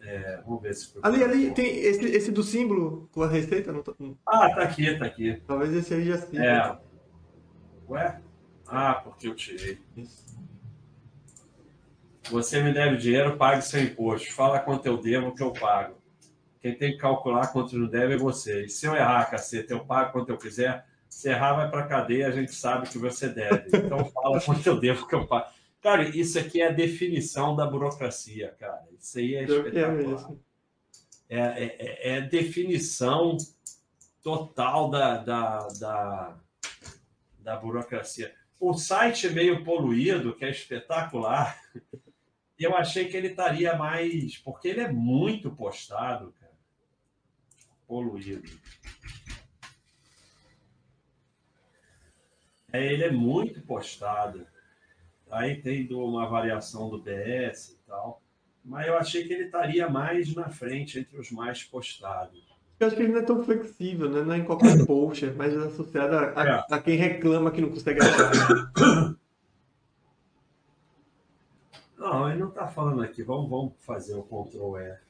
É, 0.00 0.40
vamos 0.46 0.62
ver 0.62 0.74
se. 0.74 0.92
Ali, 1.02 1.22
ali 1.22 1.50
tem 1.52 1.66
esse, 1.80 2.04
esse 2.06 2.30
do 2.30 2.42
símbolo 2.42 3.08
com 3.12 3.22
a 3.22 3.28
receita? 3.28 3.72
Não 3.72 3.82
tá... 3.82 3.92
Ah, 4.26 4.48
tá 4.54 4.62
aqui, 4.62 4.96
tá 4.96 5.04
aqui. 5.04 5.42
Talvez 5.46 5.72
esse 5.74 5.94
aí 5.94 6.04
já 6.06 6.18
seja. 6.18 6.44
É. 6.44 6.78
Ué? 7.90 8.20
Ah, 8.66 8.94
porque 8.94 9.26
eu 9.26 9.34
tirei. 9.34 9.78
Isso. 9.96 10.38
Você 12.30 12.62
me 12.62 12.72
deve 12.72 12.96
dinheiro, 12.96 13.36
pague 13.36 13.62
seu 13.62 13.82
imposto. 13.82 14.32
Fala 14.32 14.60
quanto 14.60 14.86
eu 14.86 14.98
devo, 14.98 15.34
que 15.34 15.42
eu 15.42 15.52
pago. 15.52 15.97
Quem 16.60 16.74
tem 16.74 16.92
que 16.92 16.98
calcular 16.98 17.52
quanto 17.52 17.78
não 17.78 17.86
deve 17.86 18.14
é 18.14 18.18
você. 18.18 18.64
E 18.64 18.68
se 18.68 18.86
eu 18.86 18.94
errar, 18.94 19.30
cacete, 19.30 19.70
eu 19.70 19.84
pago 19.84 20.12
quanto 20.12 20.30
eu 20.30 20.38
quiser. 20.38 20.86
Se 21.08 21.30
errar, 21.30 21.54
vai 21.54 21.70
para 21.70 21.86
cadeia, 21.86 22.28
a 22.28 22.30
gente 22.30 22.52
sabe 22.54 22.88
que 22.88 22.98
você 22.98 23.28
deve. 23.28 23.68
Então 23.68 24.04
fala 24.10 24.40
quanto 24.40 24.66
eu 24.66 24.78
devo, 24.78 25.06
que 25.06 25.14
eu 25.14 25.26
pago. 25.26 25.46
Cara, 25.80 26.08
isso 26.08 26.38
aqui 26.38 26.60
é 26.60 26.68
a 26.68 26.72
definição 26.72 27.54
da 27.54 27.64
burocracia, 27.64 28.54
cara. 28.58 28.84
Isso 28.98 29.18
aí 29.18 29.34
é, 29.36 29.44
espetacular. 29.44 30.32
É, 31.28 31.38
é, 31.38 31.76
é, 31.78 32.16
é 32.16 32.20
definição 32.20 33.36
total 34.22 34.90
da, 34.90 35.18
da, 35.18 35.68
da, 35.78 36.36
da 37.38 37.56
burocracia. 37.56 38.34
O 38.58 38.74
site 38.74 39.28
é 39.28 39.30
meio 39.30 39.62
poluído, 39.62 40.34
que 40.34 40.44
é 40.44 40.50
espetacular. 40.50 41.58
Eu 42.58 42.76
achei 42.76 43.04
que 43.04 43.16
ele 43.16 43.28
estaria 43.28 43.76
mais. 43.76 44.36
Porque 44.36 44.66
ele 44.66 44.80
é 44.80 44.90
muito 44.90 45.48
postado. 45.52 46.34
Poluído. 47.88 48.46
É, 52.70 52.92
ele 52.92 53.04
é 53.04 53.10
muito 53.10 53.62
postado. 53.62 54.46
Aí 55.30 55.60
tem 55.60 55.90
uma 55.92 56.28
variação 56.28 56.90
do 56.90 56.98
DS 56.98 57.70
e 57.70 57.78
tal. 57.86 58.22
Mas 58.62 58.86
eu 58.86 58.98
achei 58.98 59.26
que 59.26 59.32
ele 59.32 59.44
estaria 59.44 59.88
mais 59.88 60.34
na 60.34 60.50
frente 60.50 60.98
entre 60.98 61.18
os 61.18 61.30
mais 61.30 61.64
postados. 61.64 62.46
Eu 62.78 62.86
acho 62.86 62.96
que 62.96 63.02
ele 63.02 63.12
não 63.12 63.20
é 63.20 63.24
tão 63.24 63.42
flexível, 63.42 64.10
né? 64.10 64.22
Não 64.22 64.34
é 64.34 64.38
em 64.38 64.44
qualquer 64.44 64.84
post, 64.86 65.24
é 65.24 65.32
mais 65.32 65.56
associado 65.56 66.14
a, 66.14 66.40
a, 66.40 66.46
é. 66.46 66.64
a 66.70 66.78
quem 66.78 66.96
reclama 66.96 67.50
que 67.50 67.60
não 67.60 67.70
consegue 67.70 68.00
achar. 68.00 68.30
Não, 71.98 72.30
ele 72.30 72.38
não 72.38 72.48
está 72.48 72.68
falando 72.68 73.02
aqui. 73.02 73.24
Vamos, 73.24 73.50
vamos 73.50 73.72
fazer 73.80 74.14
o 74.14 74.22
Ctrl 74.22 74.76
F. 74.78 75.02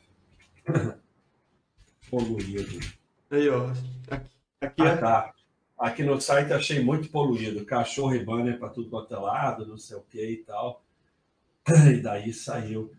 Poluído. 2.11 2.79
Aí, 3.31 3.49
ó. 3.49 3.71
Aqui, 4.11 4.31
aqui 4.61 4.83
ah, 4.83 4.89
é... 4.89 4.97
tá. 4.97 5.35
Aqui 5.79 6.03
no 6.03 6.21
site 6.21 6.53
achei 6.53 6.81
muito 6.81 7.09
poluído. 7.09 7.65
Cachorro 7.65 8.15
e 8.15 8.25
banner 8.25 8.59
para 8.59 8.71
tudo 8.71 8.91
quanto 8.91 9.15
é 9.15 9.19
lado, 9.19 9.67
não 9.67 9.79
sei 9.79 9.97
o 9.97 10.03
que 10.03 10.25
e 10.25 10.37
tal. 10.39 10.83
E 11.95 12.01
daí 12.01 12.33
saiu. 12.33 12.91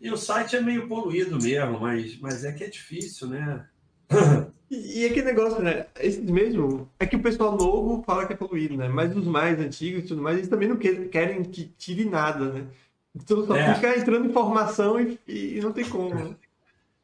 E 0.00 0.10
o 0.10 0.16
site 0.16 0.56
é 0.56 0.60
meio 0.60 0.86
poluído 0.88 1.40
mesmo, 1.40 1.80
mas, 1.80 2.18
mas 2.18 2.44
é 2.44 2.52
que 2.52 2.64
é 2.64 2.68
difícil, 2.68 3.28
né? 3.28 3.66
E, 4.68 5.02
e 5.02 5.06
aquele 5.06 5.26
negócio, 5.26 5.62
né? 5.62 5.86
Esses 6.00 6.28
mesmo. 6.28 6.90
É 6.98 7.06
que 7.06 7.14
o 7.14 7.22
pessoal 7.22 7.56
novo 7.56 8.02
fala 8.02 8.26
que 8.26 8.32
é 8.32 8.36
poluído, 8.36 8.76
né? 8.76 8.88
Mas 8.88 9.16
os 9.16 9.24
mais 9.24 9.60
antigos 9.60 10.02
e 10.02 10.06
tudo 10.08 10.20
mais, 10.20 10.38
eles 10.38 10.48
também 10.48 10.68
não 10.68 10.76
querem 10.76 11.44
que 11.44 11.66
tire 11.78 12.04
nada, 12.04 12.52
né? 12.52 12.66
Então 13.14 13.46
só 13.46 13.56
é. 13.56 13.74
fica 13.74 13.96
entrando 13.96 14.26
informação 14.26 15.00
e, 15.00 15.18
e 15.28 15.60
não 15.62 15.72
tem 15.72 15.88
como. 15.88 16.14
Né? 16.14 16.36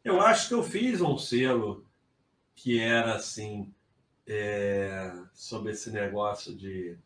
Eu 0.05 0.21
acho 0.21 0.49
que 0.49 0.55
eu 0.55 0.63
fiz 0.63 1.01
um 1.01 1.17
selo 1.17 1.87
que 2.55 2.81
era 2.81 3.15
assim 3.15 3.73
é, 4.27 5.13
sobre 5.33 5.73
esse 5.73 5.91
negócio 5.91 6.55
de, 6.55 6.99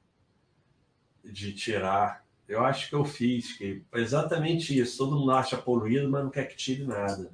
de 1.23 1.53
tirar. 1.53 2.25
Eu 2.49 2.65
acho 2.65 2.89
que 2.89 2.95
eu 2.95 3.05
fiz, 3.05 3.57
que 3.57 3.85
exatamente 3.95 4.79
isso. 4.79 4.99
Todo 4.99 5.19
mundo 5.19 5.33
acha 5.33 5.59
poluído, 5.59 6.09
mas 6.09 6.25
não 6.25 6.31
quer 6.31 6.47
que 6.47 6.57
tire 6.57 6.85
nada. 6.85 7.31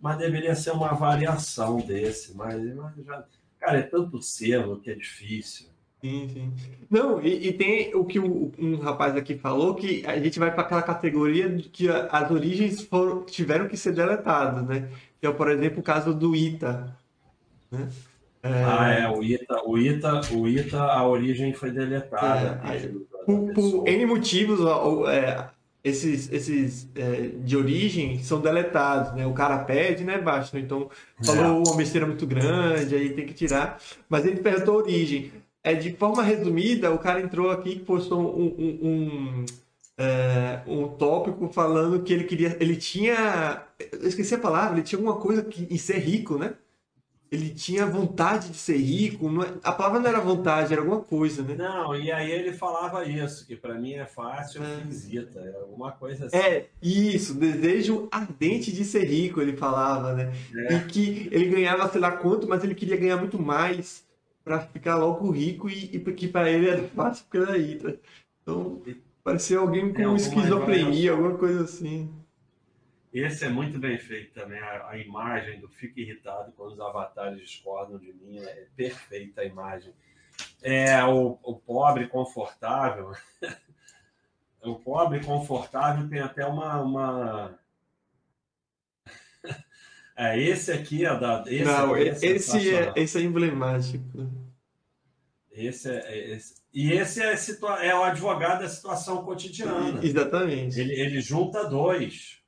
Mas 0.00 0.18
deveria 0.18 0.54
ser 0.54 0.70
uma 0.70 0.94
variação 0.94 1.78
desse. 1.78 2.34
Mas, 2.34 2.74
mas 2.74 3.04
já, 3.04 3.26
cara, 3.58 3.78
é 3.78 3.82
tanto 3.82 4.22
selo 4.22 4.80
que 4.80 4.90
é 4.90 4.94
difícil. 4.94 5.68
Sim, 6.06 6.28
sim. 6.28 6.52
Não, 6.88 7.20
e, 7.20 7.48
e 7.48 7.52
tem 7.52 7.94
o 7.94 8.04
que 8.04 8.18
o- 8.18 8.52
um 8.58 8.76
rapaz 8.76 9.16
aqui 9.16 9.36
falou, 9.36 9.74
que 9.74 10.04
a 10.06 10.18
gente 10.22 10.38
vai 10.38 10.52
para 10.52 10.62
aquela 10.62 10.82
categoria 10.82 11.48
de 11.48 11.68
que 11.68 11.88
a- 11.88 12.06
as 12.06 12.30
origens 12.30 12.82
foram, 12.82 13.24
tiveram 13.24 13.66
que 13.66 13.76
ser 13.76 13.92
deletadas, 13.92 14.64
né? 14.66 14.88
Que 15.20 15.26
é, 15.26 15.32
por 15.32 15.50
exemplo, 15.50 15.80
o 15.80 15.82
caso 15.82 16.14
do 16.14 16.34
Ita, 16.36 16.96
né? 17.70 17.88
Ah, 18.44 18.88
é, 18.92 19.08
o 19.08 19.22
Ita, 19.24 19.64
o 19.64 19.76
Ita, 19.76 20.20
o 20.32 20.48
Ita, 20.48 20.80
a 20.82 21.06
origem 21.08 21.52
foi 21.52 21.72
deletada. 21.72 22.60
É, 22.64 22.70
aí, 22.70 22.88
da 22.88 23.18
Por, 23.24 23.38
por 23.52 23.54
pessoa. 23.54 23.88
N 23.90 24.06
motivos, 24.06 24.60
ó, 24.60 25.10
é, 25.10 25.50
esses, 25.82 26.30
esses 26.32 26.88
é, 26.94 27.28
de 27.44 27.56
origem 27.56 28.22
são 28.22 28.40
deletados, 28.40 29.12
né? 29.14 29.26
O 29.26 29.34
cara 29.34 29.58
pede, 29.64 30.04
né, 30.04 30.18
Baixo? 30.18 30.56
Então, 30.56 30.88
falou 31.24 31.64
uma 31.64 31.76
besteira 31.76 32.06
muito 32.06 32.26
grande, 32.26 32.94
aí 32.94 33.10
tem 33.10 33.26
que 33.26 33.34
tirar. 33.34 33.80
Mas 34.08 34.24
ele 34.24 34.40
perguntou 34.40 34.74
a 34.74 34.82
origem. 34.84 35.32
É, 35.66 35.74
de 35.74 35.92
forma 35.96 36.22
resumida, 36.22 36.92
o 36.92 36.98
cara 36.98 37.20
entrou 37.20 37.50
aqui 37.50 37.70
e 37.70 37.78
postou 37.80 38.20
um, 38.38 38.44
um, 38.46 38.78
um, 38.88 39.44
é, 39.98 40.60
um 40.64 40.86
tópico 40.86 41.48
falando 41.52 42.02
que 42.04 42.12
ele 42.12 42.22
queria. 42.22 42.56
Ele 42.60 42.76
tinha. 42.76 43.64
Eu 43.92 44.06
esqueci 44.06 44.32
a 44.34 44.38
palavra, 44.38 44.74
ele 44.76 44.86
tinha 44.86 44.96
alguma 44.98 45.16
coisa 45.16 45.42
que, 45.42 45.66
em 45.68 45.76
ser 45.76 45.98
rico, 45.98 46.38
né? 46.38 46.54
Ele 47.32 47.50
tinha 47.50 47.84
vontade 47.84 48.50
de 48.50 48.56
ser 48.56 48.76
rico. 48.76 49.28
não 49.28 49.42
é- 49.42 49.52
a 49.64 49.72
palavra 49.72 49.98
não 49.98 50.08
era 50.08 50.20
vontade, 50.20 50.72
era 50.72 50.80
alguma 50.80 51.00
coisa, 51.00 51.42
né? 51.42 51.56
Não, 51.56 51.96
e 51.96 52.12
aí 52.12 52.30
ele 52.30 52.52
falava 52.52 53.04
isso, 53.04 53.44
que 53.44 53.56
para 53.56 53.74
mim 53.74 53.94
é 53.94 54.06
fácil, 54.06 54.62
É. 54.62 54.66
eu 54.74 54.86
fiz 54.86 55.12
Ita, 55.12 55.40
era 55.40 55.58
alguma 55.62 55.90
coisa 55.90 56.26
assim. 56.26 56.36
É, 56.36 56.66
isso, 56.80 57.34
desejo 57.34 58.06
ardente 58.12 58.70
de 58.70 58.84
ser 58.84 59.04
rico, 59.06 59.42
ele 59.42 59.56
falava, 59.56 60.14
né? 60.14 60.32
É. 60.54 60.74
E 60.74 60.80
que 60.84 61.28
ele 61.32 61.46
ganhava 61.46 61.88
sei 61.90 62.00
lá 62.00 62.12
quanto, 62.12 62.48
mas 62.48 62.62
ele 62.62 62.76
queria 62.76 62.96
ganhar 62.96 63.16
muito 63.16 63.42
mais 63.42 64.05
para 64.46 64.60
ficar 64.60 64.94
logo 64.94 65.28
rico 65.32 65.68
e, 65.68 65.96
e 65.96 66.14
que 66.14 66.28
para 66.28 66.48
ele 66.48 66.70
era 66.70 66.86
fácil 66.94 67.24
porque 67.24 67.38
era 67.38 67.58
Hydra. 67.58 68.00
Então, 68.40 68.80
parecia 69.24 69.58
alguém 69.58 69.92
com 69.92 69.98
alguma 69.98 70.16
esquizofrenia, 70.16 71.10
alguma 71.10 71.36
coisa 71.36 71.64
assim. 71.64 72.14
Esse 73.12 73.44
é 73.44 73.48
muito 73.48 73.76
bem 73.76 73.98
feito 73.98 74.32
também, 74.32 74.60
a, 74.60 74.90
a 74.90 74.98
imagem 74.98 75.58
do 75.58 75.68
Fico 75.68 75.98
Irritado 75.98 76.52
quando 76.52 76.74
os 76.74 76.80
avatares 76.80 77.40
discordam 77.40 77.98
de 77.98 78.12
mim, 78.12 78.38
é 78.38 78.68
perfeita 78.76 79.40
a 79.40 79.44
imagem. 79.44 79.92
É 80.62 81.02
o, 81.04 81.38
o 81.42 81.56
pobre 81.56 82.06
confortável. 82.06 83.10
o 84.62 84.76
pobre 84.76 85.24
confortável 85.24 86.08
tem 86.08 86.20
até 86.20 86.46
uma. 86.46 86.80
uma... 86.80 87.58
É, 90.16 90.40
esse 90.40 90.72
aqui 90.72 91.04
é 91.04 91.18
da. 91.18 91.44
Esse 91.46 91.64
Não, 91.64 91.94
é 91.94 92.02
esse 92.08 92.26
é, 92.74 92.92
esse 92.96 93.18
é 93.18 93.20
emblemático. 93.22 94.30
Esse 95.52 95.90
é, 95.90 96.32
esse- 96.34 96.54
e 96.72 96.92
esse 96.92 97.22
é, 97.22 97.36
situa- 97.36 97.84
é 97.84 97.94
o 97.94 98.02
advogado 98.02 98.60
da 98.62 98.68
situação 98.68 99.24
cotidiana. 99.24 100.02
Exatamente. 100.04 100.78
Ele, 100.80 100.92
ele 100.94 101.20
junta 101.20 101.64
dois. 101.68 102.38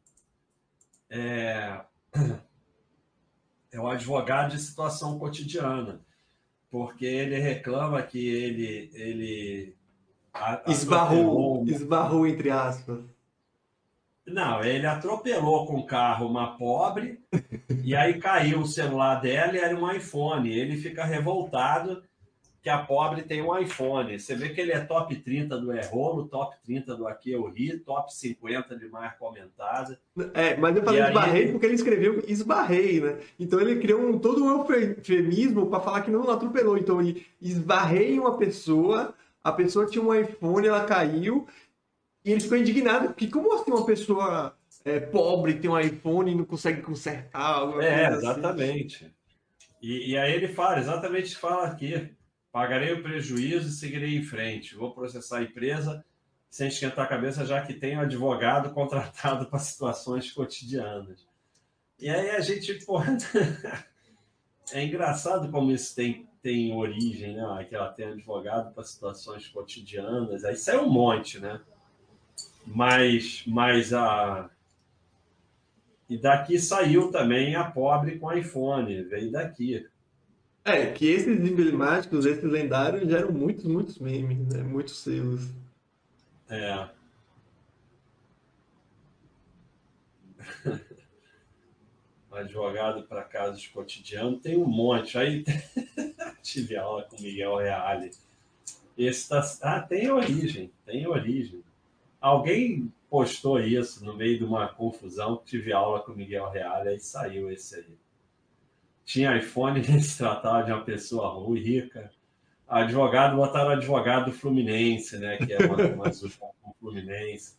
É, 1.10 1.80
é 3.72 3.80
o 3.80 3.86
advogado 3.86 4.52
de 4.52 4.60
situação 4.60 5.18
cotidiana. 5.18 6.00
Porque 6.70 7.06
ele 7.06 7.38
reclama 7.38 8.02
que 8.02 8.18
ele. 8.28 8.90
ele 8.92 9.76
a- 10.34 10.62
Esbarrou, 10.66 11.62
uma- 11.62 11.70
esbarrou 11.70 12.26
entre 12.26 12.50
aspas. 12.50 13.00
Não, 14.32 14.62
ele 14.62 14.86
atropelou 14.86 15.66
com 15.66 15.76
o 15.76 15.86
carro 15.86 16.26
uma 16.28 16.56
pobre 16.56 17.18
e 17.84 17.94
aí 17.94 18.18
caiu 18.18 18.60
o 18.60 18.66
celular 18.66 19.16
dela 19.16 19.54
e 19.54 19.58
era 19.58 19.76
um 19.76 19.90
iPhone. 19.90 20.50
Ele 20.52 20.76
fica 20.76 21.04
revoltado 21.04 22.02
que 22.60 22.68
a 22.68 22.78
pobre 22.78 23.22
tem 23.22 23.40
um 23.40 23.56
iPhone. 23.56 24.18
Você 24.18 24.34
vê 24.34 24.48
que 24.48 24.60
ele 24.60 24.72
é 24.72 24.80
top 24.80 25.14
30 25.14 25.56
do 25.58 25.72
Errolo, 25.72 26.26
top 26.26 26.56
30 26.64 26.96
do 26.96 27.06
Aqui 27.06 27.30
Eu 27.30 27.48
Ri, 27.48 27.78
top 27.78 28.12
50 28.12 28.76
de 28.76 28.88
mais 28.88 29.16
comentada. 29.16 29.98
É, 30.34 30.56
mas 30.56 30.76
eu 30.76 30.82
falei 30.82 31.00
esbarrei 31.02 31.42
ele- 31.42 31.52
porque 31.52 31.66
ele 31.66 31.74
escreveu 31.76 32.22
esbarrei, 32.26 33.00
né? 33.00 33.16
Então 33.38 33.60
ele 33.60 33.76
criou 33.80 34.00
um, 34.02 34.18
todo 34.18 34.44
um 34.44 34.50
eufemismo 34.50 35.66
para 35.66 35.80
falar 35.80 36.02
que 36.02 36.10
não 36.10 36.28
atropelou. 36.28 36.76
Então 36.76 37.00
ele 37.00 37.24
esbarrei 37.40 38.16
em 38.16 38.18
uma 38.18 38.36
pessoa, 38.36 39.14
a 39.42 39.52
pessoa 39.52 39.86
tinha 39.86 40.02
um 40.04 40.12
iPhone, 40.14 40.66
ela 40.66 40.84
caiu, 40.84 41.46
e 42.24 42.32
ele 42.32 42.40
ficou 42.40 42.58
indignado, 42.58 43.08
porque 43.08 43.28
como 43.28 43.54
assim 43.54 43.70
uma 43.70 43.86
pessoa 43.86 44.56
é, 44.84 45.00
pobre 45.00 45.54
tem 45.54 45.70
um 45.70 45.78
iPhone 45.78 46.30
e 46.30 46.34
não 46.34 46.44
consegue 46.44 46.82
consertar? 46.82 47.68
É, 47.80 48.06
assim? 48.06 48.18
exatamente. 48.18 49.14
E, 49.80 50.12
e 50.12 50.18
aí 50.18 50.32
ele 50.32 50.48
fala, 50.48 50.78
exatamente 50.78 51.36
fala 51.36 51.66
aqui. 51.66 52.14
Pagarei 52.50 52.92
o 52.92 53.02
prejuízo 53.02 53.68
e 53.68 53.72
seguirei 53.72 54.16
em 54.16 54.22
frente. 54.22 54.74
Vou 54.74 54.92
processar 54.92 55.38
a 55.38 55.42
empresa 55.42 56.04
sem 56.50 56.68
esquentar 56.68 57.04
a 57.04 57.08
cabeça, 57.08 57.44
já 57.44 57.60
que 57.60 57.74
tenho 57.74 58.00
advogado 58.00 58.72
contratado 58.74 59.46
para 59.46 59.58
situações 59.58 60.32
cotidianas. 60.32 61.26
E 61.98 62.08
aí 62.08 62.30
a 62.30 62.40
gente, 62.40 62.74
pô, 62.84 63.00
é 64.72 64.84
engraçado 64.84 65.50
como 65.50 65.70
isso 65.70 65.94
tem, 65.94 66.28
tem 66.40 66.74
origem, 66.74 67.36
né? 67.36 67.66
Que 67.68 67.74
ela 67.74 67.92
tem 67.92 68.06
advogado 68.06 68.72
para 68.72 68.84
situações 68.84 69.46
cotidianas. 69.48 70.44
Aí 70.44 70.56
sai 70.56 70.78
um 70.78 70.88
monte, 70.88 71.38
né? 71.38 71.60
Mas, 72.74 73.42
mas 73.46 73.92
a. 73.94 74.50
E 76.08 76.16
daqui 76.18 76.58
saiu 76.58 77.10
também 77.10 77.54
a 77.54 77.64
pobre 77.64 78.18
com 78.18 78.32
iPhone, 78.32 79.02
veio 79.04 79.30
daqui. 79.30 79.86
É, 80.64 80.92
que 80.92 81.06
esses 81.06 81.38
emblemáticos, 81.40 82.26
esses 82.26 82.44
lendários, 82.44 83.08
geram 83.08 83.32
muitos, 83.32 83.64
muitos 83.64 83.98
memes, 83.98 84.46
né? 84.48 84.62
Muitos 84.62 84.98
selos. 85.02 85.48
É. 86.48 86.88
Advogado 92.30 93.02
para 93.04 93.24
casos 93.24 93.66
cotidianos, 93.66 94.42
tem 94.42 94.56
um 94.56 94.66
monte. 94.66 95.16
Aí 95.16 95.44
tive 96.42 96.76
aula 96.76 97.04
com 97.04 97.20
Miguel 97.20 97.56
Reale. 97.56 98.10
Esse 98.96 99.28
tá... 99.28 99.42
Ah, 99.62 99.80
tem 99.80 100.10
origem, 100.10 100.70
tem 100.84 101.06
origem. 101.06 101.62
Alguém 102.20 102.92
postou 103.08 103.60
isso 103.60 104.04
no 104.04 104.16
meio 104.16 104.38
de 104.38 104.44
uma 104.44 104.68
confusão, 104.68 105.40
tive 105.44 105.72
aula 105.72 106.00
com 106.00 106.12
Miguel 106.12 106.50
Reale, 106.50 106.90
aí 106.90 107.00
saiu 107.00 107.50
esse 107.50 107.76
aí. 107.76 107.98
Tinha 109.04 109.36
iPhone, 109.38 109.82
se 110.02 110.18
tratava 110.18 110.64
de 110.64 110.72
uma 110.72 110.84
pessoa 110.84 111.28
ruim, 111.28 111.60
rica. 111.60 112.10
Advogado, 112.68 113.36
botaram 113.36 113.70
advogado 113.70 114.30
Fluminense, 114.32 115.16
né? 115.18 115.38
Que 115.38 115.54
é 115.54 115.58
uma, 115.58 115.76
com 116.60 116.72
Fluminense. 116.78 117.56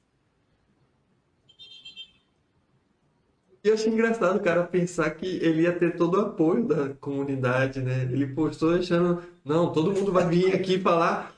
E 3.63 3.67
eu 3.67 3.73
achei 3.73 3.91
engraçado 3.91 4.37
o 4.37 4.43
cara 4.43 4.63
pensar 4.63 5.09
que 5.11 5.25
ele 5.25 5.63
ia 5.63 5.77
ter 5.77 5.97
todo 5.97 6.15
o 6.15 6.21
apoio 6.21 6.65
da 6.65 6.93
comunidade, 6.93 7.81
né? 7.81 8.03
Ele 8.03 8.27
postou 8.27 8.75
achando, 8.75 9.21
não, 9.43 9.73
todo 9.73 9.91
mundo 9.91 10.13
vai 10.13 10.29
vir 10.29 10.55
aqui 10.55 10.79
falar 10.79 11.35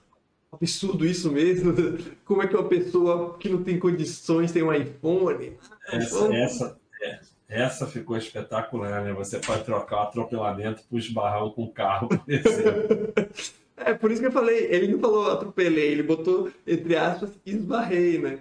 absurdo 0.52 1.06
isso 1.06 1.32
mesmo. 1.32 1.74
Como 2.26 2.44
é 2.44 2.48
que 2.48 2.56
uma 2.56 2.68
pessoa 2.68 3.38
que 3.38 3.50
não 3.50 3.64
tem 3.64 3.80
condições 3.80 4.52
tem 4.52 4.64
um 4.64 4.74
iPhone? 4.74 5.58
Essa, 5.88 6.36
essa, 6.36 6.80
é, 7.02 7.20
essa 7.48 7.88
ficou 7.88 8.18
espetacular, 8.18 9.04
né? 9.04 9.14
Você 9.14 9.40
pode 9.40 9.64
trocar 9.64 9.98
o 9.98 10.04
atropelamento 10.04 10.84
por 10.90 11.00
esbarrão 11.00 11.52
com 11.52 11.64
o 11.64 11.72
carro, 11.72 12.10
por 12.10 12.22
exemplo. 12.28 13.14
É, 13.84 13.96
por 13.96 14.12
isso 14.12 14.22
que 14.22 14.28
eu 14.28 14.32
falei, 14.32 14.68
ele 14.70 14.90
não 14.90 15.00
falou 15.00 15.32
atropelei, 15.32 15.92
ele 15.92 16.04
botou, 16.04 16.52
entre 16.68 16.96
aspas, 16.96 17.32
esbarrei, 17.44 18.20
né? 18.20 18.40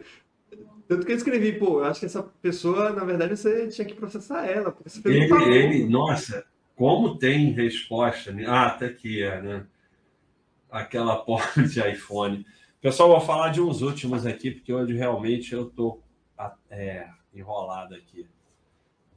Tanto 0.86 1.06
que 1.06 1.12
eu 1.12 1.16
escrevi, 1.16 1.52
pô, 1.52 1.78
eu 1.78 1.84
acho 1.84 2.00
que 2.00 2.04
essa 2.04 2.22
pessoa, 2.42 2.90
na 2.90 3.04
verdade, 3.04 3.34
você 3.34 3.66
tinha 3.68 3.86
que 3.86 3.94
processar 3.94 4.44
ela, 4.44 4.76
Ele, 5.02 5.32
ele, 5.54 5.86
nossa, 5.86 6.44
como 6.76 7.16
tem 7.16 7.52
resposta, 7.52 8.32
né? 8.32 8.44
Ah, 8.46 8.66
até 8.66 8.86
aqui 8.86 9.22
é, 9.22 9.40
né? 9.40 9.66
Aquela 10.70 11.16
porta 11.24 11.62
de 11.62 11.80
iPhone. 11.80 12.46
Pessoal, 12.80 13.10
vou 13.10 13.20
falar 13.20 13.50
de 13.50 13.60
uns 13.60 13.82
últimos 13.82 14.24
aqui, 14.24 14.50
porque 14.50 14.72
hoje 14.72 14.94
realmente 14.94 15.52
eu 15.52 15.68
tô 15.68 16.00
é, 16.70 17.08
enrolado 17.34 17.94
aqui. 17.94 18.28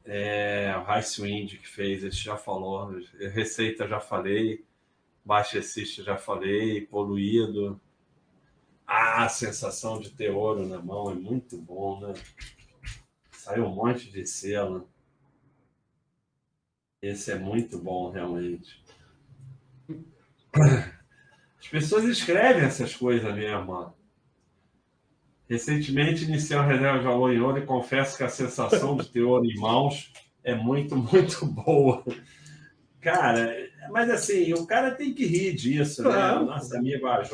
É, 0.06 0.76
o 0.78 0.84
Rice 0.84 1.22
Wind 1.22 1.58
que 1.58 1.68
fez, 1.68 2.04
esse 2.04 2.18
já 2.18 2.36
falou. 2.36 3.00
Receita 3.32 3.88
já 3.88 4.00
falei. 4.00 4.66
Baixecista 5.24 6.04
já 6.04 6.18
falei. 6.18 6.82
Poluído. 6.82 7.80
Ah, 8.86 9.24
a 9.24 9.30
sensação 9.30 10.00
de 10.00 10.10
ter 10.12 10.30
ouro 10.30 10.68
na 10.68 10.82
mão 10.82 11.10
é 11.10 11.16
muito 11.16 11.58
bom, 11.58 12.02
né? 12.02 12.14
Saiu 13.32 13.66
um 13.66 13.74
monte 13.74 14.12
de 14.12 14.28
selo. 14.28 14.90
Esse 17.02 17.32
é 17.32 17.36
muito 17.36 17.78
bom, 17.78 18.12
realmente. 18.12 18.84
As 21.74 21.80
pessoas 21.80 22.04
escrevem 22.04 22.66
essas 22.66 22.96
coisas 22.96 23.34
mesmo. 23.34 23.72
Ó. 23.72 23.92
Recentemente 25.50 26.24
iniciei 26.24 26.56
uma 26.56 26.68
reserva 26.68 27.00
de 27.00 27.06
valor 27.06 27.34
em 27.34 27.42
ouro 27.42 27.58
e 27.58 27.66
confesso 27.66 28.16
que 28.16 28.24
a 28.24 28.30
sensação 28.30 28.96
de 28.96 29.10
ter 29.10 29.24
ouro 29.24 29.44
em 29.44 29.60
mãos 29.60 30.14
é 30.44 30.54
muito, 30.54 30.96
muito 30.96 31.44
boa. 31.48 32.04
Cara, 33.02 33.56
mas 33.90 34.08
assim, 34.12 34.54
o 34.54 34.68
cara 34.68 34.92
tem 34.92 35.16
que 35.16 35.26
rir 35.26 35.54
disso, 35.54 36.04
claro. 36.04 36.42
né? 36.42 36.46
Nosso 36.46 36.78
amigo 36.78 37.08
AJ. 37.08 37.32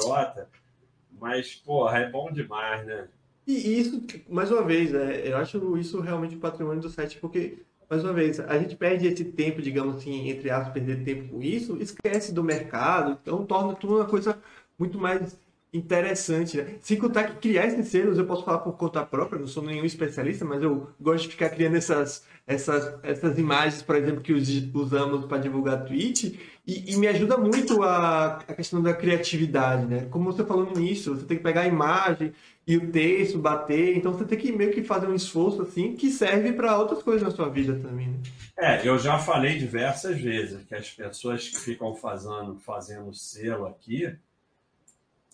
Mas, 1.20 1.56
porra, 1.56 2.00
é 2.00 2.10
bom 2.10 2.32
demais, 2.32 2.86
né? 2.86 3.10
E 3.46 3.80
isso, 3.80 4.06
mais 4.30 4.50
uma 4.50 4.64
vez, 4.64 4.94
é, 4.94 5.28
eu 5.28 5.38
acho 5.38 5.78
isso 5.78 6.00
realmente 6.00 6.36
o 6.36 6.40
patrimônio 6.40 6.82
do 6.82 6.90
site, 6.90 7.18
porque, 7.18 7.66
mais 7.90 8.04
uma 8.04 8.14
vez, 8.14 8.40
a 8.40 8.58
gente 8.60 8.76
perde 8.76 9.08
esse 9.08 9.26
tempo, 9.26 9.62
digamos 9.62 9.98
assim, 9.98 10.30
entre 10.30 10.50
aspas, 10.50 10.74
perder 10.74 11.04
tempo 11.04 11.30
com 11.30 11.42
isso, 11.42 11.78
esquece 11.82 12.32
do 12.34 12.44
mercado, 12.44 13.18
então 13.22 13.46
torna 13.46 13.74
tudo 13.76 13.96
uma 13.96 14.06
coisa 14.06 14.40
muito 14.78 15.00
mais 15.00 15.40
interessante, 15.74 16.58
né? 16.58 16.78
Sem 16.82 16.98
contar 16.98 17.24
que 17.26 17.36
criar 17.50 17.66
esses 17.66 17.88
selos, 17.88 18.18
eu 18.18 18.26
posso 18.26 18.44
falar 18.46 18.60
por 18.60 18.74
conta 18.78 19.06
própria, 19.06 19.40
não 19.40 19.48
sou 19.48 19.64
nenhum 19.64 19.86
especialista, 19.86 20.46
mas 20.46 20.62
eu 20.62 20.90
gosto 21.00 21.24
de 21.24 21.30
ficar 21.32 21.50
criando 21.50 21.78
essas, 21.78 22.26
essas, 22.50 22.95
essas 23.04 23.38
imagens, 23.38 23.84
por 23.84 23.95
exemplo, 23.95 24.22
que 24.22 24.34
usamos 24.34 25.26
para 25.26 25.38
divulgar 25.38 25.86
tweet, 25.86 26.39
e, 26.66 26.93
e, 26.93 26.97
me 26.97 27.08
ajuda 27.08 27.38
muito 27.38 27.84
a, 27.84 28.38
a 28.38 28.54
questão 28.56 28.82
da 28.82 28.91
criatividade, 28.91 29.86
né? 29.86 30.08
Como 30.10 30.32
você 30.34 30.43
falou 30.43 30.66
no 30.66 30.80
início, 30.80 31.16
você 31.16 31.26
tem 31.28 31.38
que 31.38 31.43
pegar 31.43 31.62
a 31.62 31.68
imagem 31.68 32.34
e 32.66 32.76
o 32.76 32.91
texto, 32.91 33.38
bater, 33.38 33.95
então 33.95 34.14
você 34.14 34.26
tem 34.26 34.38
que 34.38 34.52
meio 34.52 34.72
que 34.72 34.84
fazer 34.84 35.08
um 35.08 35.14
esforço 35.14 35.62
assim 35.62 35.95
que 35.95 36.10
serve 36.10 36.52
para 36.54 36.76
outras 36.76 37.04
coisas 37.04 37.22
na 37.22 37.30
sua 37.30 37.50
vida 37.50 37.76
também. 37.76 38.08
Né? 38.08 38.20
É, 38.58 38.88
eu 38.88 38.97
já 38.97 39.20
falei 39.20 39.60
diversas 39.60 40.20
vezes 40.20 40.64
que 40.66 40.74
as 40.74 40.89
pessoas 40.89 41.47
que 41.47 41.60
ficam 41.60 41.93
fazendo, 41.93 42.56
fazendo 42.56 43.14
selo 43.14 43.68
aqui, 43.68 44.12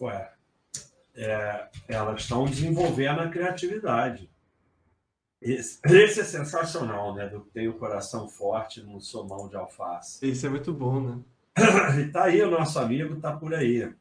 ué, 0.01 0.32
é, 1.16 1.68
elas 1.88 2.22
estão 2.22 2.43
desenvolvendo 2.43 3.22
a 3.22 3.30
criatividade. 3.30 4.30
Esse, 5.46 5.80
esse, 5.86 6.22
é 6.22 6.24
sensacional, 6.24 7.14
né? 7.14 7.28
Do 7.28 7.41
tenho 7.41 7.78
coração 7.78 8.28
forte, 8.28 8.82
não 8.82 9.00
sou 9.00 9.28
mão 9.28 9.48
de 9.48 9.56
alface. 9.56 10.26
Esse 10.26 10.48
é 10.48 10.50
muito 10.50 10.74
bom, 10.74 11.00
né? 11.00 11.20
e 12.02 12.12
tá 12.12 12.24
aí 12.24 12.41
o 12.41 12.50
nosso 12.50 12.80
amigo, 12.80 13.22
tá 13.22 13.32
por 13.32 13.54
aí. 13.54 13.93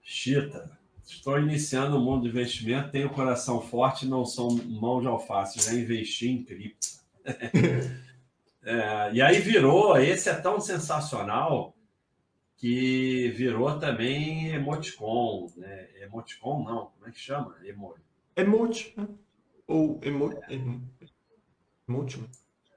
Chita, 0.00 0.70
estou 1.04 1.38
iniciando 1.38 1.98
o 1.98 2.00
mundo 2.00 2.22
do 2.22 2.28
investimento, 2.28 2.90
tenho 2.90 3.10
coração 3.10 3.60
forte, 3.60 4.06
não 4.06 4.24
sou 4.24 4.50
mão 4.64 5.02
de 5.02 5.06
alface, 5.06 5.60
já 5.60 5.74
investi 5.74 6.30
em 6.30 6.42
cripto. 6.42 6.88
é, 8.64 9.12
e 9.12 9.20
aí 9.20 9.38
virou, 9.38 9.98
esse 9.98 10.30
é 10.30 10.34
tão 10.34 10.62
sensacional 10.62 11.76
que 12.56 13.28
virou 13.36 13.78
também 13.78 14.48
emoticon, 14.48 15.52
né? 15.58 15.88
Emoticon 16.00 16.64
não, 16.64 16.86
como 16.86 17.06
é 17.06 17.10
que 17.10 17.20
chama? 17.20 17.54
Emo... 17.64 17.94
Emote, 18.34 18.94
né? 18.96 19.06
Ou 19.66 20.00
emo... 20.02 20.38
emote. 21.88 22.20
Né? 22.20 22.28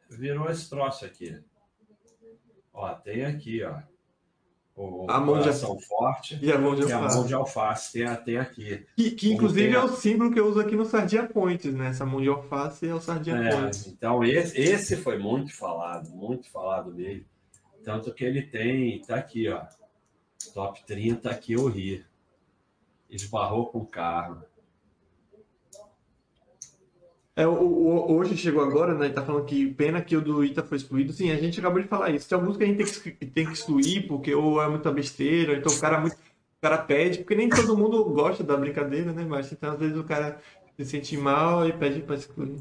Virou 0.09 0.49
esse 0.49 0.69
troço 0.69 1.05
aqui. 1.05 1.41
Ó, 2.73 2.93
tem 2.95 3.25
aqui, 3.25 3.63
ó. 3.63 3.81
O 4.75 5.09
a 5.09 5.21
mão 5.21 5.41
de 5.41 5.53
forte 5.87 6.37
e 6.41 6.51
a 6.51 6.57
mão 6.57 6.75
de 6.75 6.81
alface. 6.81 7.15
a 7.15 7.17
mão 7.17 7.25
de 7.25 7.33
alface 7.33 7.93
tem, 7.93 8.15
tem 8.25 8.37
aqui. 8.37 8.85
Que, 8.97 9.11
que 9.11 9.31
inclusive 9.31 9.73
é 9.73 9.81
o 9.81 9.87
símbolo 9.87 10.33
que 10.33 10.39
eu 10.39 10.47
uso 10.47 10.59
aqui 10.59 10.75
no 10.75 10.83
Sardinha 10.83 11.25
Points, 11.25 11.73
né? 11.73 11.87
Essa 11.87 12.05
mão 12.05 12.21
de 12.21 12.27
alface 12.27 12.85
é 12.85 12.93
o 12.93 12.99
Sardinha 12.99 13.37
é, 13.37 13.55
Points. 13.55 13.87
Então, 13.87 14.21
esse, 14.21 14.59
esse 14.59 14.97
foi 14.97 15.17
muito 15.17 15.55
falado, 15.55 16.09
muito 16.09 16.49
falado 16.51 16.93
mesmo. 16.93 17.25
Tanto 17.85 18.13
que 18.13 18.25
ele 18.25 18.41
tem, 18.41 19.01
tá 19.01 19.15
aqui, 19.15 19.47
ó. 19.47 19.65
Top 20.53 20.83
30 20.85 21.29
aqui 21.29 21.55
o 21.55 21.67
Ri. 21.67 22.05
Esbarrou 23.09 23.67
com 23.67 23.79
o 23.79 23.87
carro. 23.87 24.43
É, 27.37 27.45
o, 27.45 27.51
o, 27.51 28.13
hoje 28.13 28.37
chegou 28.37 28.63
agora, 28.63 28.93
né? 28.93 29.09
Tá 29.09 29.21
falando 29.21 29.45
que 29.45 29.67
pena 29.73 30.01
que 30.01 30.15
o 30.15 30.21
do 30.21 30.43
Ita 30.43 30.63
foi 30.63 30.77
excluído. 30.77 31.11
Sim, 31.11 31.31
a 31.31 31.35
gente 31.35 31.59
acabou 31.59 31.81
de 31.81 31.87
falar 31.87 32.11
isso. 32.11 32.29
Tem 32.29 32.37
alguns 32.37 32.55
que 32.55 32.63
a 32.63 32.67
gente 32.67 32.77
tem 32.77 33.13
que, 33.13 33.25
tem 33.25 33.45
que 33.45 33.53
excluir, 33.53 34.07
porque 34.07 34.33
ou 34.33 34.61
é 34.61 34.69
muita 34.69 34.91
besteira, 34.91 35.57
então 35.57 35.71
o 35.73 35.79
cara, 35.79 35.99
muito, 35.99 36.13
o 36.13 36.61
cara 36.61 36.77
pede, 36.77 37.19
porque 37.19 37.35
nem 37.35 37.49
todo 37.49 37.77
mundo 37.77 38.05
gosta 38.05 38.41
da 38.43 38.55
brincadeira, 38.55 39.11
né? 39.11 39.25
Mas 39.27 39.51
então 39.51 39.73
às 39.73 39.79
vezes 39.79 39.97
o 39.97 40.03
cara 40.05 40.39
se 40.77 40.85
sente 40.85 41.17
mal 41.17 41.67
e 41.67 41.73
pede 41.73 42.01
para 42.01 42.15
excluir. 42.15 42.57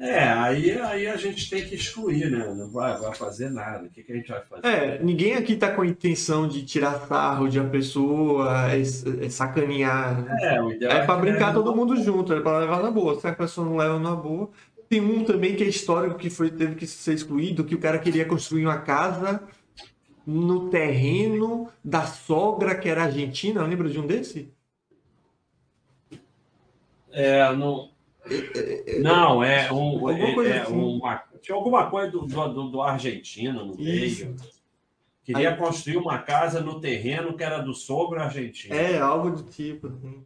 É, 0.00 0.20
aí, 0.20 0.78
aí 0.78 1.06
a 1.08 1.16
gente 1.16 1.50
tem 1.50 1.64
que 1.64 1.74
excluir, 1.74 2.30
né? 2.30 2.54
Não 2.54 2.70
vai, 2.70 2.96
vai 2.98 3.12
fazer 3.12 3.50
nada. 3.50 3.84
O 3.84 3.90
que, 3.90 4.04
que 4.04 4.12
a 4.12 4.14
gente 4.14 4.28
vai 4.28 4.40
fazer? 4.42 4.66
É, 4.66 5.02
ninguém 5.02 5.34
aqui 5.34 5.56
tá 5.56 5.72
com 5.72 5.82
a 5.82 5.86
intenção 5.86 6.46
de 6.46 6.64
tirar 6.64 7.00
sarro 7.00 7.48
de 7.48 7.58
uma 7.58 7.68
pessoa, 7.68 8.72
é, 8.72 8.80
é 8.80 9.28
sacanear. 9.28 10.22
Né? 10.22 10.38
É, 10.40 10.62
o 10.62 10.70
ideal 10.70 10.92
é, 10.92 11.00
é 11.00 11.04
para 11.04 11.20
brincar 11.20 11.52
todo 11.52 11.74
mundo 11.74 11.96
junto, 11.96 12.32
é 12.32 12.40
para 12.40 12.60
levar 12.60 12.80
na 12.80 12.92
boa. 12.92 13.18
Se 13.18 13.26
a 13.26 13.34
pessoa 13.34 13.66
não 13.66 13.76
leva 13.76 13.98
na 13.98 14.14
boa. 14.14 14.48
Tem 14.88 15.00
um 15.00 15.24
também 15.24 15.56
que 15.56 15.64
é 15.64 15.66
histórico 15.66 16.16
que 16.16 16.30
foi, 16.30 16.50
teve 16.50 16.76
que 16.76 16.86
ser 16.86 17.14
excluído, 17.14 17.64
que 17.64 17.74
o 17.74 17.80
cara 17.80 17.98
queria 17.98 18.24
construir 18.24 18.64
uma 18.64 18.78
casa 18.78 19.42
no 20.24 20.70
terreno 20.70 21.68
da 21.84 22.06
sogra 22.06 22.76
que 22.76 22.88
era 22.88 23.02
argentina. 23.02 23.64
Lembra 23.64 23.88
de 23.88 23.98
um 23.98 24.06
desse? 24.06 24.48
É, 27.10 27.52
não. 27.54 27.97
Não, 29.00 29.42
é 29.42 29.72
um. 29.72 30.10
É, 30.10 30.48
é 30.48 30.58
assim. 30.60 30.74
uma, 30.74 31.22
tinha 31.40 31.56
alguma 31.56 31.90
coisa 31.90 32.10
do, 32.10 32.26
do, 32.26 32.70
do 32.70 32.82
argentino 32.82 33.64
no 33.64 33.76
meio. 33.76 34.36
Queria 35.22 35.50
Aí, 35.50 35.56
construir 35.56 35.98
uma 35.98 36.18
casa 36.18 36.60
no 36.60 36.80
terreno 36.80 37.36
que 37.36 37.44
era 37.44 37.58
do 37.58 37.74
sogro 37.74 38.20
argentino. 38.20 38.74
É, 38.74 38.98
algo 38.98 39.30
do 39.30 39.42
tipo. 39.42 39.88
Assim. 39.88 40.24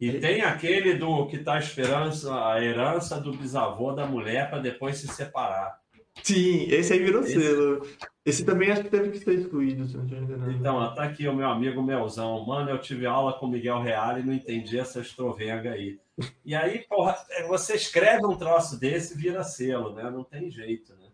E 0.00 0.18
tem 0.18 0.42
aquele 0.42 0.94
do 0.94 1.26
que 1.26 1.36
está 1.36 1.58
esperando 1.58 2.12
a 2.32 2.62
herança 2.62 3.20
do 3.20 3.32
bisavô 3.32 3.92
da 3.92 4.06
mulher 4.06 4.50
para 4.50 4.58
depois 4.58 4.98
se 4.98 5.08
separar. 5.08 5.81
Sim, 6.22 6.66
esse 6.68 6.92
aí 6.92 6.98
virou 6.98 7.22
esse... 7.22 7.40
selo. 7.40 7.86
Esse 8.24 8.44
também 8.44 8.70
acho 8.70 8.84
que 8.84 8.90
teve 8.90 9.10
que 9.10 9.18
ser 9.18 9.34
excluído, 9.40 9.86
se 9.88 9.96
não 9.96 10.04
estiver 10.04 10.22
enganado. 10.22 10.52
Então, 10.52 10.76
ó, 10.76 10.94
tá 10.94 11.02
aqui 11.02 11.26
o 11.26 11.34
meu 11.34 11.48
amigo 11.48 11.82
Melzão. 11.82 12.46
Mano, 12.46 12.70
eu 12.70 12.80
tive 12.80 13.04
aula 13.04 13.32
com 13.32 13.48
Miguel 13.48 13.80
Real 13.80 14.18
e 14.18 14.22
não 14.22 14.32
entendi 14.32 14.78
essa 14.78 15.00
estrovenga 15.00 15.72
aí. 15.72 15.98
E 16.44 16.54
aí, 16.54 16.86
porra, 16.86 17.16
é, 17.30 17.46
você 17.48 17.74
escreve 17.74 18.24
um 18.24 18.36
troço 18.36 18.78
desse 18.78 19.16
vira 19.16 19.42
selo, 19.42 19.92
né? 19.94 20.08
Não 20.08 20.22
tem 20.22 20.48
jeito, 20.50 20.94
né? 20.94 21.08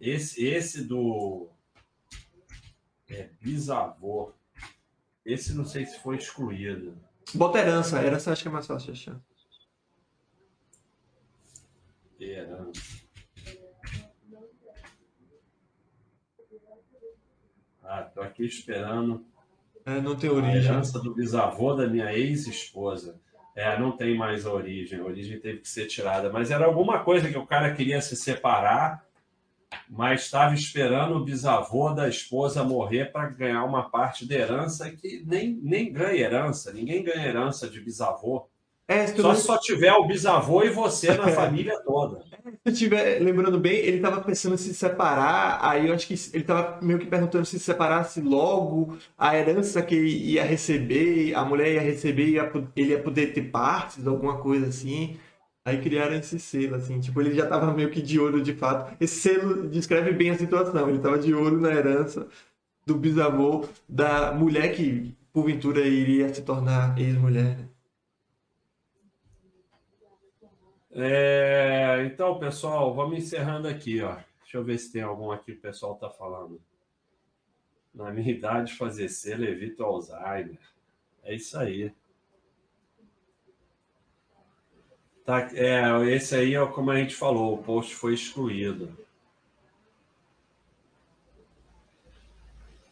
Esse, 0.00 0.44
esse 0.44 0.84
do 0.84 1.48
é, 3.08 3.30
bisavô, 3.40 4.32
esse 5.24 5.52
não 5.52 5.64
sei 5.64 5.84
se 5.84 5.98
foi 5.98 6.16
excluído. 6.16 6.96
Bota 7.34 7.58
herança, 7.58 8.00
herança 8.04 8.30
acho 8.30 8.42
que 8.42 8.48
é 8.48 8.52
mais 8.52 8.66
fácil 8.68 8.92
de 8.92 9.00
achar. 9.00 9.20
Herança. 12.20 13.05
Ah, 17.88 18.02
tô 18.02 18.20
aqui 18.20 18.44
esperando. 18.44 19.24
É, 19.84 20.00
não 20.00 20.16
tem 20.16 20.28
origem. 20.28 20.58
A 20.58 20.64
herança 20.64 20.98
do 20.98 21.14
bisavô 21.14 21.72
da 21.74 21.86
minha 21.86 22.12
ex-esposa. 22.12 23.20
É, 23.54 23.78
não 23.78 23.92
tem 23.92 24.16
mais 24.16 24.44
a 24.44 24.52
origem. 24.52 24.98
A 24.98 25.04
origem 25.04 25.38
teve 25.38 25.60
que 25.60 25.68
ser 25.68 25.86
tirada. 25.86 26.30
Mas 26.30 26.50
era 26.50 26.66
alguma 26.66 26.98
coisa 26.98 27.30
que 27.30 27.38
o 27.38 27.46
cara 27.46 27.72
queria 27.72 28.00
se 28.02 28.16
separar, 28.16 29.06
mas 29.88 30.22
estava 30.22 30.54
esperando 30.54 31.14
o 31.14 31.24
bisavô 31.24 31.90
da 31.90 32.08
esposa 32.08 32.64
morrer 32.64 33.12
para 33.12 33.28
ganhar 33.28 33.64
uma 33.64 33.88
parte 33.88 34.26
da 34.26 34.34
herança 34.34 34.90
que 34.90 35.22
nem, 35.24 35.58
nem 35.62 35.92
ganha 35.92 36.20
herança. 36.20 36.72
Ninguém 36.72 37.04
ganha 37.04 37.26
herança 37.26 37.68
de 37.68 37.80
bisavô. 37.80 38.48
É, 38.88 39.06
só 39.06 39.34
se 39.34 39.42
só 39.42 39.58
tiver 39.58 39.92
o 39.92 40.06
bisavô 40.06 40.62
e 40.62 40.70
você 40.70 41.14
na 41.14 41.28
família 41.32 41.80
toda. 41.84 42.24
Eu 42.64 42.72
estiver 42.72 43.20
lembrando 43.20 43.58
bem, 43.58 43.76
ele 43.78 43.96
estava 43.96 44.20
pensando 44.20 44.54
em 44.54 44.58
se 44.58 44.72
separar, 44.72 45.58
aí 45.62 45.88
eu 45.88 45.94
acho 45.94 46.06
que 46.06 46.14
ele 46.32 46.44
estava 46.44 46.80
meio 46.80 46.98
que 46.98 47.06
perguntando 47.06 47.44
se 47.44 47.58
separasse 47.58 48.20
logo 48.20 48.96
a 49.18 49.36
herança 49.36 49.82
que 49.82 49.96
ia 49.96 50.44
receber, 50.44 51.34
a 51.34 51.44
mulher 51.44 51.74
ia 51.74 51.80
receber, 51.80 52.28
ia, 52.28 52.50
ele 52.76 52.90
ia 52.90 53.02
poder 53.02 53.32
ter 53.32 53.50
partes, 53.50 54.06
alguma 54.06 54.38
coisa 54.38 54.66
assim. 54.68 55.16
Aí 55.64 55.80
criaram 55.80 56.14
esse 56.14 56.38
selo, 56.38 56.76
assim, 56.76 57.00
tipo, 57.00 57.20
ele 57.20 57.34
já 57.34 57.44
estava 57.44 57.72
meio 57.74 57.90
que 57.90 58.00
de 58.00 58.20
olho 58.20 58.40
de 58.40 58.54
fato. 58.54 58.96
Esse 59.00 59.16
selo 59.20 59.68
descreve 59.68 60.12
bem 60.12 60.30
a 60.30 60.38
situação, 60.38 60.88
ele 60.88 60.98
estava 60.98 61.18
de 61.18 61.34
olho 61.34 61.60
na 61.60 61.70
herança 61.74 62.28
do 62.86 62.94
bisavô 62.94 63.66
da 63.88 64.32
mulher 64.32 64.72
que, 64.74 65.12
porventura, 65.32 65.80
iria 65.80 66.32
se 66.32 66.42
tornar 66.42 66.96
ex-mulher, 66.98 67.58
né? 67.58 67.75
É, 70.98 72.06
então, 72.06 72.38
pessoal, 72.38 72.94
vamos 72.94 73.18
encerrando 73.18 73.68
aqui, 73.68 74.00
ó. 74.00 74.16
Deixa 74.40 74.56
eu 74.56 74.64
ver 74.64 74.78
se 74.78 74.90
tem 74.90 75.02
algum 75.02 75.30
aqui 75.30 75.52
que 75.52 75.58
o 75.58 75.60
pessoal 75.60 75.92
está 75.92 76.08
falando. 76.08 76.58
Na 77.94 78.10
minha 78.10 78.32
idade, 78.32 78.72
fazer 78.72 79.10
selo 79.10 79.44
evita 79.44 79.84
Alzheimer. 79.84 80.58
É 81.22 81.34
isso 81.34 81.58
aí. 81.58 81.92
Tá, 85.22 85.50
é, 85.54 86.14
esse 86.14 86.34
aí 86.34 86.54
é 86.54 86.66
como 86.66 86.90
a 86.90 86.96
gente 86.96 87.14
falou, 87.14 87.54
o 87.54 87.62
post 87.62 87.94
foi 87.94 88.14
excluído. 88.14 88.96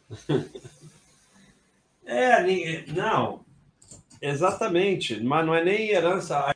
é, 2.05 2.85
não, 2.91 3.44
Exatamente, 4.27 5.23
mas 5.23 5.45
não 5.45 5.53
é 5.53 5.63
nem 5.63 5.91
herança. 5.91 6.51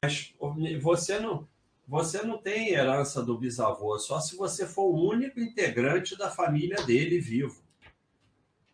Você 0.81 1.19
não, 1.19 1.47
você 1.87 2.23
não 2.23 2.39
tem 2.39 2.69
herança 2.69 3.21
do 3.21 3.37
bisavô, 3.37 3.99
só 3.99 4.19
se 4.19 4.35
você 4.35 4.65
for 4.65 4.85
o 4.85 5.07
único 5.07 5.39
integrante 5.39 6.17
da 6.17 6.31
família 6.31 6.83
dele 6.83 7.19
vivo. 7.19 7.61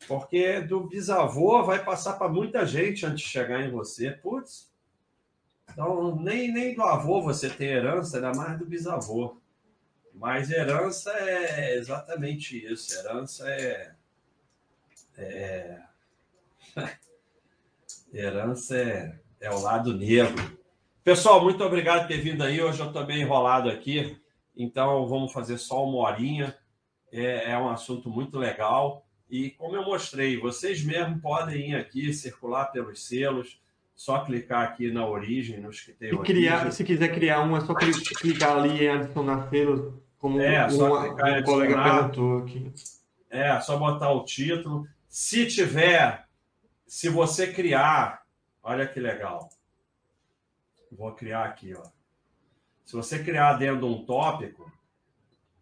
Porque 0.08 0.62
do 0.62 0.88
bisavô 0.88 1.62
vai 1.64 1.84
passar 1.84 2.14
para 2.14 2.30
muita 2.30 2.66
gente 2.66 3.06
antes 3.06 3.26
de 3.26 3.30
chegar 3.30 3.62
em 3.62 3.70
você. 3.70 4.12
Putz. 4.12 4.72
Então, 5.70 6.16
nem, 6.16 6.50
nem 6.54 6.74
do 6.74 6.84
avô 6.84 7.22
você 7.22 7.50
tem 7.50 7.68
herança, 7.68 8.16
ainda 8.16 8.34
mais 8.34 8.58
do 8.58 8.66
bisavô. 8.66 9.36
Mas 10.14 10.50
herança 10.50 11.12
é 11.12 11.76
exatamente 11.76 12.66
isso. 12.66 12.98
Herança 12.98 13.50
é. 13.50 13.93
é... 15.18 15.85
herança 18.16 18.78
é, 18.78 19.20
é 19.41 19.51
o 19.51 19.59
lado 19.59 19.95
negro. 19.95 20.36
Pessoal, 21.03 21.43
muito 21.43 21.63
obrigado 21.63 22.01
por 22.01 22.07
ter 22.07 22.18
vindo 22.18 22.43
aí. 22.43 22.61
Hoje 22.61 22.80
eu 22.80 22.88
estou 22.88 23.05
bem 23.05 23.22
enrolado 23.22 23.70
aqui, 23.70 24.18
então 24.55 25.05
vamos 25.07 25.32
fazer 25.32 25.57
só 25.57 25.86
uma 25.86 25.99
horinha. 25.99 26.55
É, 27.11 27.51
é 27.51 27.57
um 27.57 27.70
assunto 27.70 28.09
muito 28.09 28.38
legal. 28.38 29.05
E 29.30 29.51
como 29.51 29.76
eu 29.76 29.84
mostrei, 29.84 30.39
vocês 30.39 30.84
mesmo 30.84 31.20
podem 31.20 31.72
ir 31.72 31.76
aqui, 31.76 32.13
circular 32.13 32.66
pelos 32.66 33.05
selos, 33.05 33.59
só 33.95 34.20
clicar 34.20 34.63
aqui 34.63 34.91
na 34.91 35.05
origem, 35.07 35.59
nos 35.59 35.80
que 35.82 35.91
tem 35.93 36.13
origem. 36.13 36.26
Criar, 36.26 36.72
se 36.72 36.84
quiser 36.84 37.13
criar 37.13 37.43
um, 37.43 37.55
é 37.55 37.61
só 37.61 37.74
clicar 37.74 38.57
ali 38.57 38.86
em 38.86 38.89
adicionar 38.89 39.49
selos, 39.49 39.93
como 40.18 40.39
é, 40.39 40.70
só 40.70 41.01
clicar 41.01 41.39
o 41.39 41.43
colega 41.43 41.84
perguntou 41.84 42.39
aqui. 42.39 42.72
É, 43.30 43.59
só 43.59 43.78
botar 43.78 44.11
o 44.11 44.24
título. 44.24 44.88
Se 45.07 45.45
tiver, 45.47 46.25
se 46.88 47.10
você 47.10 47.52
criar, 47.52 48.26
olha 48.62 48.88
que 48.88 49.00
legal. 49.00 49.50
Vou 50.92 51.14
criar 51.14 51.46
aqui, 51.46 51.74
ó. 51.74 51.84
Se 52.86 52.94
você 52.96 53.24
criar 53.24 53.54
dentro 53.54 53.80
de 53.80 53.86
um 53.86 54.06
tópico, 54.06 54.72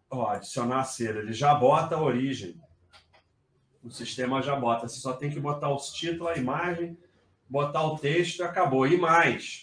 ó, 0.09 0.27
adicionar 0.27 0.83
selo, 0.83 1.19
ele 1.19 1.33
já 1.33 1.55
bota 1.55 1.95
a 1.95 2.01
origem 2.01 2.61
o 3.83 3.91
sistema 3.91 4.41
já 4.41 4.55
bota. 4.55 4.87
Você 4.87 4.99
só 4.99 5.13
tem 5.13 5.29
que 5.29 5.39
botar 5.39 5.69
os 5.69 5.91
títulos, 5.91 6.31
a 6.31 6.37
imagem, 6.37 6.97
botar 7.49 7.83
o 7.83 7.97
texto 7.97 8.39
e 8.39 8.43
acabou. 8.43 8.87
E 8.87 8.97
mais, 8.97 9.61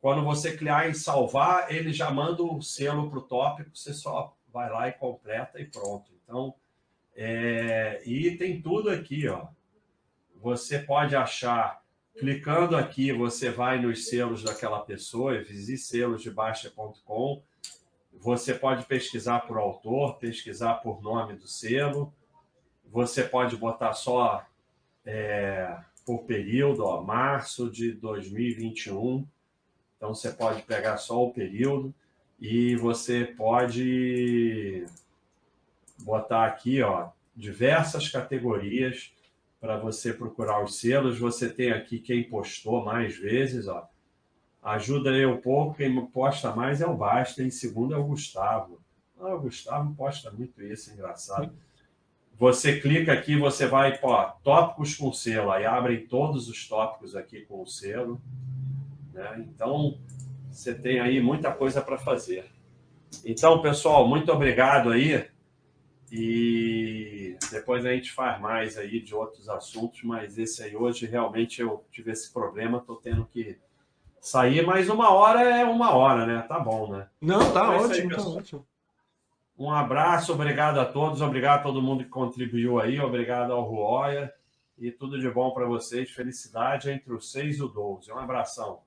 quando 0.00 0.24
você 0.24 0.56
criar 0.56 0.90
em 0.90 0.94
salvar, 0.94 1.72
ele 1.72 1.92
já 1.92 2.10
manda 2.10 2.42
o 2.42 2.60
selo 2.60 3.08
para 3.08 3.18
o 3.20 3.22
tópico, 3.22 3.70
você 3.72 3.94
só 3.94 4.36
vai 4.52 4.68
lá 4.68 4.88
e 4.88 4.92
completa 4.92 5.60
e 5.60 5.64
pronto. 5.64 6.10
Então, 6.22 6.54
é... 7.14 8.02
e 8.04 8.36
tem 8.36 8.60
tudo 8.60 8.90
aqui, 8.90 9.28
ó. 9.28 9.46
Você 10.40 10.78
pode 10.78 11.16
achar, 11.16 11.82
clicando 12.18 12.76
aqui, 12.76 13.12
você 13.12 13.50
vai 13.50 13.80
nos 13.80 14.08
selos 14.08 14.42
daquela 14.42 14.80
pessoa, 14.80 15.42
visite 15.42 15.78
selos 15.78 16.22
de 16.22 16.30
baixa.com. 16.30 17.42
Você 18.12 18.54
pode 18.54 18.84
pesquisar 18.86 19.40
por 19.40 19.58
autor, 19.58 20.18
pesquisar 20.18 20.74
por 20.74 21.02
nome 21.02 21.34
do 21.34 21.46
selo 21.46 22.12
você 22.90 23.24
pode 23.24 23.56
botar 23.56 23.92
só 23.92 24.44
é, 25.04 25.76
por 26.04 26.24
período, 26.24 26.84
ó, 26.84 27.02
março 27.02 27.70
de 27.70 27.92
2021. 27.92 29.26
Então 29.96 30.14
você 30.14 30.32
pode 30.32 30.62
pegar 30.62 30.96
só 30.96 31.22
o 31.22 31.32
período 31.32 31.94
e 32.40 32.76
você 32.76 33.24
pode 33.24 34.86
botar 35.98 36.46
aqui, 36.46 36.82
ó, 36.82 37.10
diversas 37.34 38.08
categorias 38.08 39.12
para 39.66 39.76
você 39.76 40.12
procurar 40.12 40.62
os 40.62 40.78
selos. 40.78 41.18
Você 41.18 41.48
tem 41.48 41.72
aqui 41.72 41.98
quem 41.98 42.22
postou 42.22 42.84
mais 42.84 43.16
vezes, 43.16 43.66
ó. 43.66 43.88
Ajuda 44.62 45.10
eu 45.10 45.32
um 45.32 45.40
pouco, 45.40 45.76
quem 45.76 46.06
posta 46.06 46.54
mais 46.54 46.80
é 46.80 46.86
o 46.86 46.96
Basta, 46.96 47.42
em 47.42 47.50
segundo 47.50 47.92
é 47.92 47.98
o 47.98 48.04
Gustavo. 48.04 48.80
Ah, 49.18 49.34
o 49.34 49.40
Gustavo 49.40 49.92
posta 49.94 50.30
muito 50.30 50.62
isso, 50.62 50.92
engraçado. 50.92 51.52
Você 52.38 52.80
clica 52.80 53.12
aqui, 53.12 53.36
você 53.36 53.66
vai, 53.66 53.98
pô, 53.98 54.14
tópicos 54.44 54.94
com 54.94 55.12
selo, 55.12 55.50
aí 55.50 55.64
abrem 55.64 56.06
todos 56.06 56.48
os 56.48 56.68
tópicos 56.68 57.16
aqui 57.16 57.40
com 57.40 57.62
o 57.62 57.66
selo. 57.66 58.20
Né? 59.12 59.46
Então, 59.48 59.98
você 60.50 60.74
tem 60.74 61.00
aí 61.00 61.20
muita 61.20 61.52
coisa 61.52 61.80
para 61.80 61.98
fazer. 61.98 62.44
Então, 63.24 63.62
pessoal, 63.62 64.06
muito 64.06 64.30
obrigado 64.30 64.90
aí. 64.90 65.26
E 66.12 67.15
depois 67.50 67.84
a 67.84 67.92
gente 67.92 68.12
faz 68.12 68.40
mais 68.40 68.76
aí 68.76 69.00
de 69.00 69.14
outros 69.14 69.48
assuntos, 69.48 70.02
mas 70.02 70.38
esse 70.38 70.62
aí 70.62 70.76
hoje 70.76 71.06
realmente 71.06 71.60
eu 71.60 71.84
tive 71.90 72.12
esse 72.12 72.32
problema, 72.32 72.78
estou 72.78 72.96
tendo 72.96 73.26
que 73.26 73.58
sair, 74.20 74.64
mas 74.64 74.88
uma 74.88 75.10
hora 75.10 75.42
é 75.42 75.64
uma 75.64 75.94
hora, 75.94 76.26
né? 76.26 76.42
Tá 76.42 76.58
bom, 76.58 76.90
né? 76.90 77.08
Não, 77.20 77.38
tá 77.52 77.64
então, 77.64 77.84
ótimo, 77.84 78.10
aí, 78.10 78.16
tá 78.16 78.28
ótimo. 78.28 78.66
Um 79.58 79.70
abraço, 79.70 80.32
obrigado 80.32 80.78
a 80.78 80.84
todos, 80.84 81.22
obrigado 81.22 81.60
a 81.60 81.62
todo 81.62 81.80
mundo 81.80 82.04
que 82.04 82.10
contribuiu 82.10 82.78
aí, 82.78 83.00
obrigado 83.00 83.52
ao 83.52 83.62
Ruoia 83.62 84.32
e 84.76 84.90
tudo 84.90 85.18
de 85.18 85.30
bom 85.30 85.50
para 85.52 85.64
vocês. 85.64 86.10
Felicidade 86.10 86.90
entre 86.90 87.12
os 87.12 87.32
6 87.32 87.58
e 87.58 87.62
o 87.62 87.68
12. 87.68 88.12
Um 88.12 88.18
abração. 88.18 88.80